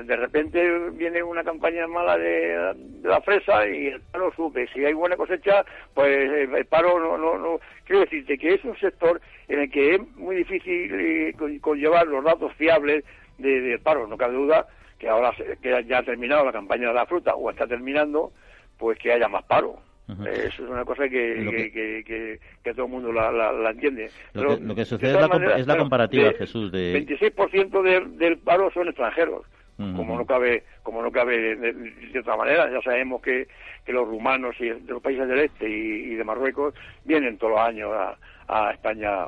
de 0.05 0.15
repente 0.15 0.89
viene 0.91 1.21
una 1.21 1.43
campaña 1.43 1.87
mala 1.87 2.17
de, 2.17 2.75
la 3.03 3.21
fresa 3.21 3.67
y 3.67 3.87
el 3.87 4.01
paro 4.01 4.33
sube. 4.35 4.67
Si 4.73 4.83
hay 4.83 4.93
buena 4.93 5.17
cosecha, 5.17 5.65
pues 5.93 6.49
el 6.49 6.65
paro 6.65 6.99
no, 6.99 7.17
no, 7.17 7.37
no. 7.37 7.59
Quiero 7.83 8.01
decirte 8.01 8.37
que 8.37 8.53
es 8.55 8.63
un 8.63 8.77
sector 8.77 9.21
en 9.47 9.61
el 9.61 9.71
que 9.71 9.95
es 9.95 10.15
muy 10.15 10.37
difícil 10.37 10.91
eh, 10.93 11.59
conllevar 11.61 12.07
los 12.07 12.23
datos 12.23 12.53
fiables 12.53 13.03
del 13.37 13.79
paro. 13.79 14.07
No 14.07 14.17
cabe 14.17 14.33
duda 14.33 14.67
que 14.97 15.09
ahora 15.09 15.33
que 15.61 15.83
ya 15.85 15.99
ha 15.99 16.03
terminado 16.03 16.45
la 16.45 16.53
campaña 16.53 16.87
de 16.87 16.93
la 16.93 17.05
fruta 17.05 17.35
o 17.35 17.49
está 17.49 17.67
terminando, 17.67 18.31
pues 18.77 18.97
que 18.97 19.11
haya 19.11 19.27
más 19.27 19.43
paro. 19.43 19.79
Eso 20.07 20.63
es 20.63 20.69
una 20.69 20.85
cosa 20.85 21.09
que, 21.09 22.39
que, 22.63 22.73
todo 22.73 22.85
el 22.85 22.91
mundo 22.91 23.11
la, 23.11 23.69
entiende. 23.71 24.09
Lo, 24.33 24.75
que, 24.75 24.85
sucede 24.85 25.17
es 25.57 25.67
la, 25.67 25.77
comparativa, 25.77 26.31
Jesús. 26.33 26.71
De... 26.71 26.93
26% 27.05 28.17
del 28.17 28.37
paro 28.37 28.71
son 28.71 28.87
extranjeros 28.87 29.45
como 29.77 30.17
no 30.17 30.25
cabe 30.25 30.63
como 30.83 31.01
no 31.01 31.11
cabe 31.11 31.55
de, 31.57 32.19
otra 32.19 32.37
manera 32.37 32.71
ya 32.71 32.81
sabemos 32.81 33.21
que, 33.21 33.47
que, 33.85 33.91
los 33.91 34.07
rumanos 34.07 34.55
y 34.59 34.69
de 34.69 34.93
los 34.93 35.01
países 35.01 35.27
del 35.27 35.39
este 35.39 35.69
y, 35.69 36.15
de 36.15 36.23
Marruecos 36.23 36.73
vienen 37.03 37.37
todos 37.37 37.53
los 37.53 37.61
años 37.61 37.91
a, 37.91 38.17
a 38.47 38.71
España 38.71 39.27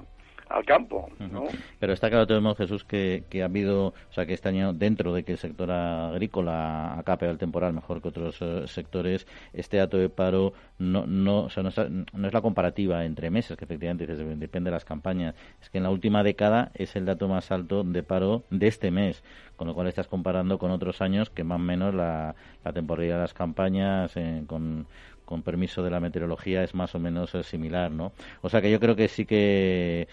al 0.50 0.66
campo. 0.66 1.10
¿no? 1.20 1.46
Pero 1.80 1.94
está 1.94 2.10
claro, 2.10 2.28
tenemos 2.28 2.58
Jesús, 2.58 2.84
que, 2.84 3.24
que, 3.30 3.42
ha 3.42 3.46
habido, 3.46 3.88
o 3.88 4.12
sea, 4.12 4.26
que 4.26 4.34
este 4.34 4.50
año, 4.50 4.74
dentro 4.74 5.14
de 5.14 5.24
que 5.24 5.34
el 5.34 5.38
sector 5.38 5.72
agrícola 5.72 6.94
ha 6.94 7.18
el 7.26 7.38
temporal 7.38 7.74
mejor 7.74 8.02
que 8.02 8.10
otros 8.10 8.38
eh, 8.42 8.64
sectores, 8.68 9.28
este 9.54 9.78
dato 9.78 9.98
de 9.98 10.10
paro 10.10 10.54
no, 10.78 11.06
no, 11.08 11.42
o 11.44 11.50
sea, 11.50 11.64
no, 11.64 11.70
es, 11.70 12.34
la 12.34 12.42
comparativa 12.42 13.06
entre 13.06 13.30
meses, 13.30 13.58
que 13.58 13.66
efectivamente 13.66 14.06
depende 14.06 14.70
de 14.70 14.76
las 14.76 14.86
campañas, 14.86 15.36
es 15.62 15.70
que 15.70 15.78
en 15.78 15.84
la 15.84 15.90
última 15.90 16.24
década 16.24 16.72
es 16.76 16.96
el 16.96 17.06
dato 17.06 17.28
más 17.28 17.52
alto 17.52 17.84
de 17.84 18.04
paro 18.04 18.44
de 18.50 18.68
este 18.68 18.92
mes, 18.92 19.24
con 19.56 19.68
lo 19.68 19.74
cual 19.74 19.88
estás 19.88 20.08
comparando 20.08 20.60
con 20.60 20.72
otros 20.72 21.02
años 21.02 21.30
que 21.30 21.44
más 21.44 21.58
o 21.58 21.60
menos 21.60 21.94
la, 21.94 22.36
la 22.64 22.74
temporalidad 22.74 23.16
de 23.16 23.22
las 23.22 23.34
campañas 23.34 24.16
eh, 24.16 24.44
con 24.48 24.88
con 25.28 25.44
permiso 25.44 25.84
de 25.84 25.90
la 25.90 26.00
meteorología 26.00 26.64
es 26.64 26.74
más 26.74 26.96
o 26.96 27.00
menos 27.00 27.36
eh, 27.36 27.44
similar, 27.44 27.92
¿no? 27.92 28.14
O 28.42 28.48
sea 28.48 28.62
que 28.62 28.72
yo 28.72 28.80
creo 28.80 28.96
que 28.96 29.10
sí 29.10 29.26
que 29.26 30.08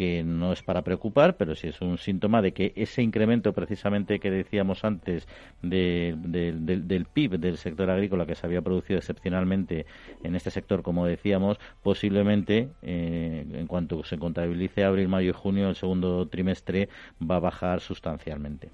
que 0.00 0.22
no 0.22 0.50
es 0.54 0.62
para 0.62 0.80
preocupar, 0.80 1.36
pero 1.36 1.54
sí 1.54 1.68
es 1.68 1.82
un 1.82 1.98
síntoma 1.98 2.40
de 2.40 2.52
que 2.52 2.72
ese 2.74 3.02
incremento 3.02 3.52
precisamente 3.52 4.18
que 4.18 4.30
decíamos 4.30 4.82
antes 4.82 5.28
del 5.60 7.06
PIB 7.12 7.38
del 7.38 7.58
sector 7.58 7.90
agrícola 7.90 8.24
que 8.24 8.34
se 8.34 8.46
había 8.46 8.62
producido 8.62 8.96
excepcionalmente 8.96 9.84
en 10.24 10.36
este 10.36 10.50
sector, 10.50 10.82
como 10.82 11.04
decíamos, 11.04 11.60
posiblemente 11.82 12.70
eh, 12.80 13.44
en 13.52 13.66
cuanto 13.66 14.02
se 14.02 14.16
contabilice 14.16 14.84
abril, 14.84 15.08
mayo 15.08 15.28
y 15.28 15.34
junio, 15.34 15.68
el 15.68 15.76
segundo 15.76 16.26
trimestre 16.28 16.88
va 17.20 17.36
a 17.36 17.40
bajar 17.40 17.80
sustancialmente. 17.80 18.70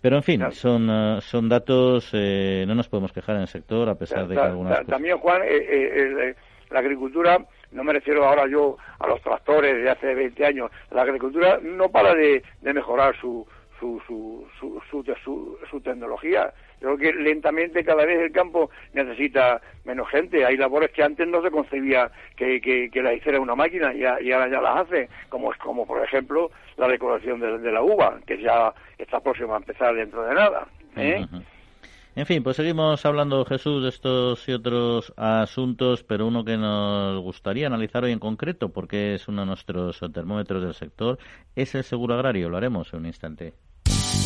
Pero 0.00 0.16
en 0.16 0.24
fin, 0.24 0.50
son, 0.50 0.88
eh, 0.90 1.18
son 1.20 1.48
datos, 1.48 2.10
eh, 2.12 2.64
no 2.66 2.74
nos 2.74 2.88
podemos 2.88 3.12
quejar 3.12 3.36
en 3.36 3.42
el 3.42 3.48
sector 3.48 3.88
a 3.88 3.94
pesar 3.94 4.26
de 4.26 4.34
que 4.34 4.40
algunas 4.40 4.84
También, 4.84 5.16
Juan, 5.18 5.42
eh, 5.44 6.34
la 6.70 6.80
agricultura, 6.80 7.38
no 7.72 7.84
me 7.84 7.92
refiero 7.92 8.24
ahora 8.24 8.46
yo 8.48 8.76
a 8.98 9.06
los 9.06 9.20
tractores 9.22 9.82
de 9.82 9.90
hace 9.90 10.14
20 10.14 10.44
años, 10.44 10.70
la 10.90 11.02
agricultura 11.02 11.58
no 11.62 11.88
para 11.88 12.14
de, 12.14 12.42
mejorar 12.62 13.16
su, 13.20 13.46
su, 13.78 14.00
su, 14.06 14.46
su, 14.90 15.58
su, 15.70 15.80
tecnología. 15.80 16.52
Creo 16.80 16.96
que 16.96 17.12
lentamente 17.12 17.84
cada 17.84 18.04
vez 18.04 18.20
el 18.20 18.32
campo 18.32 18.70
necesita 18.92 19.60
menos 19.84 20.08
gente. 20.08 20.44
Hay 20.44 20.56
labores 20.56 20.90
que 20.92 21.02
antes 21.02 21.28
no 21.28 21.42
se 21.42 21.50
concebía 21.50 22.10
que, 22.36 22.60
que, 22.60 22.90
que 22.90 23.02
las 23.02 23.14
hiciera 23.14 23.38
una 23.38 23.54
máquina 23.54 23.92
y, 23.94 24.04
ahora 24.04 24.48
ya 24.48 24.60
las 24.60 24.86
hace, 24.86 25.08
como, 25.28 25.52
como 25.62 25.86
por 25.86 26.02
ejemplo 26.02 26.50
la 26.76 26.88
decoración 26.88 27.40
de, 27.40 27.72
la 27.72 27.82
uva, 27.82 28.18
que 28.26 28.40
ya 28.40 28.72
está 28.98 29.20
próxima 29.20 29.54
a 29.54 29.58
empezar 29.58 29.94
dentro 29.94 30.22
de 30.24 30.34
nada. 30.34 30.66
¿eh? 30.96 31.26
En 32.16 32.26
fin, 32.26 32.42
pues 32.42 32.56
seguimos 32.56 33.04
hablando, 33.06 33.44
Jesús, 33.44 33.82
de 33.84 33.88
estos 33.88 34.48
y 34.48 34.52
otros 34.52 35.12
asuntos, 35.16 36.02
pero 36.02 36.26
uno 36.26 36.44
que 36.44 36.56
nos 36.56 37.20
gustaría 37.22 37.68
analizar 37.68 38.02
hoy 38.04 38.12
en 38.12 38.18
concreto, 38.18 38.72
porque 38.72 39.14
es 39.14 39.28
uno 39.28 39.42
de 39.42 39.46
nuestros 39.46 40.00
termómetros 40.12 40.62
del 40.62 40.74
sector, 40.74 41.18
es 41.54 41.74
el 41.74 41.84
seguro 41.84 42.14
agrario. 42.14 42.48
Lo 42.48 42.56
haremos 42.56 42.92
en 42.92 43.00
un 43.00 43.06
instante. 43.06 43.54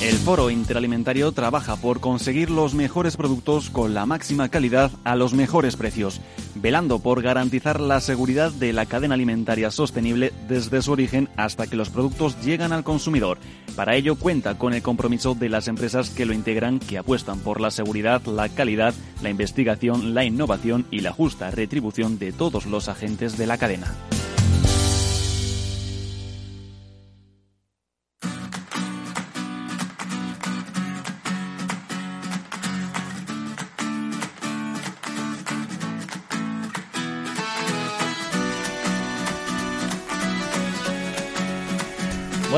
El 0.05 0.17
Foro 0.17 0.51
Interalimentario 0.51 1.33
trabaja 1.33 1.77
por 1.77 1.99
conseguir 1.99 2.51
los 2.51 2.75
mejores 2.75 3.17
productos 3.17 3.71
con 3.71 3.95
la 3.95 4.05
máxima 4.05 4.51
calidad 4.51 4.91
a 5.03 5.17
los 5.17 5.33
mejores 5.33 5.77
precios, 5.77 6.21
velando 6.57 6.99
por 6.99 7.23
garantizar 7.23 7.81
la 7.81 8.03
seguridad 8.03 8.53
de 8.53 8.75
la 8.75 8.85
cadena 8.85 9.15
alimentaria 9.15 9.71
sostenible 9.71 10.35
desde 10.47 10.83
su 10.83 10.93
origen 10.93 11.31
hasta 11.39 11.67
que 11.67 11.77
los 11.77 11.89
productos 11.89 12.39
llegan 12.45 12.75
al 12.75 12.85
consumidor. 12.85 13.39
Para 13.77 13.97
ello 13.97 14.17
cuenta 14.17 14.59
con 14.59 14.75
el 14.75 14.83
compromiso 14.83 15.35
de 15.35 15.49
las 15.49 15.69
empresas 15.69 16.11
que 16.11 16.27
lo 16.27 16.35
integran, 16.35 16.81
que 16.81 16.99
apuestan 16.99 17.39
por 17.39 17.63
la 17.63 17.71
seguridad, 17.71 18.21
la 18.27 18.51
calidad, 18.51 18.93
la 19.23 19.31
investigación, 19.31 20.13
la 20.13 20.27
innovación 20.27 20.85
y 20.91 21.01
la 21.01 21.13
justa 21.13 21.51
retribución 21.51 22.19
de 22.19 22.31
todos 22.33 22.67
los 22.67 22.91
agentes 22.91 23.39
de 23.39 23.47
la 23.47 23.57
cadena. 23.57 23.95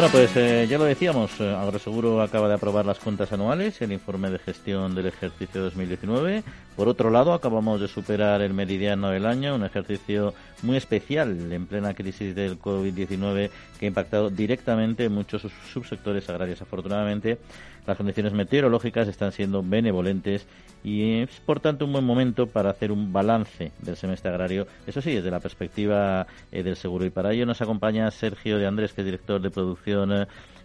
Bueno, 0.06 0.20
pues 0.20 0.36
eh, 0.36 0.68
ya 0.70 0.78
lo 0.78 0.84
decíamos, 0.84 1.40
eh, 1.40 1.52
Agroseguro 1.52 2.22
acaba 2.22 2.46
de 2.46 2.54
aprobar 2.54 2.86
las 2.86 3.00
cuentas 3.00 3.32
anuales, 3.32 3.82
el 3.82 3.90
informe 3.90 4.30
de 4.30 4.38
gestión 4.38 4.94
del 4.94 5.06
ejercicio 5.06 5.60
2019. 5.62 6.44
Por 6.76 6.86
otro 6.86 7.10
lado, 7.10 7.32
acabamos 7.32 7.80
de 7.80 7.88
superar 7.88 8.40
el 8.40 8.54
meridiano 8.54 9.10
del 9.10 9.26
año, 9.26 9.56
un 9.56 9.64
ejercicio 9.64 10.32
muy 10.62 10.76
especial 10.76 11.50
en 11.50 11.66
plena 11.66 11.92
crisis 11.94 12.36
del 12.36 12.56
COVID-19 12.56 13.50
que 13.80 13.86
ha 13.86 13.88
impactado 13.88 14.30
directamente 14.30 15.06
en 15.06 15.12
muchos 15.12 15.44
subsectores 15.72 16.28
agrarios. 16.28 16.62
Afortunadamente, 16.62 17.38
las 17.86 17.96
condiciones 17.96 18.32
meteorológicas 18.32 19.08
están 19.08 19.32
siendo 19.32 19.62
benevolentes 19.62 20.46
y 20.82 21.20
es, 21.22 21.30
por 21.44 21.60
tanto, 21.60 21.84
un 21.84 21.92
buen 21.92 22.04
momento 22.04 22.46
para 22.46 22.70
hacer 22.70 22.92
un 22.92 23.12
balance 23.12 23.72
del 23.80 23.96
semestre 23.96 24.30
agrario, 24.30 24.66
eso 24.86 25.00
sí, 25.00 25.14
desde 25.14 25.30
la 25.30 25.40
perspectiva 25.40 26.26
eh, 26.52 26.62
del 26.62 26.76
seguro. 26.76 27.04
Y 27.04 27.10
para 27.10 27.32
ello 27.32 27.46
nos 27.46 27.60
acompaña 27.60 28.10
Sergio 28.10 28.58
de 28.58 28.66
Andrés, 28.66 28.92
que 28.92 29.00
es 29.00 29.04
director 29.04 29.40
de 29.40 29.50
producción 29.50 30.05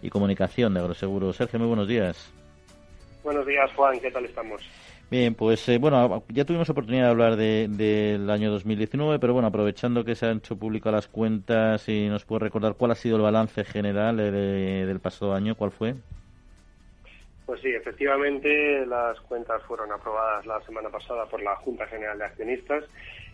y 0.02 0.10
comunicación 0.10 0.74
de 0.74 0.80
Agroseguro. 0.80 1.32
Sergio, 1.32 1.58
muy 1.58 1.68
buenos 1.68 1.88
días. 1.88 2.32
Buenos 3.22 3.46
días, 3.46 3.70
Juan. 3.74 4.00
¿Qué 4.00 4.10
tal 4.10 4.24
estamos? 4.24 4.62
Bien, 5.12 5.34
pues 5.34 5.68
eh, 5.68 5.76
bueno, 5.76 6.24
ya 6.28 6.46
tuvimos 6.46 6.70
oportunidad 6.70 7.04
de 7.04 7.10
hablar 7.10 7.36
del 7.36 8.30
año 8.30 8.50
2019, 8.50 9.18
pero 9.18 9.34
bueno, 9.34 9.48
aprovechando 9.48 10.04
que 10.04 10.14
se 10.14 10.24
han 10.24 10.38
hecho 10.38 10.56
públicas 10.56 10.90
las 10.90 11.06
cuentas 11.06 11.86
y 11.88 12.08
nos 12.08 12.24
puede 12.24 12.44
recordar 12.44 12.76
cuál 12.76 12.92
ha 12.92 12.94
sido 12.94 13.16
el 13.16 13.22
balance 13.22 13.62
general 13.64 14.18
eh, 14.20 14.86
del 14.86 15.00
pasado 15.00 15.34
año, 15.34 15.54
¿cuál 15.54 15.70
fue? 15.70 15.96
Pues 17.44 17.60
sí, 17.60 17.68
efectivamente 17.68 18.86
las 18.86 19.20
cuentas 19.20 19.62
fueron 19.64 19.92
aprobadas 19.92 20.46
la 20.46 20.62
semana 20.62 20.88
pasada 20.88 21.26
por 21.26 21.42
la 21.42 21.56
Junta 21.56 21.86
General 21.88 22.16
de 22.16 22.24
Accionistas 22.24 22.84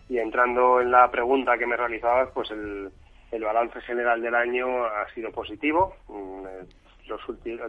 y 0.09 0.19
entrando 0.19 0.81
en 0.81 0.91
la 0.91 1.09
pregunta 1.13 1.57
que 1.59 1.67
me 1.67 1.77
realizabas, 1.77 2.29
pues 2.35 2.51
el, 2.51 2.91
el 3.31 3.43
balance 3.43 3.81
general 3.83 4.23
del 4.23 4.35
año 4.35 4.85
ha 4.85 5.09
sido 5.15 5.31
positivo. 5.33 5.95
Mm, 6.09 6.47
eh, 6.47 6.67
los 7.09 7.21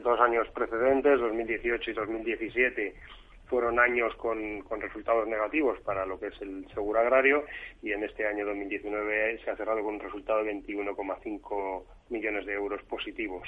dos 0.03 0.19
años 0.19 0.47
precedentes, 0.53 1.19
2018 1.19 1.91
y 1.91 1.93
2017, 1.93 2.95
fueron 3.45 3.79
años 3.79 4.13
con, 4.15 4.61
con, 4.61 4.79
resultados 4.79 5.27
negativos 5.27 5.79
para 5.81 6.05
lo 6.05 6.19
que 6.19 6.27
es 6.27 6.41
el 6.41 6.67
seguro 6.73 6.99
agrario 6.99 7.45
y 7.81 7.91
en 7.91 8.03
este 8.03 8.27
año 8.27 8.45
2019 8.45 9.39
se 9.43 9.49
ha 9.49 9.55
cerrado 9.55 9.83
con 9.83 9.95
un 9.95 9.99
resultado 9.99 10.43
de 10.43 10.53
21,5 10.53 11.83
millones 12.09 12.45
de 12.45 12.53
euros 12.53 12.83
positivos. 12.83 13.47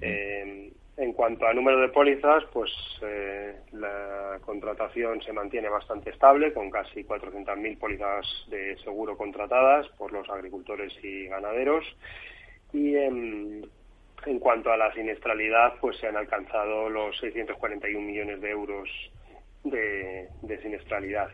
eh, 0.00 0.72
en 1.00 1.14
cuanto 1.14 1.46
a 1.46 1.54
número 1.54 1.80
de 1.80 1.88
pólizas, 1.88 2.44
pues 2.52 2.70
eh, 3.00 3.54
la 3.72 4.38
contratación 4.44 5.22
se 5.22 5.32
mantiene 5.32 5.70
bastante 5.70 6.10
estable, 6.10 6.52
con 6.52 6.70
casi 6.70 7.04
400.000 7.04 7.78
pólizas 7.78 8.26
de 8.48 8.76
seguro 8.84 9.16
contratadas 9.16 9.88
por 9.96 10.12
los 10.12 10.28
agricultores 10.28 10.92
y 11.02 11.26
ganaderos. 11.26 11.86
Y 12.74 12.96
en, 12.96 13.66
en 14.26 14.38
cuanto 14.40 14.70
a 14.70 14.76
la 14.76 14.92
siniestralidad, 14.92 15.72
pues 15.80 15.96
se 15.96 16.06
han 16.06 16.18
alcanzado 16.18 16.90
los 16.90 17.16
641 17.18 17.98
millones 18.06 18.42
de 18.42 18.50
euros 18.50 18.90
de, 19.64 20.28
de 20.42 20.62
siniestralidad 20.62 21.30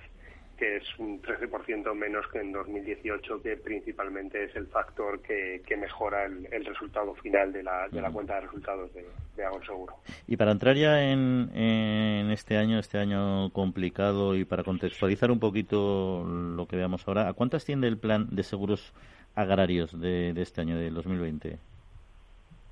que 0.56 0.76
es 0.76 0.98
un 0.98 1.20
13% 1.22 1.94
menos 1.94 2.26
que 2.28 2.40
en 2.40 2.52
2018, 2.52 3.42
que 3.42 3.56
principalmente 3.56 4.44
es 4.44 4.56
el 4.56 4.66
factor 4.66 5.20
que, 5.20 5.62
mejora 5.76 6.24
el, 6.24 6.64
resultado 6.64 7.14
final 7.14 7.52
de 7.52 7.62
la, 7.62 7.88
de 7.88 8.00
la 8.00 8.10
cuenta 8.10 8.36
de 8.36 8.40
resultados 8.42 8.92
de, 8.94 9.02
de 9.02 9.44
Seguro. 9.66 9.94
Y 10.26 10.36
para 10.36 10.52
entrar 10.52 10.76
ya 10.76 11.02
en, 11.02 12.30
este 12.30 12.56
año, 12.56 12.78
este 12.78 12.98
año 12.98 13.50
complicado, 13.50 14.34
y 14.34 14.44
para 14.44 14.64
contextualizar 14.64 15.30
un 15.30 15.38
poquito 15.38 16.24
lo 16.24 16.66
que 16.66 16.76
veamos 16.76 17.06
ahora, 17.06 17.28
¿a 17.28 17.34
cuánto 17.34 17.56
asciende 17.56 17.88
el 17.88 17.98
plan 17.98 18.28
de 18.30 18.42
seguros 18.42 18.92
agrarios 19.34 19.98
de, 20.00 20.32
de 20.32 20.42
este 20.42 20.62
año, 20.62 20.78
del 20.78 20.94
2020? 20.94 21.58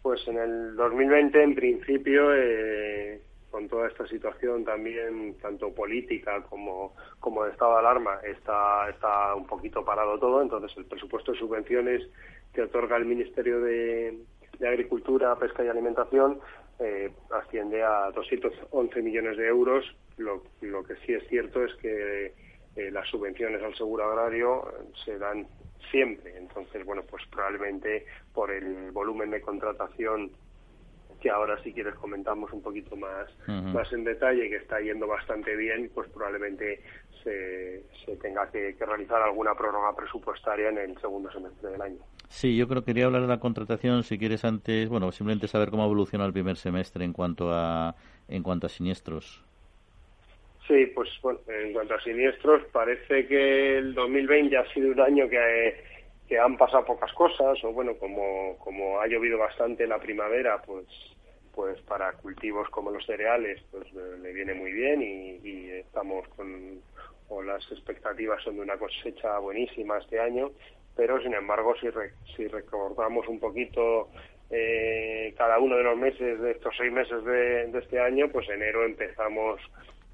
Pues 0.03 0.27
en 0.29 0.39
el 0.39 0.77
2020, 0.77 1.43
en 1.43 1.55
principio, 1.55 2.35
eh, 2.35 3.21
con 3.55 3.69
toda 3.69 3.87
esta 3.87 4.05
situación 4.09 4.65
también, 4.65 5.37
tanto 5.41 5.73
política 5.73 6.43
como, 6.51 6.93
como 7.21 7.45
de 7.45 7.53
estado 7.53 7.75
de 7.75 7.79
alarma, 7.79 8.19
está, 8.25 8.91
está 8.91 9.33
un 9.37 9.47
poquito 9.47 9.85
parado 9.85 10.19
todo. 10.19 10.43
Entonces, 10.43 10.77
el 10.77 10.87
presupuesto 10.87 11.31
de 11.31 11.39
subvenciones 11.39 12.03
que 12.53 12.63
otorga 12.63 12.97
el 12.97 13.05
Ministerio 13.05 13.61
de, 13.61 14.19
Agricultura, 14.61 15.37
Pesca 15.37 15.65
y 15.65 15.69
Alimentación 15.69 16.41
eh, 16.81 17.13
asciende 17.31 17.85
a 17.85 18.11
211 18.11 19.03
millones 19.03 19.37
de 19.37 19.47
euros. 19.47 19.85
Lo, 20.17 20.43
lo 20.61 20.83
que 20.83 20.97
sí 21.07 21.13
es 21.13 21.23
cierto 21.29 21.63
es 21.63 21.73
que 21.77 22.35
eh, 22.75 22.91
las 22.91 23.07
subvenciones 23.09 23.63
al 23.63 23.77
seguro 23.77 24.11
agrario 24.11 24.65
se 25.05 25.17
dan 25.17 25.47
siempre. 25.93 26.37
Entonces, 26.37 26.85
bueno, 26.85 27.03
pues 27.09 27.23
probablemente 27.31 28.05
por 28.33 28.51
el 28.51 28.91
volumen 28.91 29.31
de 29.31 29.41
contratación 29.41 30.33
que 31.25 31.31
ahora 31.31 31.59
si 31.63 31.73
quieres 31.73 31.95
comentamos 31.95 32.53
un 32.53 32.61
poquito 32.61 32.95
más, 32.97 33.27
más 33.47 33.91
en 33.95 34.05
detalle, 34.05 34.51
que 34.51 34.57
está 34.57 34.79
yendo 34.79 35.07
bastante 35.07 35.57
bien, 35.57 35.91
pues 35.95 36.07
probablemente 36.11 36.83
se, 37.23 37.83
se 38.05 38.15
tenga 38.17 38.51
que, 38.51 38.77
realizar 38.79 39.23
alguna 39.23 39.55
prórroga 39.55 39.97
presupuestaria 39.97 40.69
en 40.69 40.77
el 40.77 41.01
segundo 41.01 41.33
semestre 41.33 41.71
del 41.71 41.81
año. 41.81 41.97
Sí, 42.29 42.59
yo 42.59 42.69
creo 42.69 42.83
que 42.83 42.93
quería 42.93 43.07
hablar 43.07 43.23
de 43.23 43.29
la 43.29 43.41
contratación, 43.41 44.03
si 44.03 44.19
quieres 44.19 44.45
antes, 44.45 44.91
bueno, 44.91 45.11
simplemente 45.13 45.49
saber 45.49 45.71
cómo 45.71 45.87
evoluciona 45.87 46.27
el 46.27 46.35
primer 46.35 46.59
semestre 46.59 47.07
en 47.07 47.15
cuanto 47.15 47.51
a, 47.51 47.95
en 48.29 48.43
cuanto 48.43 48.67
a 48.67 48.69
siniestros. 48.69 49.43
Sí, 50.69 50.93
pues 50.95 51.09
bueno, 51.23 51.41
en 51.49 51.73
cuanto 51.73 51.95
a 51.95 52.01
siniestros, 52.03 52.65
parece 52.71 53.27
que 53.27 53.79
el 53.79 53.95
2020 53.95 54.59
ha 54.59 54.75
sido 54.75 54.93
un 54.93 55.01
año 55.01 55.27
que 55.27 55.95
que 56.29 56.39
han 56.39 56.57
pasado 56.57 56.85
pocas 56.85 57.13
cosas 57.13 57.63
o 57.65 57.73
bueno 57.73 57.95
como 57.99 58.57
como 58.59 59.01
ha 59.01 59.07
llovido 59.07 59.39
bastante 59.39 59.85
en 59.85 59.91
la 59.91 59.99
primavera 59.99 60.61
pues 60.63 60.87
pues 61.55 61.81
para 61.83 62.13
cultivos 62.15 62.69
como 62.71 62.91
los 62.91 63.05
cereales 63.07 63.63
pues 63.71 63.93
le 63.93 64.33
viene 64.33 64.55
muy 64.55 64.73
bien 64.73 65.03
y, 65.03 65.71
estamos 65.71 66.27
con 66.31 66.81
o 67.29 67.43
las 67.43 67.63
expectativas 67.71 68.43
son 68.43 68.57
de 68.57 68.63
una 68.63 68.77
cosecha 68.77 69.39
buenísima 69.39 69.99
este 69.99 70.21
año 70.21 70.51
pero 70.97 71.21
sin 71.23 71.35
embargo 71.35 71.75
si 71.81 71.89
si 72.37 72.49
recordamos 72.49 73.27
un 73.29 73.41
poquito 73.41 74.09
eh, 74.51 75.35
cada 75.37 75.59
uno 75.59 75.77
de 75.77 75.83
los 75.85 75.97
meses 75.97 76.41
de 76.41 76.53
estos 76.53 76.75
seis 76.77 76.93
meses 76.93 77.25
de, 77.25 77.67
de 77.67 77.79
este 77.79 77.99
año 77.99 78.29
pues 78.31 78.49
enero 78.49 78.85
empezamos 78.85 79.61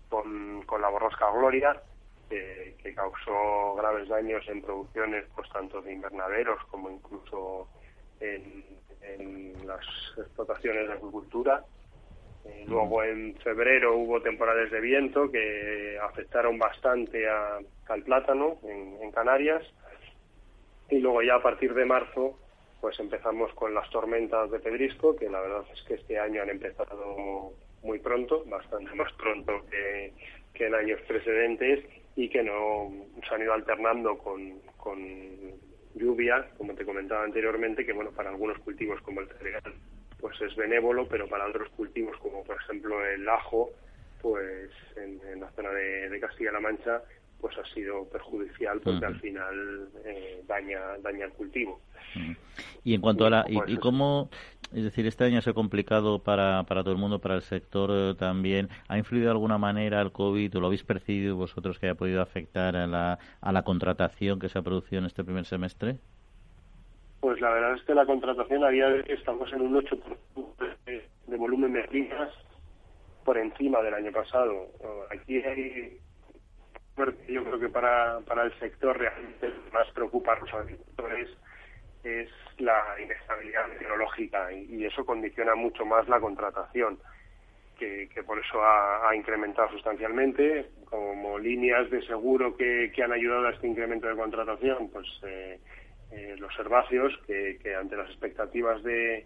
con, 0.08 0.62
con 0.66 0.80
la 0.80 0.88
borrasca 0.88 1.30
Gloria 1.32 1.82
que, 2.30 2.94
causó 2.94 3.74
graves 3.76 4.08
daños 4.08 4.46
en 4.48 4.62
producciones 4.62 5.24
pues 5.34 5.48
tanto 5.50 5.80
de 5.82 5.92
invernaderos 5.92 6.62
como 6.70 6.90
incluso 6.90 7.68
en, 8.20 8.64
las 9.64 9.84
explotaciones 10.18 10.86
de 10.88 10.92
agricultura. 10.92 11.64
Eh, 12.44 12.64
luego 12.66 13.02
en 13.02 13.36
febrero 13.36 13.96
hubo 13.96 14.22
temporales 14.22 14.70
de 14.70 14.80
viento 14.80 15.30
que 15.30 15.98
afectaron 16.02 16.58
bastante 16.58 17.28
al 17.28 18.02
plátano 18.04 18.58
en, 18.62 19.10
Canarias 19.12 19.62
y 20.88 20.98
luego 21.00 21.20
ya 21.20 21.34
a 21.34 21.42
partir 21.42 21.74
de 21.74 21.84
marzo 21.84 22.38
pues 22.80 22.98
empezamos 23.00 23.52
con 23.54 23.74
las 23.74 23.90
tormentas 23.90 24.50
de 24.50 24.60
pedrisco 24.60 25.16
que 25.16 25.28
la 25.28 25.40
verdad 25.40 25.64
es 25.74 25.82
que 25.82 25.94
este 25.94 26.18
año 26.18 26.40
han 26.40 26.48
empezado 26.48 27.52
muy 27.82 27.98
pronto, 27.98 28.44
bastante 28.46 28.94
más 28.94 29.12
pronto 29.14 29.66
que, 29.68 30.14
que 30.54 30.68
en 30.68 30.74
años 30.74 31.00
precedentes 31.06 31.84
y 32.16 32.30
que 32.30 32.42
no 32.42 32.90
se 33.28 33.34
han 33.34 33.42
ido 33.42 33.52
alternando 33.52 34.16
con, 34.16 34.60
con 34.76 34.98
lluvia, 35.94 36.50
como 36.56 36.74
te 36.74 36.84
comentaba 36.84 37.24
anteriormente, 37.24 37.84
que 37.84 37.92
bueno, 37.92 38.10
para 38.10 38.30
algunos 38.30 38.58
cultivos 38.58 39.00
como 39.02 39.20
el 39.20 39.28
cereal 39.28 39.74
pues 40.20 40.40
es 40.42 40.54
benévolo, 40.54 41.08
pero 41.08 41.28
para 41.28 41.46
otros 41.46 41.70
cultivos 41.70 42.16
como 42.18 42.44
por 42.44 42.56
ejemplo 42.56 43.04
el 43.04 43.28
ajo, 43.28 43.70
pues 44.20 44.70
en, 44.96 45.40
la 45.40 45.50
zona 45.52 45.70
de, 45.70 46.20
Castilla-La 46.20 46.60
Mancha 46.60 47.02
pues 47.40 47.56
ha 47.58 47.64
sido 47.74 48.04
perjudicial 48.08 48.80
porque 48.80 49.06
al 49.06 49.18
final 49.20 49.88
eh, 50.04 50.42
daña 50.46 50.80
daña 51.02 51.26
el 51.26 51.32
cultivo. 51.32 51.80
Y 52.84 52.94
en 52.94 53.00
cuanto 53.00 53.26
a 53.26 53.30
la 53.30 53.44
y, 53.48 53.76
cómo 53.76 54.30
es 54.74 54.84
decir, 54.84 55.06
este 55.06 55.24
año 55.24 55.38
ha 55.38 55.42
sido 55.42 55.54
complicado 55.54 56.20
para, 56.20 56.62
para 56.64 56.82
todo 56.82 56.92
el 56.92 57.00
mundo, 57.00 57.18
para 57.18 57.34
el 57.34 57.42
sector 57.42 57.90
eh, 57.92 58.14
también. 58.16 58.68
¿Ha 58.88 58.98
influido 58.98 59.26
de 59.26 59.32
alguna 59.32 59.58
manera 59.58 60.00
el 60.00 60.12
COVID 60.12 60.56
o 60.56 60.60
lo 60.60 60.66
habéis 60.66 60.84
percibido 60.84 61.36
vosotros 61.36 61.78
que 61.78 61.86
haya 61.86 61.96
podido 61.96 62.22
afectar 62.22 62.76
a 62.76 62.86
la, 62.86 63.18
a 63.40 63.52
la 63.52 63.62
contratación 63.62 64.38
que 64.38 64.48
se 64.48 64.58
ha 64.58 64.62
producido 64.62 65.00
en 65.00 65.06
este 65.06 65.24
primer 65.24 65.44
semestre? 65.44 65.98
Pues 67.20 67.40
la 67.40 67.50
verdad 67.50 67.74
es 67.74 67.82
que 67.82 67.94
la 67.94 68.06
contratación 68.06 68.64
a 68.64 68.68
día 68.68 68.88
de 68.88 69.12
estamos 69.12 69.52
en 69.52 69.60
un 69.60 69.74
8% 69.74 69.98
de, 70.86 71.04
de 71.26 71.36
volumen 71.36 71.72
de 71.72 71.86
líneas 71.88 72.30
por 73.24 73.36
encima 73.38 73.82
del 73.82 73.94
año 73.94 74.12
pasado. 74.12 74.68
Aquí 75.10 75.36
hay 75.36 75.98
yo 77.28 77.44
creo 77.44 77.58
que 77.58 77.68
para, 77.68 78.20
para 78.20 78.44
el 78.44 78.58
sector 78.58 78.98
realmente 78.98 79.52
más 79.72 79.88
preocupa 79.92 80.34
a 80.34 80.40
los 80.40 80.52
agricultores 80.52 81.28
es 82.04 82.28
la 82.58 82.96
inestabilidad 83.02 83.68
meteorológica 83.68 84.52
y, 84.52 84.84
eso 84.84 85.04
condiciona 85.04 85.54
mucho 85.54 85.84
más 85.84 86.08
la 86.08 86.20
contratación, 86.20 86.98
que, 87.78 88.08
por 88.26 88.38
eso 88.38 88.62
ha, 88.62 89.14
incrementado 89.16 89.70
sustancialmente. 89.70 90.66
Como 90.84 91.38
líneas 91.38 91.88
de 91.90 92.02
seguro 92.02 92.54
que, 92.56 92.92
han 93.02 93.12
ayudado 93.12 93.46
a 93.46 93.52
este 93.52 93.68
incremento 93.68 94.06
de 94.06 94.16
contratación, 94.16 94.90
pues 94.90 95.06
eh, 95.22 95.58
eh, 96.12 96.34
los 96.38 96.52
herbáceos, 96.58 97.18
que, 97.26 97.74
ante 97.74 97.96
las 97.96 98.10
expectativas 98.10 98.82
de, 98.82 99.24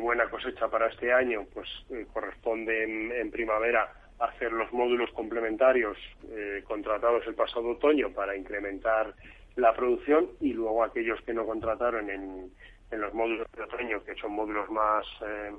buena 0.00 0.28
cosecha 0.28 0.68
para 0.68 0.88
este 0.88 1.12
año, 1.12 1.46
pues 1.52 1.68
eh, 1.90 2.06
corresponden 2.12 3.10
en 3.10 3.30
primavera 3.30 3.90
hacer 4.18 4.52
los 4.52 4.72
módulos 4.72 5.10
complementarios 5.12 5.96
eh, 6.30 6.62
contratados 6.66 7.26
el 7.26 7.34
pasado 7.34 7.70
otoño 7.70 8.10
para 8.12 8.36
incrementar 8.36 9.14
la 9.56 9.74
producción 9.74 10.28
y 10.40 10.52
luego 10.52 10.84
aquellos 10.84 11.20
que 11.22 11.34
no 11.34 11.46
contrataron 11.46 12.10
en, 12.10 12.50
en 12.90 13.00
los 13.00 13.12
módulos 13.14 13.46
de 13.56 13.62
otoño, 13.62 14.02
que 14.04 14.14
son 14.14 14.32
módulos 14.32 14.70
más 14.70 15.06
eh, 15.22 15.52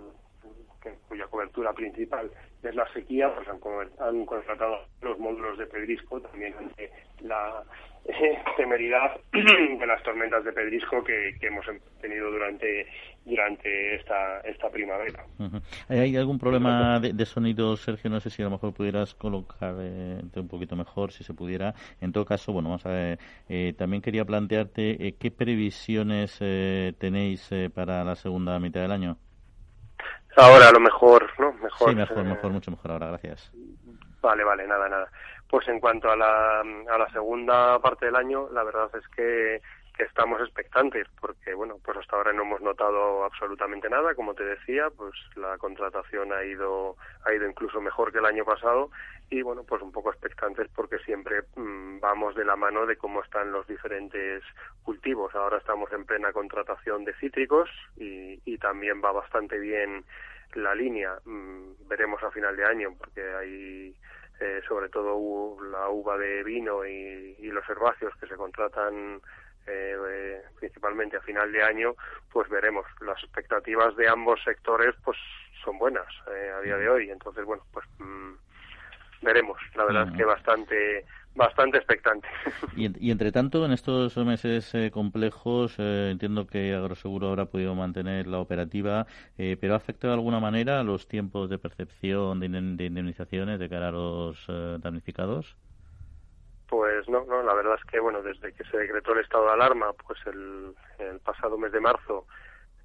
cuya 1.07 1.28
cobertura 1.28 1.73
principal 1.73 2.32
es 2.63 2.75
la 2.75 2.91
sequía, 2.93 3.34
pues 3.34 3.47
han, 3.47 4.25
contratado 4.25 4.80
los 5.01 5.17
módulos 5.19 5.57
de 5.57 5.67
pedrisco 5.67 6.19
también 6.21 6.53
ante 6.57 6.91
la 7.21 7.63
eh, 8.05 8.38
temeridad 8.57 9.19
de 9.34 9.88
las 9.88 10.03
tormentas 10.03 10.43
de 10.43 10.51
pedrisco 10.51 11.03
que, 11.03 11.36
hemos 11.41 11.65
tenido 12.01 12.32
durante 12.32 12.88
durante 13.25 13.95
esta 13.95 14.39
esta 14.41 14.69
primavera. 14.69 15.25
¿Hay 15.89 16.15
algún 16.15 16.39
problema 16.39 16.99
de, 16.99 17.25
sonido, 17.25 17.75
Sergio? 17.78 18.09
No 18.09 18.19
sé 18.19 18.30
si 18.30 18.41
a 18.41 18.45
lo 18.45 18.51
mejor 18.51 18.73
pudieras 18.73 19.13
colocar 19.15 19.75
eh, 19.80 20.21
un 20.36 20.47
poquito 20.47 20.75
mejor, 20.75 21.11
si 21.11 21.23
se 21.23 21.34
pudiera. 21.34 21.73
En 22.01 22.11
todo 22.11 22.25
caso, 22.25 22.53
bueno, 22.53 22.69
vamos 22.69 22.86
a 22.86 22.89
ver, 22.89 23.19
eh, 23.49 23.73
también 23.78 24.01
quería 24.01 24.25
plantearte 24.25 25.15
qué 25.19 25.32
previsiones 25.32 26.38
tenéis 26.97 27.49
para 27.73 28.03
la 28.03 28.15
segunda 28.15 28.59
mitad 28.59 28.82
del 28.82 28.91
año. 28.91 29.17
Ahora 30.35 30.69
a 30.69 30.71
lo 30.71 30.79
mejor, 30.79 31.27
¿no? 31.39 31.53
Mejor. 31.53 31.89
Sí, 31.89 31.95
mejor, 31.95 32.23
mejor, 32.23 32.51
mucho 32.51 32.71
mejor 32.71 32.91
ahora, 32.91 33.07
gracias. 33.07 33.51
Vale, 34.21 34.43
vale, 34.43 34.67
nada, 34.67 34.87
nada. 34.87 35.09
Pues 35.49 35.67
en 35.67 35.79
cuanto 35.79 36.11
a 36.11 36.15
la, 36.15 36.59
a 36.59 36.97
la 36.97 37.09
segunda 37.11 37.79
parte 37.79 38.05
del 38.05 38.15
año, 38.15 38.47
la 38.51 38.63
verdad 38.63 38.89
es 38.93 39.07
que 39.09 39.61
que 39.97 40.03
estamos 40.03 40.39
expectantes 40.41 41.07
porque 41.19 41.55
bueno 41.55 41.79
pues 41.83 41.97
hasta 41.97 42.15
ahora 42.15 42.31
no 42.31 42.43
hemos 42.43 42.61
notado 42.61 43.25
absolutamente 43.25 43.89
nada. 43.89 44.13
Como 44.13 44.35
te 44.35 44.43
decía 44.43 44.89
pues 44.95 45.13
la 45.35 45.57
contratación 45.57 46.31
ha 46.31 46.43
ido 46.43 46.95
ha 47.25 47.33
ido 47.33 47.47
incluso 47.49 47.81
mejor 47.81 48.11
que 48.11 48.19
el 48.19 48.25
año 48.25 48.45
pasado. 48.45 48.91
Y 49.29 49.41
bueno 49.41 49.63
pues 49.63 49.81
un 49.81 49.91
poco 49.91 50.11
expectantes 50.11 50.67
porque 50.75 50.99
siempre 50.99 51.41
mm, 51.55 51.99
vamos 51.99 52.35
de 52.35 52.45
la 52.45 52.55
mano 52.55 52.85
de 52.85 52.95
cómo 52.95 53.23
están 53.23 53.51
los 53.51 53.65
diferentes 53.67 54.43
cultivos. 54.83 55.33
Ahora 55.33 55.57
estamos 55.57 55.91
en 55.91 56.05
plena 56.05 56.31
contratación 56.31 57.03
de 57.03 57.13
cítricos 57.15 57.69
y, 57.97 58.39
y 58.45 58.57
también 58.59 59.01
va 59.03 59.11
bastante 59.11 59.57
bien 59.57 60.05
la 60.53 60.75
línea. 60.75 61.17
Mm, 61.25 61.87
veremos 61.87 62.21
a 62.21 62.29
final 62.29 62.55
de 62.55 62.65
año 62.65 62.93
porque 62.95 63.21
hay 63.21 63.95
eh, 64.39 64.61
sobre 64.67 64.89
todo 64.89 65.57
la 65.63 65.89
uva 65.89 66.15
de 66.19 66.43
vino 66.43 66.85
y 66.85 67.35
los 67.51 67.67
herbáceos 67.67 68.13
que 68.17 68.27
se 68.27 68.35
contratan 68.35 69.19
eh, 69.68 70.41
principalmente 70.59 71.18
a 71.18 71.22
final 71.22 71.51
de 71.51 71.63
año, 71.63 71.95
pues 72.32 72.49
veremos. 72.49 72.86
Las 73.01 73.22
expectativas 73.24 73.95
de 73.95 74.07
ambos 74.07 74.39
sectores 74.43 74.95
pues 75.03 75.18
son 75.63 75.78
buenas 75.78 76.07
eh, 76.34 76.51
a 76.57 76.61
día 76.61 76.78
de 76.78 76.89
hoy. 76.89 77.09
Entonces, 77.09 77.45
bueno, 77.45 77.63
pues 77.72 77.86
mm, 77.99 78.34
veremos. 79.22 79.59
La 79.76 79.86
verdad 79.86 80.07
es 80.09 80.18
que 80.18 80.24
bastante 80.24 81.05
bastante 81.36 81.78
expectante. 81.78 82.28
Y, 82.76 83.11
entre 83.11 83.32
tanto, 83.32 83.65
en 83.65 83.72
estos 83.72 84.18
meses 84.18 84.74
eh, 84.74 84.91
complejos, 84.91 85.76
eh, 85.78 86.09
entiendo 86.11 86.47
que 86.47 86.74
Agroseguro 86.74 87.30
habrá 87.30 87.45
podido 87.45 87.76
mantener 87.76 88.28
la 88.28 88.39
operativa, 88.39 89.05
pero 89.36 89.74
¿ha 89.74 89.78
afectado 89.78 90.13
de 90.13 90.20
alguna 90.20 90.39
manera 90.39 90.84
los 90.84 91.07
tiempos 91.07 91.49
de 91.49 91.57
percepción 91.59 92.39
de, 92.39 92.49
de 92.49 92.86
indemnizaciones 92.86 93.59
de 93.59 93.70
cara 93.70 93.89
a 93.89 93.91
los 93.91 94.47
damnificados? 94.80 95.55
Pues 96.70 97.07
no, 97.07 97.24
no, 97.26 97.43
la 97.43 97.53
verdad 97.53 97.76
es 97.80 97.86
que 97.89 97.99
bueno, 97.99 98.22
desde 98.22 98.53
que 98.53 98.63
se 98.65 98.78
decretó 98.78 99.13
el 99.13 99.20
estado 99.20 99.45
de 99.45 99.53
alarma, 99.53 99.93
pues 99.93 100.20
el, 100.26 100.76
el 100.99 101.20
pasado 101.22 101.57
mes 101.57 101.72
de 101.72 101.80
marzo, 101.80 102.26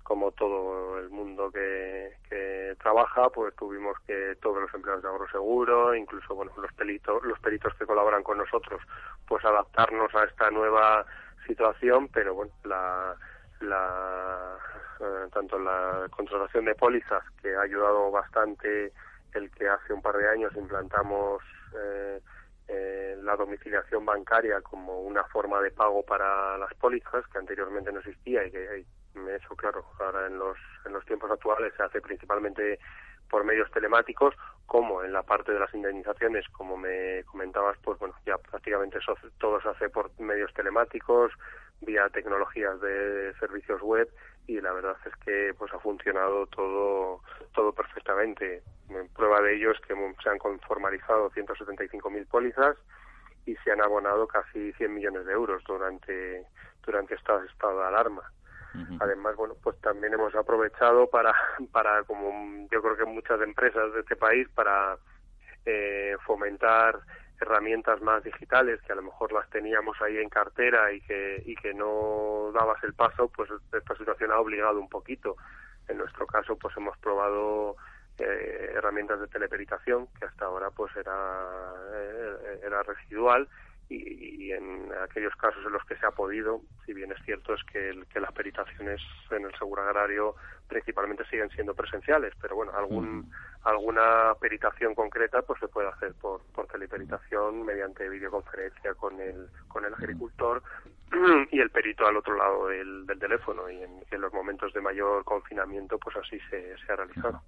como 0.04 0.30
todo 0.32 0.98
el 0.98 1.10
mundo 1.10 1.50
que, 1.50 2.12
que 2.28 2.76
trabaja, 2.80 3.28
pues 3.30 3.54
tuvimos 3.56 3.96
que 4.06 4.36
todos 4.40 4.62
los 4.62 4.74
empleados 4.74 5.02
de 5.02 5.08
Agroseguro, 5.08 5.94
incluso 5.94 6.34
bueno, 6.34 6.52
los 6.56 6.72
peritos, 6.74 7.22
los 7.24 7.38
peritos 7.40 7.74
que 7.74 7.86
colaboran 7.86 8.22
con 8.22 8.38
nosotros, 8.38 8.80
pues 9.26 9.44
adaptarnos 9.44 10.14
a 10.14 10.24
esta 10.24 10.50
nueva 10.50 11.04
situación, 11.46 12.08
pero 12.08 12.34
bueno, 12.34 12.52
la, 12.64 13.16
la 13.60 14.56
eh, 15.00 15.28
tanto 15.32 15.58
la 15.58 16.06
contratación 16.10 16.64
de 16.66 16.74
pólizas 16.76 17.24
que 17.40 17.54
ha 17.54 17.62
ayudado 17.62 18.10
bastante 18.12 18.92
el 19.34 19.50
que 19.50 19.68
hace 19.68 19.92
un 19.92 20.02
par 20.02 20.16
de 20.16 20.28
años 20.28 20.54
implantamos 20.54 21.42
eh, 21.74 22.20
eh, 22.72 23.18
la 23.22 23.36
domiciliación 23.36 24.06
bancaria 24.06 24.62
como 24.62 25.02
una 25.02 25.24
forma 25.24 25.60
de 25.60 25.70
pago 25.70 26.02
para 26.02 26.56
las 26.56 26.72
pólizas 26.74 27.26
que 27.28 27.38
anteriormente 27.38 27.92
no 27.92 27.98
existía 27.98 28.46
y 28.46 28.50
que 28.50 28.86
eso 29.36 29.54
claro 29.56 29.84
ahora 30.00 30.26
en 30.26 30.38
los 30.38 30.56
en 30.86 30.94
los 30.94 31.04
tiempos 31.04 31.30
actuales 31.30 31.74
se 31.76 31.82
hace 31.82 32.00
principalmente 32.00 32.78
por 33.28 33.44
medios 33.44 33.70
telemáticos 33.72 34.34
como 34.64 35.02
en 35.04 35.12
la 35.12 35.22
parte 35.22 35.52
de 35.52 35.60
las 35.60 35.72
indemnizaciones 35.74 36.48
como 36.48 36.78
me 36.78 37.22
comentabas 37.24 37.76
pues 37.82 37.98
bueno 37.98 38.14
ya 38.24 38.38
prácticamente 38.38 38.98
eso, 38.98 39.14
todo 39.38 39.60
se 39.60 39.68
hace 39.68 39.90
por 39.90 40.10
medios 40.18 40.52
telemáticos 40.54 41.30
vía 41.82 42.08
tecnologías 42.08 42.80
de 42.80 43.34
servicios 43.38 43.82
web 43.82 44.08
y 44.46 44.60
la 44.60 44.72
verdad 44.72 44.96
es 45.06 45.14
que 45.24 45.54
pues 45.56 45.72
ha 45.72 45.78
funcionado 45.78 46.46
todo 46.46 47.20
todo 47.54 47.72
perfectamente. 47.72 48.62
Prueba 49.14 49.40
de 49.40 49.56
ello 49.56 49.70
es 49.70 49.80
que 49.80 49.94
se 50.22 50.28
han 50.28 50.38
conformalizado 50.38 51.30
175.000 51.30 52.26
pólizas 52.28 52.76
y 53.46 53.56
se 53.56 53.72
han 53.72 53.82
abonado 53.82 54.26
casi 54.26 54.72
100 54.74 54.94
millones 54.94 55.26
de 55.26 55.32
euros 55.32 55.62
durante 55.64 56.46
durante 56.84 57.14
este 57.14 57.32
estado 57.50 57.80
de 57.80 57.86
alarma 57.86 58.22
además 59.00 59.36
bueno 59.36 59.54
pues 59.62 59.78
también 59.80 60.14
hemos 60.14 60.34
aprovechado 60.34 61.08
para 61.10 61.34
para 61.72 62.02
como 62.04 62.66
yo 62.70 62.80
creo 62.80 62.96
que 62.96 63.04
muchas 63.04 63.40
empresas 63.42 63.92
de 63.92 64.00
este 64.00 64.16
país 64.16 64.48
para 64.54 64.96
eh, 65.66 66.16
fomentar 66.24 67.00
herramientas 67.42 68.00
más 68.00 68.22
digitales 68.24 68.80
que 68.82 68.92
a 68.92 68.96
lo 68.96 69.02
mejor 69.02 69.32
las 69.32 69.48
teníamos 69.50 70.00
ahí 70.00 70.18
en 70.18 70.28
cartera 70.28 70.92
y 70.92 71.00
que, 71.00 71.42
y 71.44 71.54
que 71.56 71.74
no 71.74 72.50
dabas 72.54 72.82
el 72.84 72.94
paso, 72.94 73.28
pues 73.28 73.50
esta 73.72 73.96
situación 73.96 74.32
ha 74.32 74.38
obligado 74.38 74.80
un 74.80 74.88
poquito. 74.88 75.36
En 75.88 75.98
nuestro 75.98 76.26
caso, 76.26 76.56
pues 76.56 76.76
hemos 76.76 76.96
probado 76.98 77.76
eh, 78.18 78.72
herramientas 78.74 79.20
de 79.20 79.28
teleperitación 79.28 80.06
que 80.18 80.26
hasta 80.26 80.44
ahora 80.44 80.70
pues 80.70 80.94
era, 80.96 81.74
eh, 81.92 82.60
era 82.64 82.82
residual 82.82 83.48
y, 83.88 84.52
en 84.52 84.90
aquellos 85.02 85.34
casos 85.36 85.64
en 85.66 85.72
los 85.72 85.84
que 85.84 85.96
se 85.96 86.06
ha 86.06 86.10
podido, 86.10 86.60
si 86.86 86.92
bien 86.92 87.12
es 87.12 87.22
cierto 87.24 87.54
es 87.54 87.62
que, 87.64 88.02
que 88.12 88.20
las 88.20 88.32
peritaciones 88.32 89.00
en 89.30 89.44
el 89.44 89.54
seguro 89.58 89.82
agrario 89.82 90.34
principalmente 90.72 91.24
siguen 91.26 91.50
siendo 91.50 91.74
presenciales, 91.74 92.32
pero 92.40 92.56
bueno, 92.56 92.72
algún, 92.74 93.30
alguna 93.64 94.34
peritación 94.40 94.94
concreta 94.94 95.42
pues 95.42 95.60
se 95.60 95.68
puede 95.68 95.88
hacer 95.88 96.14
por, 96.14 96.40
por 96.54 96.66
teleperitación 96.66 97.64
mediante 97.64 98.08
videoconferencia 98.08 98.94
con 98.94 99.20
el, 99.20 99.48
con 99.68 99.84
el 99.84 99.92
agricultor 99.92 100.62
y 101.50 101.60
el 101.60 101.68
perito 101.68 102.06
al 102.06 102.16
otro 102.16 102.36
lado 102.36 102.68
del, 102.68 103.06
del 103.06 103.18
teléfono 103.18 103.68
y 103.70 103.82
en, 103.82 104.20
los 104.20 104.32
momentos 104.32 104.72
de 104.72 104.80
mayor 104.80 105.24
confinamiento 105.24 105.98
pues 105.98 106.16
así 106.16 106.38
se, 106.48 106.74
se 106.78 106.92
ha 106.92 106.96
realizado. 106.96 107.42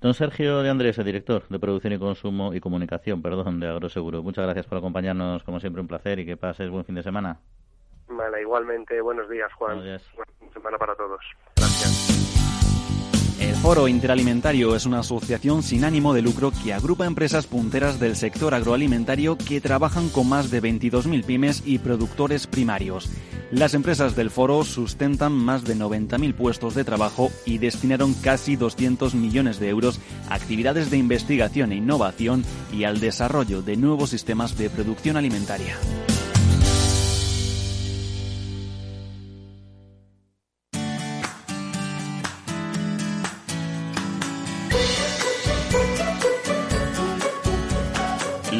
Don 0.00 0.14
Sergio 0.14 0.62
de 0.62 0.68
Andrés, 0.68 0.98
el 0.98 1.04
director 1.04 1.42
de 1.48 1.58
Producción 1.58 1.94
y 1.94 1.98
Consumo 1.98 2.52
y 2.52 2.60
Comunicación, 2.60 3.22
perdón, 3.22 3.60
de 3.60 3.66
Agroseguro. 3.66 4.22
Muchas 4.22 4.44
gracias 4.44 4.66
por 4.66 4.78
acompañarnos, 4.78 5.42
como 5.42 5.58
siempre 5.58 5.80
un 5.80 5.88
placer 5.88 6.18
y 6.18 6.26
que 6.26 6.36
pases 6.36 6.70
buen 6.70 6.84
fin 6.84 6.94
de 6.94 7.02
semana. 7.02 7.40
Vale, 8.08 8.42
igualmente, 8.42 9.00
buenos 9.00 9.28
días 9.28 9.52
Juan. 9.54 9.76
Buenos 9.76 9.84
días. 9.84 10.12
Buena 10.14 10.52
semana 10.52 10.78
para 10.78 10.94
todos. 10.94 11.20
Gracias. 11.56 12.17
El 13.40 13.54
Foro 13.54 13.86
Interalimentario 13.86 14.74
es 14.74 14.84
una 14.84 15.00
asociación 15.00 15.62
sin 15.62 15.84
ánimo 15.84 16.12
de 16.12 16.22
lucro 16.22 16.50
que 16.50 16.72
agrupa 16.72 17.06
empresas 17.06 17.46
punteras 17.46 18.00
del 18.00 18.16
sector 18.16 18.52
agroalimentario 18.52 19.38
que 19.38 19.60
trabajan 19.60 20.08
con 20.08 20.28
más 20.28 20.50
de 20.50 20.60
22.000 20.60 21.24
pymes 21.24 21.62
y 21.64 21.78
productores 21.78 22.48
primarios. 22.48 23.08
Las 23.52 23.74
empresas 23.74 24.16
del 24.16 24.30
foro 24.30 24.64
sustentan 24.64 25.32
más 25.32 25.64
de 25.64 25.76
90.000 25.76 26.34
puestos 26.34 26.74
de 26.74 26.82
trabajo 26.82 27.30
y 27.46 27.58
destinaron 27.58 28.12
casi 28.14 28.56
200 28.56 29.14
millones 29.14 29.60
de 29.60 29.68
euros 29.68 30.00
a 30.28 30.34
actividades 30.34 30.90
de 30.90 30.98
investigación 30.98 31.70
e 31.70 31.76
innovación 31.76 32.44
y 32.72 32.84
al 32.84 32.98
desarrollo 32.98 33.62
de 33.62 33.76
nuevos 33.76 34.10
sistemas 34.10 34.58
de 34.58 34.68
producción 34.68 35.16
alimentaria. 35.16 35.76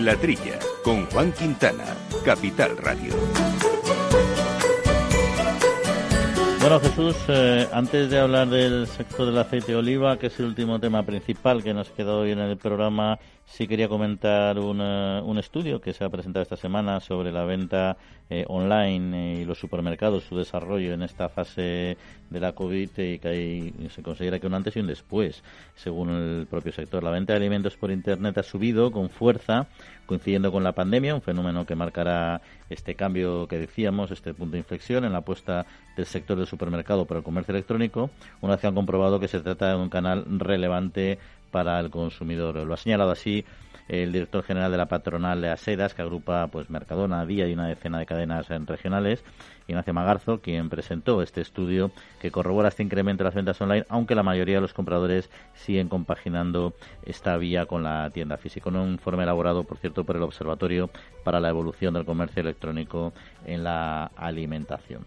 La 0.08 0.16
Trilla, 0.16 0.58
con 0.82 1.04
Juan 1.10 1.32
Quintana, 1.32 1.84
Capital 2.24 2.78
Radio. 2.78 3.12
Bueno, 6.62 6.80
Jesús, 6.80 7.14
eh, 7.28 7.68
antes 7.74 8.08
de 8.08 8.18
hablar 8.18 8.48
del 8.48 8.86
sector 8.86 9.26
del 9.26 9.36
aceite 9.36 9.72
de 9.72 9.76
oliva, 9.76 10.18
que 10.18 10.28
es 10.28 10.40
el 10.40 10.46
último 10.46 10.80
tema 10.80 11.02
principal 11.02 11.62
que 11.62 11.74
nos 11.74 11.90
queda 11.90 12.14
hoy 12.14 12.30
en 12.30 12.38
el 12.38 12.56
programa, 12.56 13.18
sí 13.48 13.66
quería 13.66 13.88
comentar 13.88 14.58
un, 14.58 14.80
eh, 14.80 15.22
un 15.24 15.38
estudio 15.38 15.80
que 15.80 15.92
se 15.92 16.04
ha 16.04 16.10
presentado 16.10 16.42
esta 16.42 16.56
semana 16.56 17.00
sobre 17.00 17.32
la 17.32 17.44
venta 17.44 17.96
eh, 18.30 18.44
online 18.46 19.40
y 19.40 19.44
los 19.46 19.58
supermercados, 19.58 20.24
su 20.24 20.36
desarrollo 20.36 20.92
en 20.92 21.02
esta 21.02 21.30
fase 21.30 21.96
de 22.28 22.40
la 22.40 22.52
COVID 22.52 22.90
y 22.98 23.18
que 23.18 23.28
hay, 23.28 23.74
se 23.88 24.02
considera 24.02 24.38
que 24.38 24.46
un 24.46 24.54
antes 24.54 24.76
y 24.76 24.80
un 24.80 24.86
después, 24.86 25.42
según 25.74 26.10
el 26.10 26.46
propio 26.46 26.72
sector. 26.72 27.02
La 27.02 27.10
venta 27.10 27.32
de 27.32 27.38
alimentos 27.38 27.76
por 27.76 27.90
Internet 27.90 28.36
ha 28.36 28.42
subido 28.42 28.92
con 28.92 29.08
fuerza, 29.08 29.66
coincidiendo 30.04 30.52
con 30.52 30.62
la 30.62 30.72
pandemia, 30.72 31.14
un 31.14 31.22
fenómeno 31.22 31.64
que 31.64 31.74
marcará 31.74 32.42
este 32.68 32.94
cambio 32.94 33.48
que 33.48 33.58
decíamos, 33.58 34.10
este 34.10 34.34
punto 34.34 34.52
de 34.52 34.58
inflexión 34.58 35.06
en 35.06 35.12
la 35.12 35.18
apuesta 35.18 35.64
del 35.96 36.04
sector 36.04 36.36
del 36.36 36.46
supermercado 36.46 37.06
por 37.06 37.16
el 37.16 37.22
comercio 37.22 37.54
electrónico, 37.54 38.10
una 38.42 38.52
vez 38.52 38.60
que 38.60 38.66
han 38.66 38.74
comprobado 38.74 39.18
que 39.18 39.28
se 39.28 39.40
trata 39.40 39.70
de 39.70 39.76
un 39.76 39.88
canal 39.88 40.26
relevante 40.38 41.18
para 41.50 41.80
el 41.80 41.90
consumidor. 41.90 42.56
Lo 42.56 42.74
ha 42.74 42.76
señalado 42.76 43.10
así 43.10 43.44
el 43.88 44.12
director 44.12 44.42
general 44.44 44.70
de 44.70 44.76
la 44.76 44.86
patronal 44.86 45.40
de 45.40 45.48
Asedas, 45.48 45.94
que 45.94 46.02
agrupa 46.02 46.46
pues 46.48 46.68
Mercadona, 46.68 47.24
Día 47.24 47.48
y 47.48 47.54
una 47.54 47.66
decena 47.66 47.98
de 47.98 48.06
cadenas 48.06 48.48
regionales, 48.48 49.24
Ignacio 49.66 49.94
Magarzo, 49.94 50.40
quien 50.40 50.68
presentó 50.68 51.22
este 51.22 51.40
estudio 51.40 51.90
que 52.20 52.30
corrobora 52.30 52.68
este 52.68 52.82
incremento 52.82 53.24
de 53.24 53.28
las 53.28 53.34
ventas 53.34 53.60
online, 53.60 53.86
aunque 53.88 54.14
la 54.14 54.22
mayoría 54.22 54.56
de 54.56 54.60
los 54.60 54.74
compradores 54.74 55.30
siguen 55.54 55.88
compaginando 55.88 56.74
esta 57.02 57.36
vía 57.38 57.64
con 57.64 57.82
la 57.82 58.10
tienda 58.10 58.36
física. 58.36 58.68
Un 58.68 58.92
informe 58.92 59.22
elaborado, 59.22 59.64
por 59.64 59.78
cierto, 59.78 60.04
por 60.04 60.16
el 60.16 60.22
Observatorio 60.22 60.90
para 61.24 61.40
la 61.40 61.48
Evolución 61.48 61.94
del 61.94 62.04
Comercio 62.04 62.42
Electrónico 62.42 63.14
en 63.46 63.64
la 63.64 64.10
Alimentación. 64.16 65.06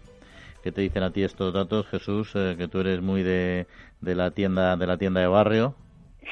¿Qué 0.62 0.70
te 0.70 0.80
dicen 0.80 1.02
a 1.02 1.10
ti 1.10 1.22
estos 1.22 1.52
datos, 1.52 1.86
Jesús? 1.88 2.32
Eh, 2.34 2.54
que 2.56 2.68
tú 2.68 2.78
eres 2.80 3.00
muy 3.00 3.24
de, 3.24 3.66
de 4.00 4.14
la 4.14 4.30
tienda 4.30 4.76
de 4.76 4.86
la 4.86 4.96
tienda 4.96 5.20
de 5.20 5.26
barrio. 5.26 5.74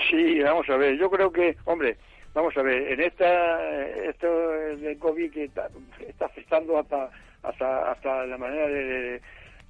Sí, 0.09 0.41
vamos 0.41 0.69
a 0.69 0.77
ver. 0.77 0.97
Yo 0.97 1.11
creo 1.11 1.33
que, 1.33 1.57
hombre, 1.65 1.97
vamos 2.35 2.57
a 2.57 2.63
ver, 2.63 2.93
en 2.93 3.01
esta 3.01 3.85
esto 4.05 4.51
del 4.77 4.99
COVID 4.99 5.33
que 5.33 5.45
está, 5.45 5.69
afectando 6.21 6.79
hasta 6.79 7.11
hasta 7.43 7.91
hasta 7.91 8.27
la 8.27 8.39
manera 8.39 8.67
de, 8.69 9.21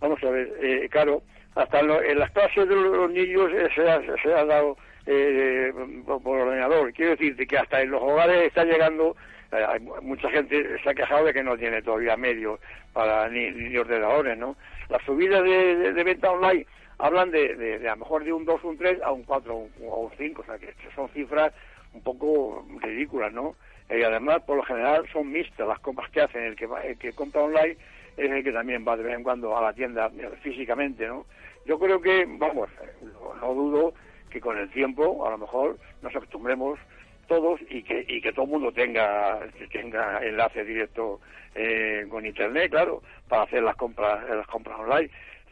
vamos 0.00 0.22
a 0.24 0.30
ver, 0.30 0.52
eh, 0.60 0.88
claro, 0.90 1.22
hasta 1.54 1.80
en 1.80 2.18
las 2.18 2.30
clases 2.32 2.68
de 2.68 2.74
los 2.74 3.10
niños 3.10 3.50
eh, 3.52 3.68
se, 3.74 3.88
ha, 3.88 4.00
se 4.22 4.32
ha 4.32 4.44
dado 4.44 4.76
eh, 5.06 5.72
por, 6.06 6.40
ordenador. 6.40 6.92
Quiero 6.92 7.12
decirte 7.12 7.46
que 7.46 7.58
hasta 7.58 7.82
en 7.82 7.90
los 7.90 8.02
hogares 8.02 8.42
está 8.42 8.64
llegando 8.64 9.16
eh, 9.52 9.64
hay 9.68 9.80
mucha 9.80 10.30
gente 10.30 10.78
se 10.82 10.90
ha 10.90 10.94
quejado 10.94 11.24
de 11.24 11.32
que 11.32 11.42
no 11.42 11.56
tiene 11.56 11.82
todavía 11.82 12.16
medios 12.16 12.60
para 12.92 13.28
ni, 13.28 13.76
ordenadores, 13.76 14.38
¿no? 14.38 14.56
La 14.88 14.98
subida 15.04 15.42
de, 15.42 16.04
venta 16.04 16.30
online 16.30 16.66
hablan 17.00 17.30
de, 17.30 17.54
de, 17.56 17.88
a 17.88 17.92
lo 17.92 17.98
mejor 17.98 18.24
de 18.24 18.32
un 18.32 18.44
2, 18.44 18.64
un 18.64 18.76
3 18.76 19.02
a 19.02 19.12
un 19.12 19.22
4 19.24 19.54
o 19.54 19.96
un 19.96 20.10
5, 20.16 20.42
o 20.42 20.44
sea 20.44 20.58
que 20.58 20.74
son 20.94 21.08
cifras 21.10 21.52
un 21.92 22.02
poco 22.02 22.64
ridículas, 22.80 23.32
¿no? 23.32 23.56
Y 23.90 24.02
además, 24.02 24.42
por 24.42 24.56
lo 24.56 24.62
general, 24.62 25.04
son 25.12 25.32
mixtas 25.32 25.66
las 25.66 25.80
compras 25.80 26.10
que 26.10 26.20
hacen. 26.20 26.44
El 26.44 26.56
que, 26.56 26.68
el 26.84 26.96
que 26.96 27.12
compra 27.12 27.42
online 27.42 27.76
es 28.16 28.30
el 28.30 28.44
que 28.44 28.52
también 28.52 28.84
va 28.86 28.96
de 28.96 29.02
vez 29.02 29.16
en 29.16 29.24
cuando 29.24 29.56
a 29.56 29.62
la 29.62 29.72
tienda 29.72 30.10
eh, 30.16 30.30
físicamente, 30.42 31.06
¿no? 31.06 31.26
Yo 31.66 31.78
creo 31.78 32.00
que, 32.00 32.24
vamos, 32.38 32.68
no 33.40 33.54
dudo 33.54 33.94
que 34.30 34.40
con 34.40 34.56
el 34.56 34.70
tiempo, 34.70 35.26
a 35.26 35.30
lo 35.30 35.38
mejor, 35.38 35.76
nos 36.02 36.14
acostumbremos 36.14 36.78
todos 37.26 37.60
y 37.68 37.82
que, 37.82 38.04
y 38.08 38.20
que 38.20 38.32
todo 38.32 38.44
el 38.44 38.50
mundo 38.52 38.72
tenga, 38.72 39.40
tenga 39.72 40.24
enlace 40.24 40.64
directo 40.64 41.20
eh, 41.54 42.06
con 42.08 42.24
internet, 42.24 42.70
claro, 42.70 43.02
para 43.28 43.42
hacer 43.42 43.62
las 43.62 43.76
compras, 43.76 44.28
las 44.28 44.46
compras 44.46 44.78
online. 44.78 45.10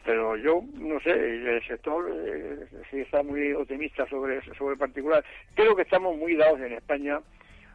Pero 0.09 0.35
yo, 0.37 0.63
no 0.73 0.99
sé, 1.01 1.11
el 1.11 1.63
sector 1.67 2.03
eh, 2.11 2.65
sí 2.89 3.01
está 3.01 3.21
muy 3.21 3.53
optimista 3.53 4.07
sobre, 4.09 4.41
sobre 4.55 4.73
el 4.73 4.79
particular. 4.79 5.23
Creo 5.53 5.75
que 5.75 5.83
estamos 5.83 6.17
muy 6.17 6.35
dados 6.35 6.59
en 6.61 6.73
España 6.73 7.19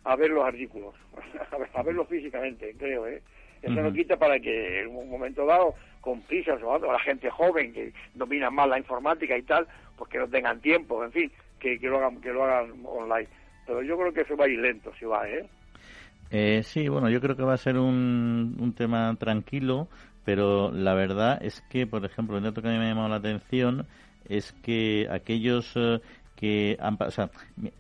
a 0.03 0.17
ver 0.17 0.33
los 0.33 0.45
artículos, 0.45 0.97
a 1.75 1.83
verlos 1.85 2.09
físicamente, 2.09 2.75
creo, 2.77 3.07
¿eh? 3.07 3.23
Eso 3.63 3.81
no 3.81 3.93
quita 3.93 4.17
para 4.17 4.41
que 4.41 4.81
en 4.81 4.89
un 4.89 5.09
momento 5.09 5.47
dado, 5.47 5.77
con 6.01 6.23
prisas 6.23 6.61
o 6.61 6.75
algo, 6.75 6.91
la 6.91 6.99
gente 6.99 7.31
joven 7.31 7.73
que 7.73 7.93
domina 8.15 8.51
más 8.51 8.69
la 8.69 8.81
informática 8.81 9.39
y 9.39 9.43
tal, 9.43 9.69
pues 9.97 10.11
que 10.11 10.19
no 10.19 10.27
tengan 10.27 10.61
tiempo, 10.61 11.05
en 11.05 11.13
fin, 11.13 11.31
que, 11.61 11.79
que 11.79 11.87
lo 11.87 11.99
hagan 11.99 12.21
que 12.21 12.33
lo 12.33 12.43
hagan 12.43 12.73
online 12.85 13.29
pero 13.65 13.81
yo 13.81 13.97
creo 13.97 14.13
que 14.13 14.23
eso 14.23 14.37
va 14.37 14.47
a 14.47 14.49
ir 14.49 14.59
lento, 14.59 14.93
si 14.99 15.05
va, 15.05 15.29
¿eh? 15.29 15.49
¿eh? 16.33 16.63
sí, 16.65 16.89
bueno, 16.89 17.09
yo 17.09 17.21
creo 17.21 17.37
que 17.37 17.45
va 17.45 17.55
a 17.55 17.59
ser 17.59 17.79
un, 17.79 18.57
un 18.59 18.75
tema 18.75 19.15
tranquilo, 19.21 19.87
pero 20.25 20.71
la 20.73 20.95
verdad 20.95 21.39
es 21.43 21.63
que, 21.69 21.87
por 21.87 22.05
ejemplo, 22.05 22.37
el 22.37 22.45
dato 22.45 22.63
que 22.63 22.69
a 22.69 22.73
mí 22.73 22.79
me 22.79 22.87
ha 22.87 22.89
llamado 22.89 23.09
la 23.09 23.17
atención 23.17 23.87
es 24.29 24.53
que 24.53 25.07
aquellos 25.11 25.73
eh, 25.77 26.01
que 26.37 26.77
han, 26.81 26.97
o 27.01 27.11
sea, 27.11 27.31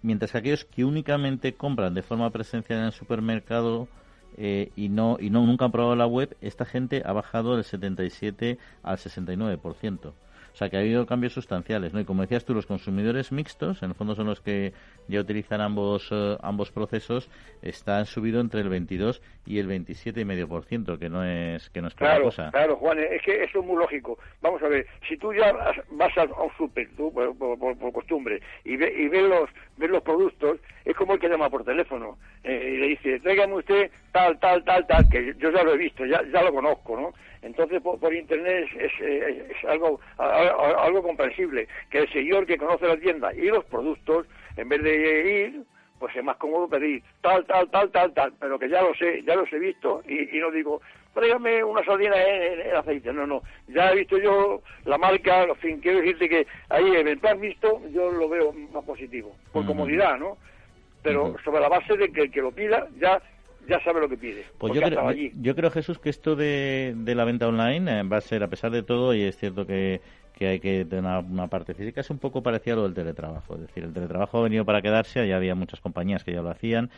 mientras 0.03 0.32
que 0.32 0.38
aquellos 0.38 0.64
que 0.64 0.84
únicamente 0.84 1.55
compran 1.55 1.95
de 1.95 2.03
forma 2.03 2.30
presencial 2.30 2.80
en 2.80 2.84
el 2.86 2.92
supermercado 2.92 3.88
eh, 4.36 4.70
y 4.76 4.88
no 4.88 5.16
y 5.20 5.30
no 5.30 5.47
nunca 5.47 5.64
han 5.64 5.72
probado 5.72 5.97
la 5.97 6.07
web, 6.07 6.36
esta 6.40 6.64
gente 6.64 7.03
ha 7.05 7.12
bajado 7.12 7.55
del 7.57 7.64
77 7.64 8.59
al 8.82 8.99
69%. 8.99 10.12
O 10.55 10.57
sea 10.57 10.70
que 10.70 10.76
ha 10.76 10.80
habido 10.80 11.05
cambios 11.05 11.32
sustanciales, 11.32 11.92
¿no? 11.92 11.98
Y 11.98 12.05
como 12.05 12.22
decías 12.22 12.44
tú, 12.44 12.55
los 12.55 12.64
consumidores 12.64 13.32
mixtos, 13.32 13.82
en 13.82 13.88
el 13.88 13.96
fondo 13.96 14.14
son 14.14 14.28
los 14.28 14.40
que 14.40 14.72
ya 15.09 15.18
utilizan 15.18 15.61
ambos 15.61 16.09
eh, 16.12 16.36
ambos 16.42 16.70
procesos, 16.70 17.28
están 17.61 18.07
subido 18.07 18.40
entre 18.40 18.61
el 18.61 18.68
22 18.68 19.20
y 19.46 19.59
el 19.59 19.68
27,5%, 19.68 20.96
que 20.96 21.09
no 21.09 21.24
es 21.24 21.70
que 21.70 21.82
no 21.82 21.88
es 21.88 21.94
claro, 21.96 22.26
cosa. 22.26 22.52
Claro, 22.52 22.76
Juan, 22.76 23.00
es 23.00 23.20
que 23.22 23.42
eso 23.42 23.59
es 23.59 23.66
muy 23.66 23.76
lógico. 23.76 24.16
Vamos 24.42 24.62
a 24.62 24.68
ver, 24.68 24.86
si 25.09 25.16
tú 25.16 25.34
ya 25.34 25.52
vas 25.90 26.16
a 26.18 26.22
un 26.22 26.52
súper, 26.57 26.88
tú 26.96 27.12
por, 27.12 27.36
por, 27.36 27.92
costumbre, 27.92 28.40
y, 28.64 28.76
ve, 28.76 28.94
y 28.96 29.09
ves 29.09 29.28
los 29.28 29.50
ves 29.76 29.90
los 29.90 30.05
productos, 30.05 30.61
es 30.84 30.94
como 30.94 31.14
el 31.14 31.18
que 31.18 31.28
llama 31.28 31.50
por 31.50 31.64
teléfono 31.64 32.16
eh, 32.44 32.74
y 32.74 32.76
le 32.76 32.86
dice, 32.90 33.18
tráigame 33.18 33.55
usted 33.55 33.90
tal, 34.12 34.38
tal, 34.38 34.62
tal, 34.62 34.86
tal, 34.86 35.09
que 35.09 35.34
yo 35.36 35.50
ya 35.50 35.64
lo 35.64 35.74
he 35.74 35.78
visto, 35.78 36.07
ya, 36.07 36.22
ya 36.32 36.42
lo 36.42 36.52
conozco, 36.52 36.96
¿no? 36.96 37.12
Entonces, 37.45 37.82
por, 37.82 38.14
Internet 38.14 38.68
es, 38.78 39.64
algo, 39.68 40.01
algo 40.16 41.03
comprensible, 41.03 41.68
que 41.90 41.99
el 41.99 42.12
señor 42.12 42.47
que 42.47 42.57
conoce 42.57 42.86
la 42.86 42.97
tienda 42.97 43.34
y 43.34 43.47
los 43.49 43.64
productos, 43.66 44.26
en 44.57 44.68
vez 44.70 44.82
de 44.82 45.42
ir, 45.45 45.62
pues 45.99 46.16
es 46.16 46.24
más 46.24 46.36
cómodo 46.38 46.68
pedir 46.68 47.03
tal, 47.20 47.45
tal, 47.45 47.70
tal, 47.70 47.90
tal, 47.90 48.14
tal, 48.14 48.32
pero 48.40 48.59
que 48.59 48.70
ya 48.70 48.80
lo 48.80 48.95
sé, 48.95 49.22
ya 49.24 49.36
los 49.36 49.53
he 49.53 49.59
visto 49.59 50.03
y, 50.09 50.38
no 50.38 50.51
digo, 50.51 50.80
tráigame 51.12 51.62
una 51.62 51.84
sardina 51.84 52.16
en, 52.16 52.76
aceite, 52.76 53.12
no, 53.12 53.26
no, 53.26 53.42
ya 53.68 53.92
he 53.92 53.97
visto 53.97 54.16
yo 54.18 54.62
la 54.86 54.97
marca, 54.97 55.45
en 55.45 55.57
fin, 55.57 55.80
quiero 55.80 55.99
decirte 55.99 56.28
que 56.28 56.47
ahí 56.70 56.97
el 56.97 57.20
has 57.22 57.40
visto, 57.40 57.82
yo 57.90 58.11
lo 58.11 58.26
veo 58.26 58.53
más 58.72 58.84
positivo, 58.84 59.36
por 59.53 59.66
comodidad, 59.66 60.18
¿no? 60.18 60.38
Pero 61.03 61.36
sobre 61.45 61.61
la 61.61 61.68
base 61.68 61.95
de 61.99 62.11
que 62.11 62.22
el 62.22 62.30
que 62.30 62.40
lo 62.40 62.51
pida 62.53 62.88
ya 62.99 63.20
ya 63.69 63.81
sabe 63.81 64.01
lo 64.01 64.09
que 64.09 64.17
pide. 64.17 64.45
Pues 64.59 64.73
yo 64.75 64.83
creo, 64.83 65.12
yo 65.12 65.55
creo, 65.55 65.71
Jesús, 65.71 65.99
que 65.99 66.11
esto 66.11 66.37
de, 66.37 66.95
de 66.97 67.15
la 67.15 67.25
venta 67.25 67.49
online 67.49 68.01
eh, 68.01 68.03
va 68.03 68.19
a 68.19 68.21
ser, 68.21 68.43
a 68.43 68.49
pesar 68.49 68.71
de 68.71 68.83
todo, 68.83 69.15
y 69.15 69.23
es 69.23 69.37
cierto 69.37 69.67
que 69.67 70.01
que 70.35 70.49
hay 70.49 70.61
que 70.61 70.85
tener 70.85 71.24
una, 71.24 71.49
parte 71.49 71.74
física 71.74 72.01
es 72.01 72.11
un 72.11 72.18
poco 72.18 72.43
parecido 72.43 72.74
a 72.74 72.76
lo 72.78 72.82
del 72.85 72.95
teletrabajo. 72.95 73.55
Es 73.55 73.62
decir, 73.62 73.85
el 73.85 73.93
teletrabajo 73.93 74.39
ha 74.39 74.43
venido 74.43 74.64
para 74.64 74.82
quedarse, 74.82 75.26
ya 75.26 75.37
había 75.37 75.55
muchas 75.55 75.80
compañías 75.80 76.24
que 76.24 76.32
ya 76.32 76.43
lo 76.43 76.51
hacían, 76.51 76.91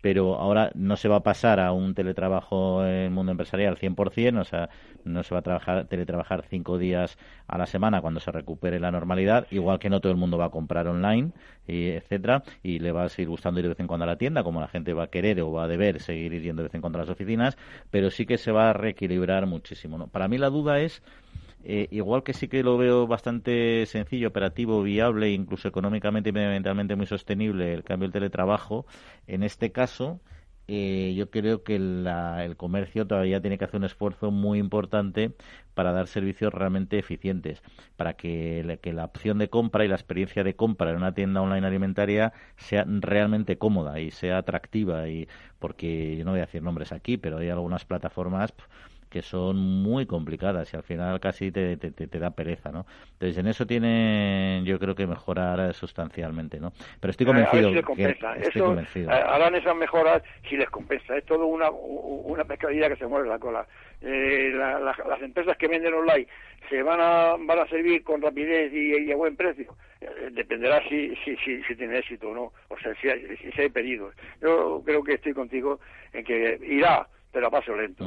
pero 0.00 0.36
ahora 0.36 0.70
no 0.74 0.96
se 0.96 1.08
va 1.08 1.16
a 1.16 1.22
pasar 1.22 1.60
a 1.60 1.72
un 1.72 1.94
teletrabajo 1.94 2.84
en 2.84 2.94
el 2.94 3.10
mundo 3.10 3.32
empresarial 3.32 3.76
100%, 3.76 4.40
o 4.40 4.44
sea, 4.44 4.70
no 5.04 5.22
se 5.22 5.34
va 5.34 5.40
a 5.40 5.42
trabajar, 5.42 5.86
teletrabajar 5.86 6.44
cinco 6.48 6.78
días 6.78 7.18
a 7.46 7.58
la 7.58 7.66
semana 7.66 8.00
cuando 8.00 8.20
se 8.20 8.32
recupere 8.32 8.80
la 8.80 8.90
normalidad, 8.90 9.46
igual 9.50 9.78
que 9.78 9.90
no 9.90 10.00
todo 10.00 10.12
el 10.12 10.18
mundo 10.18 10.38
va 10.38 10.46
a 10.46 10.50
comprar 10.50 10.88
online, 10.88 11.32
y 11.66 11.88
etcétera, 11.88 12.42
y 12.62 12.78
le 12.78 12.92
va 12.92 13.04
a 13.04 13.08
seguir 13.08 13.28
gustando 13.28 13.60
ir 13.60 13.64
de 13.64 13.70
vez 13.70 13.80
en 13.80 13.86
cuando 13.86 14.04
a 14.04 14.06
la 14.06 14.16
tienda, 14.16 14.42
como 14.42 14.60
la 14.60 14.68
gente 14.68 14.92
va 14.94 15.04
a 15.04 15.08
querer 15.08 15.40
o 15.40 15.52
va 15.52 15.64
a 15.64 15.68
deber 15.68 16.00
seguir 16.00 16.32
yendo 16.40 16.62
de 16.62 16.68
vez 16.68 16.74
en 16.74 16.80
cuando 16.80 16.98
a 16.98 17.02
las 17.02 17.10
oficinas, 17.10 17.56
pero 17.90 18.10
sí 18.10 18.26
que 18.26 18.38
se 18.38 18.52
va 18.52 18.70
a 18.70 18.72
reequilibrar 18.72 19.46
muchísimo. 19.46 19.98
¿no? 19.98 20.08
Para 20.08 20.28
mí 20.28 20.38
la 20.38 20.50
duda 20.50 20.80
es 20.80 21.02
eh, 21.64 21.88
igual 21.90 22.22
que 22.22 22.32
sí 22.32 22.48
que 22.48 22.62
lo 22.62 22.78
veo 22.78 23.06
bastante 23.06 23.84
sencillo, 23.86 24.28
operativo, 24.28 24.82
viable, 24.82 25.30
incluso 25.30 25.68
económicamente 25.68 26.30
y 26.30 26.32
medioambientalmente 26.32 26.96
muy 26.96 27.06
sostenible 27.06 27.74
el 27.74 27.84
cambio 27.84 28.08
del 28.08 28.12
teletrabajo, 28.12 28.86
en 29.26 29.42
este 29.42 29.72
caso 29.72 30.20
eh, 30.72 31.14
yo 31.16 31.30
creo 31.30 31.64
que 31.64 31.74
el 31.74 32.56
comercio 32.56 33.04
todavía 33.04 33.40
tiene 33.40 33.58
que 33.58 33.64
hacer 33.64 33.78
un 33.78 33.84
esfuerzo 33.84 34.30
muy 34.30 34.60
importante 34.60 35.34
para 35.74 35.90
dar 35.90 36.06
servicios 36.06 36.54
realmente 36.54 36.96
eficientes, 36.96 37.60
para 37.96 38.14
que, 38.14 38.78
que, 38.80 38.92
la 38.92 39.04
opción 39.06 39.38
de 39.38 39.50
compra 39.50 39.84
y 39.84 39.88
la 39.88 39.96
experiencia 39.96 40.44
de 40.44 40.54
compra 40.54 40.90
en 40.90 40.96
una 40.96 41.12
tienda 41.12 41.42
online 41.42 41.66
alimentaria 41.66 42.32
sea 42.56 42.84
realmente 42.86 43.58
cómoda 43.58 43.98
y 43.98 44.12
sea 44.12 44.38
atractiva. 44.38 45.08
y 45.08 45.28
Porque 45.58 46.16
yo 46.16 46.24
no 46.24 46.30
voy 46.30 46.40
a 46.40 46.46
decir 46.46 46.62
nombres 46.62 46.92
aquí, 46.92 47.16
pero 47.16 47.38
hay 47.38 47.48
algunas 47.48 47.84
plataformas 47.84 48.54
que 49.10 49.22
son 49.22 49.56
muy 49.56 50.06
complicadas 50.06 50.72
y 50.72 50.76
al 50.76 50.84
final 50.84 51.18
casi 51.20 51.50
te, 51.50 51.76
te, 51.76 51.90
te, 51.90 52.18
da 52.18 52.30
pereza, 52.30 52.70
¿no? 52.70 52.86
Entonces 53.12 53.36
en 53.38 53.48
eso 53.48 53.66
tiene 53.66 54.62
yo 54.64 54.78
creo 54.78 54.94
que 54.94 55.06
mejorar 55.06 55.74
sustancialmente, 55.74 56.60
¿no? 56.60 56.72
Pero 57.00 57.10
estoy 57.10 57.26
convencido. 57.26 57.70
estoy 58.40 59.06
Harán 59.06 59.56
esas 59.56 59.76
mejoras 59.76 60.22
si 60.48 60.56
les 60.56 60.70
compensa. 60.70 61.16
Es 61.16 61.24
todo 61.24 61.46
una, 61.46 61.70
una 61.70 62.44
pescadilla 62.44 62.88
que 62.88 62.96
se 62.96 63.06
mueve 63.06 63.28
la 63.28 63.38
cola. 63.38 63.66
Eh, 64.00 64.52
las 64.54 65.22
empresas 65.22 65.56
que 65.58 65.68
venden 65.68 65.92
online 65.92 66.26
se 66.68 66.82
van 66.82 67.00
a, 67.00 67.36
van 67.38 67.58
a 67.58 67.66
servir 67.66 68.04
con 68.04 68.22
rapidez 68.22 68.72
y, 68.72 69.10
a 69.10 69.16
buen 69.16 69.36
precio. 69.36 69.74
Eh, 70.00 70.30
dependerá 70.32 70.80
si, 70.88 71.14
si, 71.16 71.36
si, 71.36 71.62
si, 71.64 71.74
tiene 71.74 71.98
éxito 71.98 72.30
o 72.30 72.34
no, 72.34 72.52
o 72.68 72.78
sea, 72.80 72.94
si 73.00 73.08
hay, 73.08 73.36
si 73.36 73.60
hay 73.60 73.68
pedidos. 73.68 74.14
Yo 74.40 74.82
creo 74.84 75.02
que 75.02 75.14
estoy 75.14 75.34
contigo 75.34 75.80
en 76.12 76.24
que 76.24 76.58
irá 76.62 77.06
pero 77.32 77.46
a 77.46 77.50
paso 77.50 77.74
lento. 77.74 78.04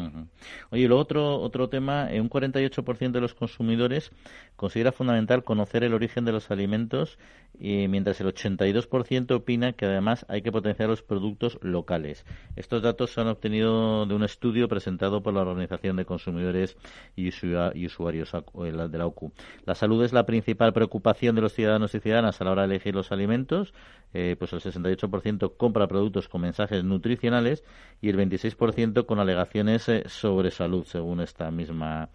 Oye, 0.69 0.87
lo 0.87 0.97
otro, 0.97 1.37
otro 1.37 1.69
tema, 1.69 2.11
eh, 2.11 2.19
un 2.19 2.29
48% 2.29 3.11
de 3.11 3.21
los 3.21 3.33
consumidores 3.33 4.11
considera 4.55 4.91
fundamental 4.91 5.43
conocer 5.43 5.83
el 5.83 5.93
origen 5.93 6.25
de 6.25 6.31
los 6.31 6.51
alimentos, 6.51 7.17
y 7.59 7.87
mientras 7.87 8.19
el 8.19 8.27
82% 8.27 9.31
opina 9.31 9.73
que 9.73 9.85
además 9.85 10.25
hay 10.27 10.41
que 10.41 10.51
potenciar 10.51 10.89
los 10.89 11.03
productos 11.03 11.59
locales. 11.61 12.25
Estos 12.55 12.81
datos 12.81 13.13
se 13.13 13.21
han 13.21 13.27
obtenido 13.27 14.05
de 14.05 14.15
un 14.15 14.23
estudio 14.23 14.67
presentado 14.67 15.21
por 15.21 15.33
la 15.33 15.41
Organización 15.41 15.95
de 15.95 16.05
Consumidores 16.05 16.77
y, 17.15 17.27
Usuarios 17.27 18.31
de 18.31 18.97
la 18.97 19.05
OCU. 19.05 19.31
La 19.65 19.75
salud 19.75 20.03
es 20.03 20.13
la 20.13 20.25
principal 20.25 20.73
preocupación 20.73 21.35
de 21.35 21.41
los 21.41 21.53
ciudadanos 21.53 21.93
y 21.95 21.99
ciudadanas 21.99 22.41
a 22.41 22.45
la 22.45 22.51
hora 22.51 22.61
de 22.63 22.73
elegir 22.75 22.95
los 22.95 23.11
alimentos. 23.11 23.73
Eh, 24.15 24.35
pues 24.37 24.53
el 24.53 24.59
68% 24.59 25.57
compra 25.57 25.87
productos 25.87 26.29
con 26.29 26.41
mensajes 26.41 26.83
nutricionales 26.83 27.63
y 27.99 28.09
el 28.09 28.17
26% 28.17 29.07
con 29.07 29.12
alegaciones 29.19 29.87
eh, 29.89 30.03
sobre 30.07 30.51
salud, 30.51 30.85
según 30.85 31.21
esta 31.21 31.51
misma 31.51 32.09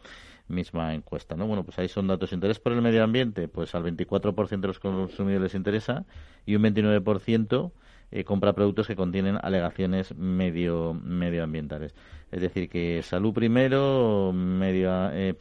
misma 0.48 0.94
encuesta, 0.94 1.36
¿no? 1.36 1.46
Bueno, 1.46 1.62
pues 1.62 1.78
ahí 1.78 1.88
son 1.88 2.06
datos. 2.06 2.32
Interés 2.32 2.58
por 2.58 2.72
el 2.72 2.82
medio 2.82 3.04
ambiente, 3.04 3.48
pues 3.48 3.74
al 3.74 3.84
24% 3.84 4.60
de 4.60 4.66
los 4.66 4.78
consumidores 4.78 5.52
les 5.52 5.54
interesa 5.54 6.04
y 6.46 6.56
un 6.56 6.62
29% 6.62 7.72
eh, 8.10 8.24
compra 8.24 8.54
productos 8.54 8.86
que 8.86 8.96
contienen 8.96 9.38
alegaciones 9.40 10.14
medio 10.16 10.94
medioambientales. 10.94 11.94
Es 12.30 12.40
decir, 12.40 12.68
que 12.68 13.02
salud 13.02 13.34
primero, 13.34 14.32
medio, 14.32 15.10
eh, 15.12 15.34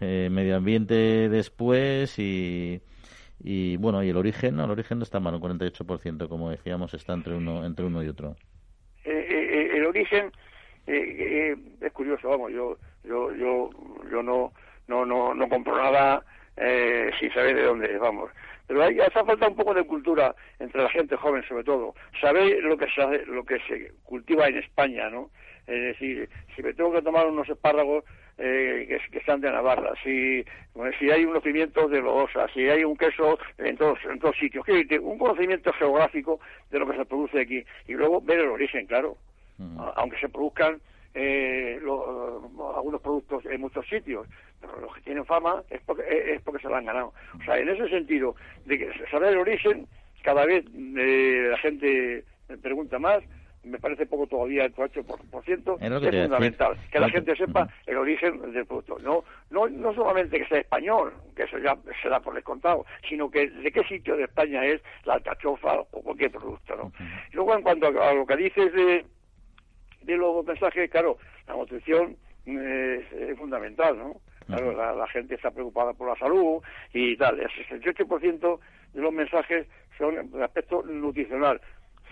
eh, 0.00 0.28
medio 0.30 0.56
ambiente 0.56 1.28
después 1.30 2.18
y, 2.18 2.82
y 3.42 3.76
bueno, 3.78 4.02
y 4.02 4.10
el 4.10 4.16
origen, 4.18 4.56
¿no? 4.56 4.64
El 4.64 4.70
origen 4.72 4.98
no 4.98 5.04
está 5.04 5.20
mal, 5.20 5.34
un 5.34 5.40
48%, 5.40 6.28
como 6.28 6.50
decíamos, 6.50 6.92
está 6.92 7.14
entre 7.14 7.34
uno, 7.34 7.64
entre 7.64 7.86
uno 7.86 8.02
y 8.02 8.08
otro. 8.08 8.36
el 9.04 9.86
origen 9.86 10.30
es 10.86 11.92
curioso, 11.92 12.28
vamos, 12.28 12.52
yo 12.52 12.76
yo 13.04 13.32
yo 13.34 13.70
yo 14.10 14.22
no 14.22 14.52
no 14.88 15.04
no 15.04 15.34
no 15.34 15.48
compro 15.48 15.76
nada 15.76 16.24
eh, 16.56 17.10
sin 17.18 17.32
saber 17.32 17.56
de 17.56 17.62
dónde 17.62 17.98
vamos. 17.98 18.30
Pero 18.66 18.84
hay, 18.84 18.98
hace 19.00 19.24
falta 19.24 19.48
un 19.48 19.56
poco 19.56 19.74
de 19.74 19.84
cultura 19.84 20.34
entre 20.58 20.82
la 20.82 20.88
gente 20.90 21.16
joven 21.16 21.42
sobre 21.48 21.64
todo. 21.64 21.94
Saber 22.20 22.62
lo 22.62 22.76
que 22.76 22.86
se 22.90 23.26
lo 23.26 23.44
que 23.44 23.58
se 23.60 23.92
cultiva 24.04 24.46
en 24.46 24.58
España 24.58 25.10
no 25.10 25.30
es 25.66 25.80
decir 25.80 26.28
si 26.54 26.62
me 26.62 26.74
tengo 26.74 26.92
que 26.92 27.02
tomar 27.02 27.26
unos 27.26 27.48
espárragos 27.48 28.04
eh, 28.38 28.86
que, 28.88 29.10
que, 29.10 29.18
están 29.18 29.40
de 29.40 29.50
Navarra, 29.50 29.92
si, 30.02 30.44
si 30.98 31.10
hay 31.10 31.24
unos 31.24 31.42
pimientos 31.42 31.90
de 31.90 32.00
Lodosa, 32.00 32.48
si 32.52 32.68
hay 32.68 32.82
un 32.82 32.96
queso 32.96 33.38
en 33.58 33.76
todos, 33.76 33.98
en 34.10 34.18
todos 34.18 34.36
sitios, 34.36 34.66
un 35.00 35.18
conocimiento 35.18 35.72
geográfico 35.74 36.40
de 36.70 36.78
lo 36.78 36.88
que 36.88 36.96
se 36.96 37.04
produce 37.04 37.40
aquí 37.40 37.62
y 37.86 37.92
luego 37.92 38.20
ver 38.20 38.40
el 38.40 38.48
origen, 38.48 38.86
claro, 38.86 39.16
aunque 39.96 40.18
se 40.18 40.28
produzcan 40.28 40.80
eh, 41.14 41.78
algunos 42.74 43.00
productos 43.00 43.44
en 43.46 43.60
muchos 43.60 43.86
sitios, 43.86 44.26
pero 44.60 44.80
los 44.80 44.94
que 44.94 45.02
tienen 45.02 45.24
fama 45.24 45.62
es 45.70 45.80
porque, 45.84 46.02
es 46.08 46.40
porque 46.42 46.62
se 46.62 46.68
lo 46.68 46.76
han 46.76 46.86
ganado. 46.86 47.12
O 47.40 47.44
sea, 47.44 47.58
en 47.58 47.68
ese 47.68 47.88
sentido, 47.88 48.34
de 48.64 48.78
que 48.78 48.90
saber 49.10 49.32
el 49.32 49.38
origen, 49.38 49.86
cada 50.22 50.46
vez 50.46 50.64
eh, 50.74 51.48
la 51.50 51.58
gente 51.58 52.24
pregunta 52.62 52.98
más, 52.98 53.22
me 53.64 53.78
parece 53.78 54.06
poco 54.06 54.26
todavía 54.26 54.64
el 54.64 54.74
8%, 54.74 55.76
es, 55.80 56.14
es 56.14 56.22
fundamental 56.24 56.76
que 56.90 56.98
la 56.98 57.08
gente 57.08 57.36
sepa 57.36 57.68
el 57.86 57.96
origen 57.96 58.52
del 58.52 58.66
producto. 58.66 58.98
No, 59.00 59.24
no, 59.50 59.68
no 59.68 59.94
solamente 59.94 60.38
que 60.38 60.46
sea 60.46 60.58
español, 60.58 61.12
que 61.36 61.44
eso 61.44 61.58
ya 61.58 61.76
se 62.02 62.08
da 62.08 62.20
por 62.20 62.34
descontado, 62.34 62.84
sino 63.08 63.30
que 63.30 63.48
de 63.48 63.70
qué 63.70 63.84
sitio 63.84 64.16
de 64.16 64.24
España 64.24 64.64
es 64.64 64.80
la 65.04 65.14
alcachofa 65.14 65.80
o 65.92 66.02
cualquier 66.02 66.32
producto. 66.32 66.74
¿no? 66.76 66.92
Luego, 67.32 67.54
en 67.54 67.62
cuanto 67.62 67.86
a, 67.86 68.12
lo 68.12 68.26
que 68.26 68.36
dices 68.36 68.72
de 68.72 69.04
de 70.04 70.16
los 70.16 70.44
mensajes, 70.44 70.90
claro, 70.90 71.18
la 71.46 71.54
nutrición 71.54 72.16
eh, 72.46 73.06
es, 73.30 73.38
fundamental, 73.38 73.96
¿no? 73.96 74.20
Claro, 74.46 74.72
la, 74.72 75.06
gente 75.08 75.36
está 75.36 75.50
preocupada 75.50 75.92
por 75.94 76.08
la 76.08 76.16
salud 76.16 76.62
y 76.92 77.16
tal. 77.16 77.38
El 77.38 77.48
68% 77.48 78.58
de 78.92 79.00
los 79.00 79.12
mensajes 79.12 79.66
son 79.96 80.30
de 80.30 80.44
aspecto 80.44 80.82
nutricional. 80.82 81.60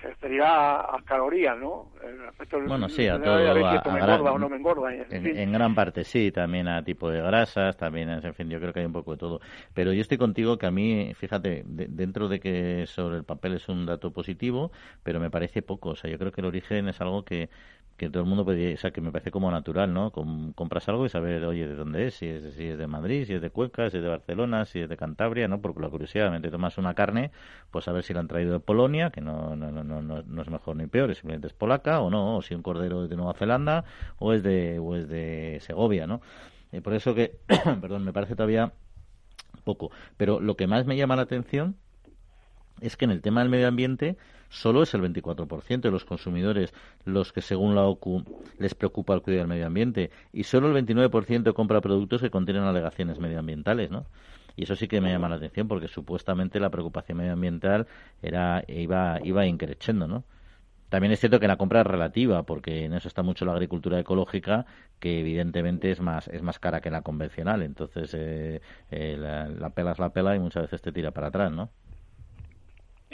Se 0.00 0.08
referirá 0.08 0.80
a, 0.80 1.02
calorías, 1.04 1.58
¿no? 1.58 1.90
El 2.02 2.28
aspecto 2.28 2.58
bueno, 2.66 2.88
sí, 2.88 3.06
a 3.06 3.20
todo. 3.20 3.34
A, 3.34 3.54
me 3.92 4.00
engorda 4.00 4.32
o 4.32 4.38
no 4.38 4.48
me 4.48 4.56
engorda. 4.56 4.94
En, 4.94 5.52
gran 5.52 5.74
parte 5.74 6.04
sí, 6.04 6.32
también 6.32 6.68
a 6.68 6.82
tipo 6.82 7.10
de 7.10 7.20
grasas, 7.20 7.76
también, 7.76 8.08
en 8.08 8.34
fin, 8.34 8.48
yo 8.48 8.58
creo 8.60 8.72
que 8.72 8.80
hay 8.80 8.86
un 8.86 8.92
poco 8.92 9.12
de 9.12 9.18
todo. 9.18 9.40
Pero 9.74 9.92
yo 9.92 10.00
estoy 10.00 10.18
contigo 10.18 10.58
que 10.58 10.66
a 10.66 10.70
mí, 10.70 11.12
fíjate, 11.14 11.64
dentro 11.66 12.28
de 12.28 12.40
que 12.40 12.86
sobre 12.86 13.18
el 13.18 13.24
papel 13.24 13.54
es 13.54 13.68
un 13.68 13.86
dato 13.86 14.12
positivo, 14.12 14.72
pero 15.02 15.20
me 15.20 15.30
parece 15.30 15.62
poco. 15.62 15.90
O 15.90 15.96
sea, 15.96 16.10
yo 16.10 16.18
creo 16.18 16.32
que 16.32 16.40
el 16.40 16.46
origen 16.46 16.88
es 16.88 17.00
algo 17.00 17.24
que 17.24 17.50
que 18.00 18.08
todo 18.08 18.22
el 18.22 18.28
mundo 18.30 18.46
puede, 18.46 18.72
o 18.72 18.76
sea, 18.78 18.92
que 18.92 19.02
me 19.02 19.12
parece 19.12 19.30
como 19.30 19.50
natural, 19.50 19.92
¿no? 19.92 20.10
compras 20.10 20.88
algo 20.88 21.04
y 21.04 21.10
saber, 21.10 21.44
oye, 21.44 21.68
de 21.68 21.74
dónde 21.74 22.06
es, 22.06 22.14
si 22.14 22.28
es, 22.28 22.54
si 22.54 22.64
es 22.64 22.78
de 22.78 22.86
Madrid, 22.86 23.26
si 23.26 23.34
es 23.34 23.42
de 23.42 23.50
Cuenca, 23.50 23.90
si 23.90 23.98
es 23.98 24.02
de 24.02 24.08
Barcelona, 24.08 24.64
si 24.64 24.80
es 24.80 24.88
de 24.88 24.96
Cantabria, 24.96 25.48
¿no? 25.48 25.60
Porque 25.60 25.82
la 25.82 25.90
curiosidad, 25.90 26.40
te 26.40 26.50
tomas 26.50 26.78
una 26.78 26.94
carne, 26.94 27.30
pues 27.70 27.88
a 27.88 27.92
ver 27.92 28.02
si 28.02 28.14
la 28.14 28.20
han 28.20 28.26
traído 28.26 28.54
de 28.54 28.60
Polonia, 28.60 29.10
que 29.10 29.20
no, 29.20 29.54
no, 29.54 29.70
no, 29.70 29.84
no, 29.90 30.22
no 30.22 30.42
es 30.42 30.48
mejor 30.48 30.76
ni 30.76 30.86
peor, 30.86 31.14
simplemente 31.14 31.48
es 31.48 31.52
polaca 31.52 32.00
o 32.00 32.10
no, 32.10 32.36
o 32.36 32.42
si 32.42 32.54
un 32.54 32.62
cordero 32.62 33.04
es 33.04 33.10
de 33.10 33.16
Nueva 33.16 33.34
Zelanda 33.34 33.84
o 34.18 34.32
es 34.32 34.42
de, 34.42 34.78
o 34.78 34.94
es 34.94 35.08
de 35.08 35.58
Segovia, 35.60 36.06
¿no? 36.06 36.20
Y 36.72 36.80
por 36.80 36.94
eso 36.94 37.14
que, 37.14 37.38
perdón, 37.80 38.04
me 38.04 38.12
parece 38.12 38.34
todavía 38.34 38.72
poco. 39.64 39.90
Pero 40.16 40.40
lo 40.40 40.56
que 40.56 40.66
más 40.66 40.86
me 40.86 40.96
llama 40.96 41.16
la 41.16 41.22
atención 41.22 41.76
es 42.80 42.96
que 42.96 43.04
en 43.04 43.10
el 43.10 43.20
tema 43.20 43.40
del 43.40 43.50
medio 43.50 43.68
ambiente 43.68 44.16
solo 44.48 44.82
es 44.82 44.94
el 44.94 45.02
24% 45.02 45.80
de 45.80 45.90
los 45.90 46.04
consumidores 46.04 46.72
los 47.04 47.32
que, 47.32 47.40
según 47.40 47.74
la 47.74 47.84
OCU, 47.84 48.24
les 48.58 48.74
preocupa 48.74 49.14
el 49.14 49.22
cuidado 49.22 49.42
del 49.42 49.48
medio 49.48 49.66
ambiente 49.66 50.10
y 50.32 50.44
solo 50.44 50.74
el 50.74 50.86
29% 50.86 51.52
compra 51.54 51.80
productos 51.80 52.20
que 52.20 52.30
contienen 52.30 52.64
alegaciones 52.64 53.18
medioambientales, 53.18 53.90
¿no? 53.90 54.06
Y 54.56 54.64
eso 54.64 54.76
sí 54.76 54.88
que 54.88 55.00
me 55.00 55.10
llama 55.10 55.28
la 55.28 55.36
atención 55.36 55.68
porque 55.68 55.88
supuestamente 55.88 56.60
la 56.60 56.70
preocupación 56.70 57.18
medioambiental 57.18 57.86
era 58.22 58.64
iba 58.68 59.18
iba 59.22 59.46
increciendo, 59.46 60.06
¿no? 60.08 60.24
También 60.90 61.12
es 61.12 61.20
cierto 61.20 61.38
que 61.38 61.46
la 61.48 61.56
compra 61.56 61.82
es 61.82 61.86
relativa, 61.86 62.42
porque 62.44 62.84
en 62.84 62.94
eso 62.94 63.06
está 63.08 63.22
mucho 63.22 63.44
la 63.44 63.52
agricultura 63.52 64.00
ecológica, 64.00 64.66
que 64.98 65.20
evidentemente 65.20 65.90
es 65.92 66.00
más 66.00 66.26
es 66.28 66.42
más 66.42 66.58
cara 66.58 66.80
que 66.80 66.90
la 66.90 67.02
convencional. 67.02 67.62
Entonces, 67.62 68.12
eh, 68.14 68.60
eh, 68.90 69.16
la, 69.16 69.48
la, 69.48 69.70
pela 69.70 69.92
es 69.92 70.00
la 70.00 70.12
pela 70.12 70.34
y 70.34 70.40
muchas 70.40 70.62
veces 70.64 70.82
te 70.82 70.92
tira 70.92 71.12
para 71.12 71.28
atrás, 71.28 71.52
¿no? 71.52 71.70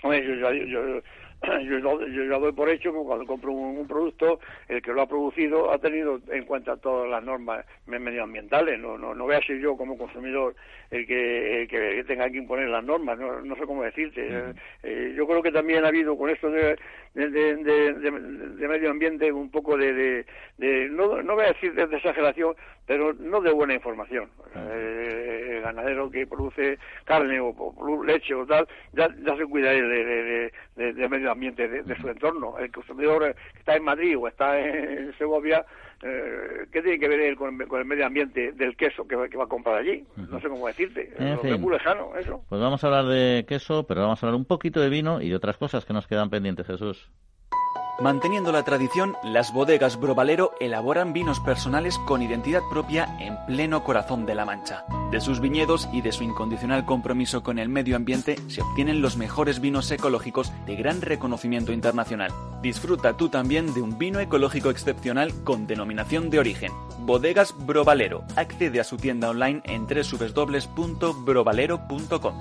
yo, 0.03 0.53
yo, 0.53 1.03
doy 2.41 2.53
por 2.53 2.69
hecho 2.69 2.93
que 2.93 2.99
cuando 2.99 3.27
compro 3.27 3.53
un, 3.53 3.87
producto, 3.87 4.41
el 4.69 4.83
que 4.83 4.93
lo 4.93 5.03
ha 5.03 5.07
producido 5.07 5.71
ha 5.71 5.79
tenido 5.79 6.21
en 6.29 6.45
cuenta 6.45 6.77
todas 6.77 7.09
las 7.09 7.23
normas 7.23 7.65
medioambientales. 7.87 8.79
No, 8.79 8.99
no, 8.99 9.15
no 9.15 9.25
voy 9.25 9.37
a 9.37 9.41
ser 9.43 9.59
yo 9.59 9.77
como 9.77 9.97
consumidor 9.97 10.55
el 10.91 11.07
que, 11.07 11.67
que 11.69 12.05
tenga 12.05 12.31
que 12.31 12.39
imponer 12.39 12.69
las 12.69 12.85
normas, 12.85 13.19
no, 13.19 13.41
no 13.41 13.57
sé 13.57 13.67
cómo 13.67 13.83
decirte. 13.83 14.55
Eh, 14.83 15.15
yo 15.17 15.27
creo 15.27 15.43
que 15.43 15.53
también 15.53 15.85
ha 15.85 15.89
habido 15.89 16.17
con 16.17 16.31
esto 16.31 16.51
de, 16.51 16.77
de, 17.15 17.57
de, 17.57 18.69
medio 18.69 18.91
ambiente 18.91 19.33
un 19.33 19.51
poco 19.51 19.77
de, 19.77 20.25
de, 20.59 20.89
no, 20.91 21.23
no 21.23 21.35
voy 21.35 21.45
a 21.45 21.49
decir 21.49 21.75
de, 21.75 21.85
exageración, 21.97 22.55
pero 22.87 23.15
no 23.15 23.41
de 23.41 23.53
buena 23.53 23.75
información. 23.75 24.29
Eh, 24.55 25.55
el 25.57 25.63
ganadero 25.63 26.11
que 26.11 26.27
produce 26.27 26.79
carne 27.05 27.41
o, 27.41 28.05
leche 28.05 28.35
o 28.35 28.47
tal, 28.47 28.69
ya, 28.93 29.09
ya 29.25 29.37
se 29.37 29.47
cuida 29.47 29.71
de, 29.71 30.53
de, 30.77 31.09
medio 31.09 31.26
medio 31.27 31.33
ambiente 31.33 31.69
de, 31.69 31.97
su 32.01 32.09
entorno. 32.09 32.59
El 32.59 32.71
consumidor 32.71 33.35
que 33.53 33.59
está 33.59 33.77
en 33.77 33.85
Madrid 33.85 34.17
o 34.19 34.29
está 34.29 34.59
en 34.59 35.13
Segovia, 35.19 35.65
eh, 36.03 36.67
¿qué 36.73 36.83
tiene 36.83 36.99
que 36.99 37.09
ver 37.09 37.21
él 37.21 37.37
con, 37.37 37.61
el 37.61 37.85
medio 37.85 38.07
ambiente 38.07 38.53
del 38.53 38.77
queso 38.77 39.07
que, 39.07 39.17
va 39.17 39.45
a 39.45 39.49
comprar 39.49 39.77
allí? 39.77 40.05
No 40.17 40.41
sé 40.41 40.49
cómo 40.49 40.67
decirte. 40.67 41.13
es 41.19 41.61
muy 41.61 41.73
lejano 41.73 42.17
eso. 42.17 42.45
Pues 42.49 42.61
vamos 42.61 42.83
a 42.83 42.87
hablar 42.87 43.07
de 43.07 43.45
queso, 43.49 43.87
pero 43.87 44.03
vamos 44.03 44.23
a 44.23 44.27
hablar 44.27 44.39
un 44.39 44.47
poquito 44.47 44.81
de 44.81 44.89
vino 44.89 45.21
y 45.21 45.31
de 45.31 45.37
otras 45.37 45.57
cosas 45.57 45.85
que 45.85 45.93
nos 45.93 46.07
quedan 46.07 46.31
pendientes, 46.31 46.67
Jesús. 46.67 47.11
Manteniendo 47.99 48.53
la 48.53 48.63
tradición, 48.63 49.17
las 49.23 49.55
bodegas 49.55 49.99
Brovalero 49.99 50.53
elaboran 50.61 51.15
vinos 51.15 51.41
personales 51.41 51.97
con 52.07 52.21
identidad 52.21 52.61
propia 52.71 53.17
en 53.19 53.39
pleno 53.47 53.85
corazón 53.85 54.27
de 54.27 54.35
La 54.35 54.45
Mancha. 54.45 54.85
De 55.11 55.19
sus 55.19 55.41
viñedos 55.41 55.89
y 55.95 56.03
de 56.03 56.13
su 56.13 56.23
incondicional 56.23 56.85
compromiso 56.85 57.43
con 57.43 57.59
el 57.59 57.71
medio 57.71 57.97
ambiente 57.97 58.39
se 58.49 58.61
obtienen 58.61 59.01
los 59.01 59.17
mejores 59.17 59.61
vinos 59.61 59.91
ecológicos 59.91 60.53
de 60.67 60.77
gran 60.77 61.01
reconocimiento 61.01 61.73
internacional. 61.73 62.33
Disfruta 62.61 63.17
tú 63.17 63.31
también 63.31 63.73
de 63.73 63.81
un 63.81 63.97
vino 63.97 64.21
ecológico 64.21 64.69
excepcional 64.69 65.33
con 65.43 65.67
denominación 65.67 66.29
de 66.29 66.39
origen. 66.39 66.73
Bodegas 66.99 67.55
Brovalero. 67.57 68.25
Accede 68.37 68.79
a 68.79 68.85
su 68.85 68.99
tienda 68.99 69.31
online 69.31 69.63
en 69.65 69.87
www.brovalero.com. 69.87 72.35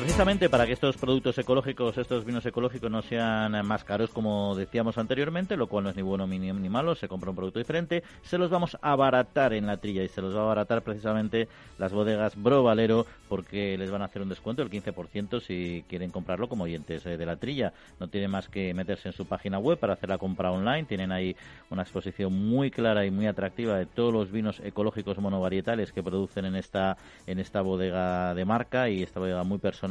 precisamente 0.00 0.48
para 0.48 0.64
que 0.64 0.74
estos 0.74 0.96
productos 0.96 1.36
ecológicos, 1.38 1.98
estos 1.98 2.24
vinos 2.24 2.46
ecológicos 2.46 2.88
no 2.88 3.02
sean 3.02 3.66
más 3.66 3.82
caros 3.82 4.10
como 4.10 4.54
decíamos 4.54 4.96
anteriormente, 4.96 5.56
lo 5.56 5.66
cual 5.66 5.82
no 5.82 5.90
es 5.90 5.96
ni 5.96 6.02
bueno 6.02 6.24
ni, 6.24 6.68
malo, 6.68 6.94
se 6.94 7.08
compra 7.08 7.30
un 7.30 7.36
producto 7.36 7.58
diferente, 7.58 8.04
se 8.22 8.38
los 8.38 8.48
vamos 8.48 8.76
a 8.80 8.92
abaratar 8.92 9.54
en 9.54 9.66
la 9.66 9.78
trilla 9.78 10.04
y 10.04 10.08
se 10.08 10.22
los 10.22 10.36
va 10.36 10.40
a 10.40 10.42
abaratar 10.44 10.82
precisamente 10.82 11.48
las 11.78 11.92
bodegas 11.92 12.40
Bro 12.40 12.62
Valero 12.62 13.06
porque 13.28 13.76
les 13.76 13.90
van 13.90 14.02
a 14.02 14.04
hacer 14.04 14.22
un 14.22 14.28
descuento 14.28 14.64
del 14.64 14.70
15% 14.70 15.40
si 15.40 15.84
quieren 15.88 16.10
comprarlo 16.10 16.48
como 16.48 16.64
oyentes 16.64 17.04
eh, 17.04 17.16
de 17.16 17.26
la 17.26 17.36
trilla. 17.36 17.72
No 17.98 18.06
tienen 18.08 18.30
más 18.30 18.48
que 18.48 18.72
meterse 18.74 19.08
en 19.08 19.14
su 19.14 19.26
página 19.26 19.58
web 19.58 19.78
para 19.78 19.94
hacer 19.94 20.08
la 20.08 20.18
compra 20.18 20.52
online, 20.52 20.84
tienen 20.84 21.10
ahí 21.10 21.34
una 21.70 21.82
exposición 21.82 22.32
muy 22.32 22.70
clara 22.70 23.04
y 23.04 23.10
muy 23.10 23.26
atractiva 23.26 23.76
de 23.76 23.86
todos 23.86 24.12
los 24.12 24.30
vinos 24.30 24.60
ecológicos 24.60 25.18
monovarietales 25.18 25.92
que 25.92 26.04
producen 26.04 26.44
en 26.44 26.54
esta 26.54 26.96
en 27.26 27.40
esta 27.40 27.62
bodega 27.62 28.34
de 28.34 28.44
marca 28.44 28.88
y 28.88 29.02
esta 29.02 29.18
bodega 29.18 29.42
muy 29.42 29.58
personal 29.58 29.87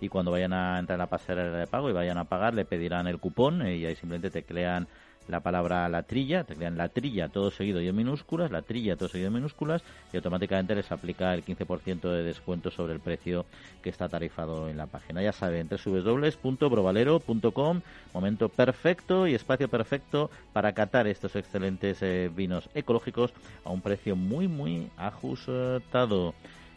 y 0.00 0.08
cuando 0.08 0.30
vayan 0.30 0.52
a 0.52 0.78
entrar 0.78 1.00
a 1.00 1.04
la 1.04 1.08
pasarela 1.08 1.58
de 1.58 1.66
pago 1.66 1.90
y 1.90 1.92
vayan 1.92 2.18
a 2.18 2.24
pagar 2.24 2.54
le 2.54 2.64
pedirán 2.64 3.06
el 3.06 3.18
cupón 3.18 3.66
y 3.66 3.84
ahí 3.84 3.96
simplemente 3.96 4.30
teclean 4.30 4.86
la 5.28 5.40
palabra 5.40 5.88
la 5.88 6.02
trilla, 6.02 6.44
teclean 6.44 6.76
la 6.76 6.90
trilla 6.90 7.28
todo 7.28 7.50
seguido 7.50 7.80
y 7.80 7.88
en 7.88 7.96
minúsculas, 7.96 8.50
la 8.50 8.60
trilla 8.62 8.96
todo 8.96 9.08
seguido 9.08 9.28
en 9.28 9.34
minúsculas 9.34 9.82
y 10.12 10.16
automáticamente 10.16 10.74
les 10.74 10.90
aplica 10.92 11.32
el 11.34 11.44
15% 11.44 12.10
de 12.10 12.22
descuento 12.22 12.70
sobre 12.70 12.94
el 12.94 13.00
precio 13.00 13.44
que 13.82 13.90
está 13.90 14.08
tarifado 14.08 14.68
en 14.68 14.76
la 14.76 14.86
página. 14.86 15.22
Ya 15.22 15.32
saben, 15.32 15.68
www.brovalero.com, 15.68 17.80
momento 18.12 18.48
perfecto 18.48 19.26
y 19.26 19.34
espacio 19.34 19.68
perfecto 19.68 20.30
para 20.52 20.72
catar 20.72 21.06
estos 21.06 21.36
excelentes 21.36 22.02
eh, 22.02 22.30
vinos 22.34 22.68
ecológicos 22.74 23.32
a 23.64 23.70
un 23.70 23.80
precio 23.80 24.16
muy 24.16 24.48
muy 24.48 24.90
ajustado. 24.96 26.34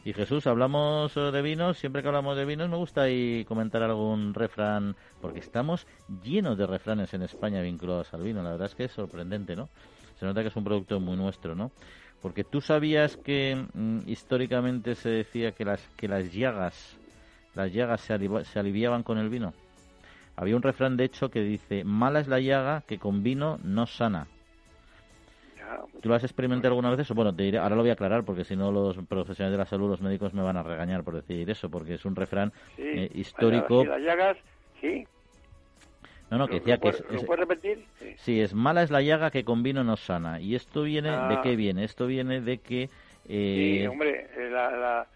Y 0.08 0.14
Jesús, 0.14 0.48
hablamos 0.48 1.18
eh, 1.18 1.20
de 1.20 1.42
vinos, 1.42 1.80
siempre 1.80 2.02
que 2.02 2.08
hablamos 2.08 2.38
de 2.38 2.46
vinos 2.46 2.70
me 2.70 2.78
gusta 2.78 3.02
ahí 3.02 3.44
comentar 3.44 3.84
algún 3.84 4.34
refrán, 4.34 4.96
porque 5.20 5.40
estamos 5.40 5.86
llenos 6.24 6.58
de 6.58 6.66
refranes 6.66 7.14
en 7.14 7.24
España 7.24 7.62
vinculados 7.62 8.14
al 8.14 8.24
vino, 8.24 8.42
la 8.42 8.52
verdad 8.52 8.68
es 8.68 8.76
que 8.76 8.86
es 8.86 8.94
sorprendente, 8.94 9.54
¿no? 9.54 9.68
Se 10.18 10.26
nota 10.26 10.44
que 10.44 10.48
es 10.48 10.56
un 10.56 10.64
producto 10.64 10.98
muy 11.02 11.18
nuestro, 11.18 11.56
¿no? 11.56 11.74
Porque 12.22 12.46
tú 12.46 12.62
sabías 12.62 13.18
que 13.18 13.68
mm, 13.74 14.08
históricamente 14.08 14.96
se 14.96 15.10
decía 15.10 15.52
que 15.52 15.66
las, 15.66 15.86
que 15.98 16.08
las 16.08 16.32
llagas, 16.32 16.98
las 17.54 17.74
llagas 17.74 18.00
se, 18.00 18.18
se 18.46 18.60
aliviaban 18.60 19.04
con 19.04 19.18
el 19.18 19.28
vino. 19.28 19.54
Había 20.38 20.56
un 20.56 20.64
refrán, 20.64 20.96
de 20.96 21.04
hecho, 21.04 21.28
que 21.30 21.42
dice, 21.42 21.84
mala 21.84 22.22
es 22.22 22.30
la 22.30 22.40
llaga 22.40 22.82
que 22.88 22.98
con 22.98 23.24
vino 23.24 23.60
no 23.62 23.86
sana. 23.86 24.28
¿Tú 26.02 26.10
lo 26.10 26.16
has 26.16 26.24
experimentado 26.24 26.74
alguna 26.74 26.90
vez 26.90 27.00
eso? 27.00 27.14
Bueno, 27.14 27.36
te 27.36 27.44
diré, 27.44 27.58
ahora 27.58 27.76
lo 27.76 27.82
voy 27.82 27.90
a 27.90 27.94
aclarar 27.94 28.24
porque 28.24 28.44
si 28.44 28.56
no 28.56 28.72
los 28.72 28.98
profesionales 29.08 29.54
de 29.54 29.58
la 29.58 29.66
salud, 29.66 29.90
los 29.90 30.02
médicos 30.02 30.34
me 30.34 30.42
van 30.42 30.58
a 30.58 30.64
regañar 30.64 31.04
por 31.04 31.16
decir 31.16 31.50
eso, 31.50 31.70
porque 31.70 31.96
es 31.96 32.06
un 32.06 32.16
refrán 32.16 32.52
eh, 32.78 33.10
histórico. 33.14 33.84
las 33.86 34.02
llagas, 34.02 34.38
sí. 34.82 35.06
No, 36.30 36.38
no, 36.38 36.48
que 36.48 36.56
decía 36.56 36.78
que... 36.78 36.90
Es, 36.90 37.04
¿Lo 37.10 37.22
puedes 37.22 37.48
repetir? 37.48 37.86
Sí. 38.18 38.42
es 38.42 38.54
mala 38.54 38.84
es 38.84 38.92
la 38.92 39.02
llaga 39.02 39.32
que 39.32 39.46
con 39.46 39.64
vino 39.64 39.84
no 39.84 39.96
sana. 39.96 40.42
¿Y 40.42 40.56
esto 40.56 40.84
viene 40.84 41.10
de 41.10 41.16
ah. 41.16 41.42
qué 41.42 41.56
viene? 41.56 41.86
Esto 41.86 42.06
viene 42.06 42.42
de 42.42 42.58
que... 42.58 42.90
Eh... 43.30 43.80
Sí, 43.82 43.88
hombre, 43.88 44.28
eh, 44.36 44.50
la, 44.50 45.08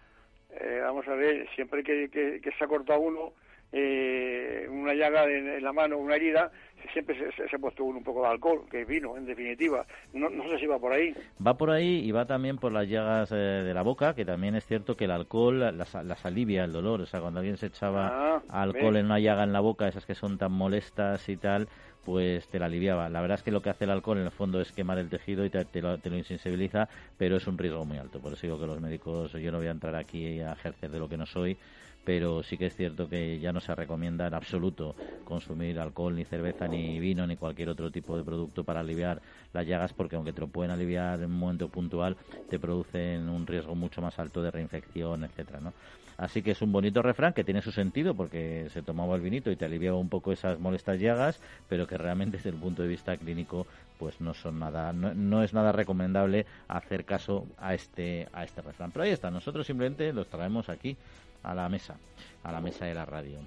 eh, 0.50 0.80
vamos 0.82 1.06
a 1.08 1.14
ver, 1.14 1.48
siempre 1.54 1.82
que, 1.82 2.08
que, 2.08 2.40
que 2.40 2.52
se 2.52 2.64
ha 2.64 2.66
cortado 2.66 3.00
uno, 3.00 3.32
eh, 3.72 4.66
una 4.70 4.94
llaga 4.94 5.24
en, 5.24 5.62
la 5.62 5.72
mano, 5.72 5.98
una 5.98 6.16
herida, 6.16 6.50
siempre 6.92 7.16
se, 7.16 7.56
ha 7.56 7.58
puesto 7.58 7.84
un 7.84 8.02
poco 8.02 8.22
de 8.22 8.28
alcohol, 8.28 8.64
que 8.70 8.82
es 8.82 8.88
vino, 8.88 9.16
en 9.16 9.24
definitiva. 9.24 9.86
No, 10.12 10.28
no, 10.28 10.48
sé 10.50 10.58
si 10.58 10.66
va 10.66 10.78
por 10.78 10.92
ahí. 10.92 11.14
Va 11.44 11.56
por 11.56 11.70
ahí 11.70 12.00
y 12.04 12.10
va 12.12 12.26
también 12.26 12.58
por 12.58 12.72
las 12.72 12.88
llagas 12.88 13.32
eh, 13.32 13.34
de 13.34 13.74
la 13.74 13.82
boca, 13.82 14.14
que 14.14 14.24
también 14.24 14.54
es 14.56 14.66
cierto 14.66 14.96
que 14.96 15.06
el 15.06 15.10
alcohol 15.10 15.58
las, 15.76 15.94
las 15.94 16.26
alivia 16.26 16.64
el 16.64 16.72
dolor. 16.72 17.00
O 17.00 17.06
sea, 17.06 17.20
cuando 17.20 17.40
alguien 17.40 17.56
se 17.56 17.66
echaba 17.66 18.36
ah, 18.36 18.42
alcohol 18.48 18.96
en 18.96 19.06
una 19.06 19.18
llaga 19.18 19.44
en 19.44 19.52
la 19.52 19.60
boca, 19.60 19.88
esas 19.88 20.04
que 20.04 20.14
son 20.14 20.36
tan 20.36 20.52
molestas 20.52 21.28
y 21.28 21.36
tal, 21.36 21.68
pues 22.04 22.48
te 22.48 22.58
la 22.58 22.66
aliviaba. 22.66 23.08
La 23.08 23.20
verdad 23.20 23.38
es 23.38 23.42
que 23.42 23.50
lo 23.50 23.62
que 23.62 23.70
hace 23.70 23.84
el 23.84 23.90
alcohol 23.90 24.18
en 24.18 24.24
el 24.24 24.30
fondo 24.30 24.60
es 24.60 24.72
quemar 24.72 24.98
el 24.98 25.08
tejido 25.08 25.44
y 25.44 25.50
te, 25.50 25.64
lo, 25.80 25.98
te, 25.98 26.10
lo, 26.10 26.16
insensibiliza, 26.16 26.88
pero 27.16 27.36
es 27.36 27.46
un 27.46 27.58
riesgo 27.58 27.84
muy 27.84 27.98
alto. 27.98 28.20
Por 28.20 28.32
eso 28.32 28.42
digo 28.42 28.58
que 28.58 28.66
los 28.66 28.80
médicos, 28.80 29.32
yo 29.32 29.52
no 29.52 29.58
voy 29.58 29.68
a 29.68 29.72
entrar 29.72 29.94
aquí 29.94 30.40
a 30.40 30.52
ejercer 30.52 30.90
de 30.90 30.98
lo 30.98 31.08
que 31.08 31.16
no 31.16 31.26
soy, 31.26 31.56
pero 32.04 32.42
sí 32.42 32.58
que 32.58 32.66
es 32.66 32.76
cierto 32.76 33.08
que 33.08 33.38
ya 33.38 33.52
no 33.52 33.60
se 33.60 33.74
recomienda 33.74 34.26
en 34.26 34.34
absoluto 34.34 34.96
consumir 35.24 35.78
alcohol, 35.78 36.14
ni 36.16 36.24
cerveza, 36.24 36.68
ni 36.68 36.98
vino, 37.00 37.26
ni 37.26 37.36
cualquier 37.36 37.68
otro 37.68 37.90
tipo 37.90 38.16
de 38.16 38.24
producto 38.24 38.64
para 38.64 38.80
aliviar 38.80 39.22
las 39.52 39.66
llagas, 39.66 39.92
porque 39.92 40.16
aunque 40.16 40.32
te 40.32 40.40
lo 40.40 40.48
pueden 40.48 40.72
aliviar 40.72 41.20
en 41.20 41.26
un 41.26 41.38
momento 41.38 41.68
puntual, 41.68 42.16
te 42.48 42.58
producen 42.58 43.28
un 43.28 43.46
riesgo 43.46 43.74
mucho 43.74 44.02
más 44.02 44.18
alto 44.18 44.42
de 44.42 44.50
reinfección, 44.50 45.24
etcétera, 45.24 45.60
¿no? 45.60 45.74
Así 46.16 46.42
que 46.42 46.52
es 46.52 46.62
un 46.62 46.72
bonito 46.72 47.02
refrán 47.02 47.32
que 47.32 47.44
tiene 47.44 47.62
su 47.62 47.72
sentido 47.72 48.14
porque 48.14 48.68
se 48.70 48.82
tomaba 48.82 49.16
el 49.16 49.22
vinito 49.22 49.50
y 49.50 49.56
te 49.56 49.64
aliviaba 49.64 49.98
un 49.98 50.08
poco 50.08 50.32
esas 50.32 50.58
molestas 50.58 51.00
llagas, 51.00 51.40
pero 51.68 51.86
que 51.86 51.98
realmente 51.98 52.36
desde 52.36 52.50
el 52.50 52.56
punto 52.56 52.82
de 52.82 52.88
vista 52.88 53.16
clínico 53.16 53.66
pues 53.98 54.20
no 54.20 54.34
son 54.34 54.58
nada 54.58 54.92
no, 54.92 55.14
no, 55.14 55.42
es 55.42 55.52
nada 55.54 55.72
recomendable 55.72 56.46
hacer 56.68 57.04
caso 57.04 57.46
a 57.56 57.74
este 57.74 58.28
a 58.32 58.44
este 58.44 58.62
refrán. 58.62 58.92
Pero 58.92 59.04
ahí 59.04 59.10
está, 59.10 59.30
nosotros 59.30 59.66
simplemente 59.66 60.12
los 60.12 60.28
traemos 60.28 60.68
aquí 60.68 60.96
a 61.42 61.54
la 61.54 61.68
mesa, 61.68 61.98
a 62.42 62.52
la 62.52 62.60
mesa 62.60 62.86
de 62.86 62.94
la 62.94 63.04
radio. 63.04 63.40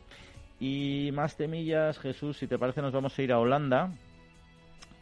Y 0.59 1.11
más 1.13 1.35
temillas, 1.35 1.99
Jesús, 1.99 2.37
si 2.37 2.47
te 2.47 2.57
parece 2.57 2.81
nos 2.81 2.93
vamos 2.93 3.17
a 3.17 3.21
ir 3.21 3.31
a 3.31 3.39
Holanda, 3.39 3.91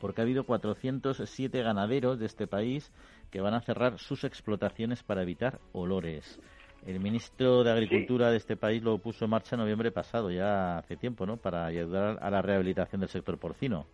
porque 0.02 0.22
ha 0.22 0.24
habido 0.24 0.46
407 0.46 1.62
ganaderos 1.62 2.20
de 2.20 2.26
este 2.26 2.48
país 2.48 2.91
que 3.32 3.41
van 3.41 3.54
a 3.54 3.62
cerrar 3.62 4.00
sus 4.00 4.24
explotaciones 4.24 5.04
para 5.04 5.22
evitar 5.22 5.60
olores. 5.72 6.39
El 6.86 7.00
ministro 7.00 7.64
de 7.64 7.72
Agricultura 7.72 8.30
de 8.30 8.38
este 8.38 8.58
país 8.58 8.84
lo 8.84 8.98
puso 8.98 9.26
en 9.26 9.32
marcha 9.32 9.56
en 9.56 9.62
noviembre 9.62 9.91
pasado, 9.91 10.30
ya 10.30 10.80
hace 10.80 10.98
tiempo, 10.98 11.26
¿no? 11.26 11.38
Para 11.38 11.66
ayudar 11.66 12.18
a 12.22 12.30
la 12.30 12.41
rehabilitación 12.41 13.00
del 13.00 13.10
sector 13.10 13.38
porcino. 13.38 13.86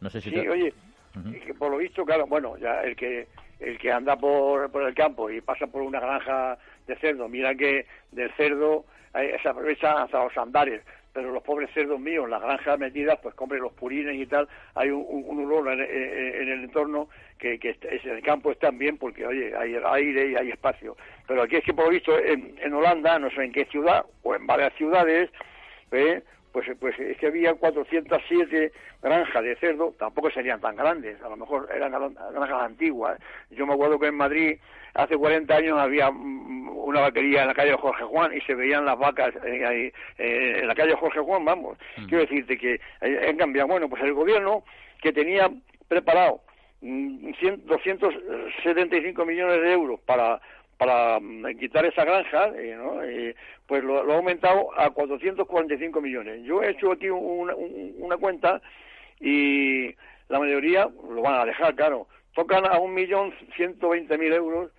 No 0.00 0.10
sé 0.10 0.20
si 0.20 0.28
sí, 0.28 0.36
oye, 0.36 0.74
por 1.58 1.70
lo 1.70 1.78
visto, 1.78 2.04
claro, 2.04 2.26
bueno, 2.26 2.58
ya 2.58 2.82
el 2.82 2.94
que 2.94 3.28
el 3.60 3.78
que 3.78 3.90
anda 3.90 4.16
por, 4.16 4.70
por 4.70 4.82
el 4.82 4.94
campo 4.94 5.30
y 5.30 5.40
pasa 5.40 5.66
por 5.66 5.82
una 5.82 6.00
granja 6.00 6.58
de 6.86 6.96
cerdo. 6.96 7.28
Mira 7.28 7.54
que 7.54 7.86
del 8.12 8.30
cerdo 8.32 8.84
eh, 9.14 9.36
se 9.42 9.48
aprovecha 9.48 10.02
hasta 10.02 10.24
los 10.24 10.36
andares, 10.36 10.82
pero 11.12 11.32
los 11.32 11.42
pobres 11.42 11.70
cerdos 11.72 12.00
míos, 12.00 12.28
las 12.28 12.42
granjas 12.42 12.78
metidas, 12.78 13.18
pues 13.22 13.34
compren 13.34 13.62
los 13.62 13.72
purines 13.72 14.16
y 14.16 14.26
tal, 14.26 14.48
hay 14.74 14.90
un, 14.90 15.06
un, 15.08 15.44
olor 15.44 15.72
en, 15.72 15.80
el 15.80 16.64
entorno 16.64 17.08
que, 17.38 17.58
que 17.58 17.76
en 17.82 18.10
el 18.10 18.22
campo 18.22 18.50
están 18.50 18.78
bien 18.78 18.98
porque, 18.98 19.24
oye, 19.24 19.54
hay 19.56 19.76
aire 19.76 20.30
y 20.30 20.36
hay 20.36 20.50
espacio. 20.50 20.96
Pero 21.28 21.42
aquí 21.42 21.56
es 21.56 21.64
que, 21.64 21.72
por 21.72 21.86
lo 21.86 21.90
visto, 21.92 22.18
en, 22.18 22.56
en 22.60 22.74
Holanda, 22.74 23.18
no 23.18 23.30
sé 23.30 23.44
en 23.44 23.52
qué 23.52 23.64
ciudad, 23.66 24.04
o 24.22 24.34
en 24.34 24.46
varias 24.46 24.74
ciudades, 24.74 25.30
¿eh? 25.92 26.22
pues, 26.54 26.66
pues 26.78 26.98
es 27.00 27.16
que 27.18 27.26
había 27.26 27.54
407 27.54 28.72
granjas 29.02 29.42
de 29.42 29.56
cerdo, 29.56 29.92
tampoco 29.98 30.30
serían 30.30 30.60
tan 30.60 30.76
grandes, 30.76 31.20
a 31.22 31.28
lo 31.28 31.36
mejor 31.36 31.68
eran 31.74 31.90
granjas 31.90 32.62
antiguas. 32.62 33.18
Yo 33.50 33.66
me 33.66 33.74
acuerdo 33.74 33.98
que 33.98 34.06
en 34.06 34.14
Madrid 34.14 34.58
hace 34.94 35.16
40 35.16 35.52
años 35.52 35.78
había 35.78 36.12
una 36.84 37.00
vaquería 37.00 37.42
en 37.42 37.48
la 37.48 37.54
calle 37.54 37.74
Jorge 37.74 38.04
Juan 38.04 38.36
y 38.36 38.40
se 38.42 38.54
veían 38.54 38.84
las 38.84 38.98
vacas 38.98 39.34
eh, 39.44 39.92
eh, 40.18 40.58
en 40.60 40.68
la 40.68 40.74
calle 40.74 40.94
Jorge 40.94 41.20
Juan, 41.20 41.44
vamos. 41.44 41.78
Mm. 41.96 42.06
Quiero 42.06 42.24
decirte 42.24 42.58
que 42.58 42.80
eh, 43.00 43.26
han 43.28 43.36
cambiado. 43.36 43.68
Bueno, 43.68 43.88
pues 43.88 44.02
el 44.02 44.12
gobierno 44.12 44.64
que 45.00 45.12
tenía 45.12 45.50
preparado 45.88 46.40
275 46.80 49.24
mm, 49.24 49.28
millones 49.28 49.60
de 49.60 49.72
euros 49.72 50.00
para 50.00 50.40
para 50.76 51.20
para 51.20 51.54
quitar 51.54 51.86
esa 51.86 52.04
granja, 52.04 52.52
¿no? 52.76 53.00
pues 53.66 53.84
lo, 53.84 54.12
ha 54.12 54.16
aumentado 54.16 54.78
a 54.78 54.90
445 54.90 56.00
millones. 56.00 56.42
Yo 56.44 56.62
he 56.62 56.70
hecho 56.70 56.92
aquí 56.92 57.08
una 57.08 58.16
cuenta 58.16 58.60
y 59.20 59.94
la 60.28 60.38
mayoría 60.38 60.88
lo 61.08 61.22
van 61.22 61.40
a 61.40 61.44
dejar, 61.44 61.74
claro. 61.74 62.06
Tocan 62.34 62.66
a 62.66 62.78
un 62.78 62.92
millón 62.92 63.32
ciento 63.54 63.90
veinte 63.90 64.18
mil 64.18 64.32
euros 64.32 64.70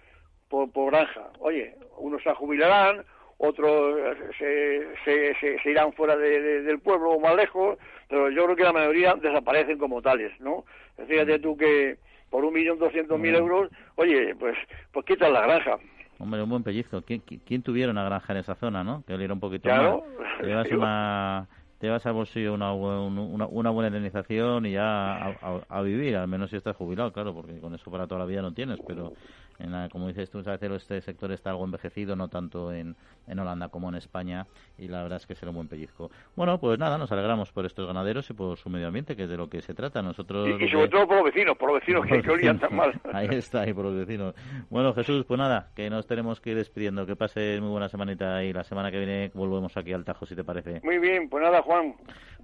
por, 0.49 0.71
por 0.71 0.91
granja. 0.91 1.29
Oye, 1.39 1.75
unos 1.97 2.21
se 2.23 2.33
jubilarán, 2.33 3.03
otros 3.37 3.99
se, 4.37 4.87
se, 5.03 5.59
se, 5.61 5.69
irán 5.69 5.93
fuera 5.93 6.15
del 6.15 6.79
pueblo 6.79 7.11
o 7.11 7.19
más 7.19 7.35
lejos, 7.35 7.77
pero 8.07 8.29
yo 8.29 8.45
creo 8.45 8.55
que 8.55 8.63
la 8.63 8.73
mayoría 8.73 9.15
desaparecen 9.15 9.77
como 9.77 10.01
tales, 10.01 10.31
¿no? 10.39 10.63
Fíjate 11.07 11.39
tú 11.39 11.57
que 11.57 11.97
por 12.29 12.45
un 12.45 12.53
millón 12.53 12.79
doscientos 12.79 13.19
mil 13.19 13.35
euros, 13.35 13.69
oye, 13.95 14.35
pues, 14.35 14.57
pues 14.91 15.05
quitan 15.05 15.33
la 15.33 15.41
granja. 15.41 15.77
Hombre, 16.17 16.41
un 16.41 16.49
buen 16.49 16.63
pellizco. 16.63 17.01
¿Quién, 17.01 17.19
quién 17.19 17.61
tuviera 17.61 17.91
una 17.91 18.05
granja 18.05 18.33
en 18.33 18.39
esa 18.39 18.55
zona, 18.55 18.83
no? 18.83 19.03
Que 19.05 19.17
le 19.17 19.31
un 19.31 19.39
poquito 19.39 19.63
claro. 19.63 20.05
más. 20.41 20.71
una 20.71 21.47
te 21.79 21.89
vas 21.89 22.05
al 22.05 22.13
bolsillo 22.13 22.53
una, 22.53 22.73
una, 22.73 23.47
una 23.47 23.69
buena 23.69 23.87
indemnización 23.87 24.65
y 24.65 24.71
ya 24.71 25.35
a, 25.69 25.81
vivir, 25.81 26.15
al 26.15 26.27
menos 26.27 26.49
si 26.49 26.55
estás 26.55 26.75
jubilado, 26.75 27.11
claro, 27.11 27.33
porque 27.33 27.59
con 27.59 27.75
eso 27.75 27.91
para 27.91 28.07
toda 28.07 28.19
la 28.19 28.25
vida 28.25 28.41
no 28.41 28.53
tienes, 28.53 28.79
pero 28.87 29.13
en 29.59 29.89
como 29.89 30.07
dices 30.07 30.29
tú, 30.29 30.39
este 30.39 31.01
sector 31.01 31.31
está 31.31 31.51
algo 31.51 31.65
envejecido, 31.65 32.15
no 32.15 32.27
tanto 32.27 32.73
en, 32.73 32.95
en 33.27 33.39
Holanda 33.39 33.69
como 33.69 33.89
en 33.89 33.95
España, 33.95 34.45
y 34.77 34.87
la 34.87 35.01
verdad 35.03 35.17
es 35.17 35.27
que 35.27 35.35
será 35.35 35.51
un 35.51 35.55
buen 35.55 35.67
pellizco. 35.67 36.09
Bueno, 36.35 36.59
pues 36.59 36.77
nada, 36.79 36.97
nos 36.97 37.11
alegramos 37.11 37.51
por 37.51 37.65
estos 37.65 37.87
ganaderos 37.87 38.29
y 38.29 38.33
por 38.33 38.57
su 38.57 38.69
medio 38.69 38.87
ambiente, 38.87 39.15
que 39.15 39.23
es 39.23 39.29
de 39.29 39.37
lo 39.37 39.49
que 39.49 39.61
se 39.61 39.73
trata. 39.73 40.01
Nosotros 40.01 40.49
y, 40.59 40.67
sobre 40.69 40.87
todo 40.89 41.07
por 41.07 41.17
los 41.17 41.25
vecinos, 41.25 41.57
por 41.57 41.71
los 41.71 41.79
vecinos 41.79 42.05
que, 42.05 42.29
olían 42.29 42.59
tan 42.59 42.75
mal. 42.75 42.93
Ahí 43.13 43.29
está, 43.31 43.67
y 43.67 43.73
por 43.73 43.85
los 43.85 43.95
vecinos. 43.95 44.35
Bueno, 44.69 44.93
Jesús, 44.93 45.25
pues 45.25 45.39
nada, 45.39 45.69
que 45.75 45.89
nos 45.89 46.05
tenemos 46.07 46.41
que 46.41 46.51
ir 46.51 46.57
despidiendo, 46.57 47.05
que 47.05 47.15
pase 47.15 47.59
muy 47.61 47.69
buena 47.69 47.89
semanita 47.89 48.43
y 48.43 48.53
la 48.53 48.63
semana 48.63 48.91
que 48.91 48.97
viene 48.97 49.31
volvemos 49.33 49.75
aquí 49.77 49.93
al 49.93 50.03
Tajo, 50.03 50.25
si 50.25 50.35
te 50.35 50.43
parece. 50.43 50.81
Muy 50.83 50.99
bien, 50.99 51.29
pues 51.29 51.43
nada, 51.43 51.61
Juan. 51.61 51.95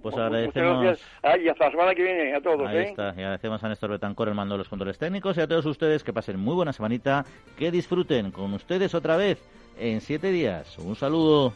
Pues 0.02 0.16
agradecemos. 0.16 1.00
y 1.40 1.48
hasta 1.48 1.66
la 1.66 1.70
semana 1.70 1.94
que 1.94 2.02
viene 2.02 2.34
a 2.34 2.40
todos. 2.40 2.68
Ahí 2.68 2.78
¿eh? 2.78 2.82
está. 2.90 3.14
Y 3.16 3.20
agradecemos 3.20 3.62
a 3.62 3.68
Néstor 3.68 3.90
Betancor 3.90 4.28
el 4.28 4.34
mando 4.34 4.54
de 4.54 4.58
los 4.58 4.68
controles 4.68 4.98
técnicos 4.98 5.36
y 5.38 5.40
a 5.40 5.46
todos 5.46 5.64
ustedes 5.64 6.02
que 6.02 6.12
pasen 6.12 6.40
muy 6.40 6.54
buena 6.54 6.72
que 7.56 7.70
disfruten 7.70 8.30
con 8.30 8.52
ustedes 8.54 8.94
otra 8.94 9.16
vez 9.16 9.38
en 9.78 10.00
siete 10.00 10.30
días. 10.30 10.78
Un 10.78 10.96
saludo. 10.96 11.52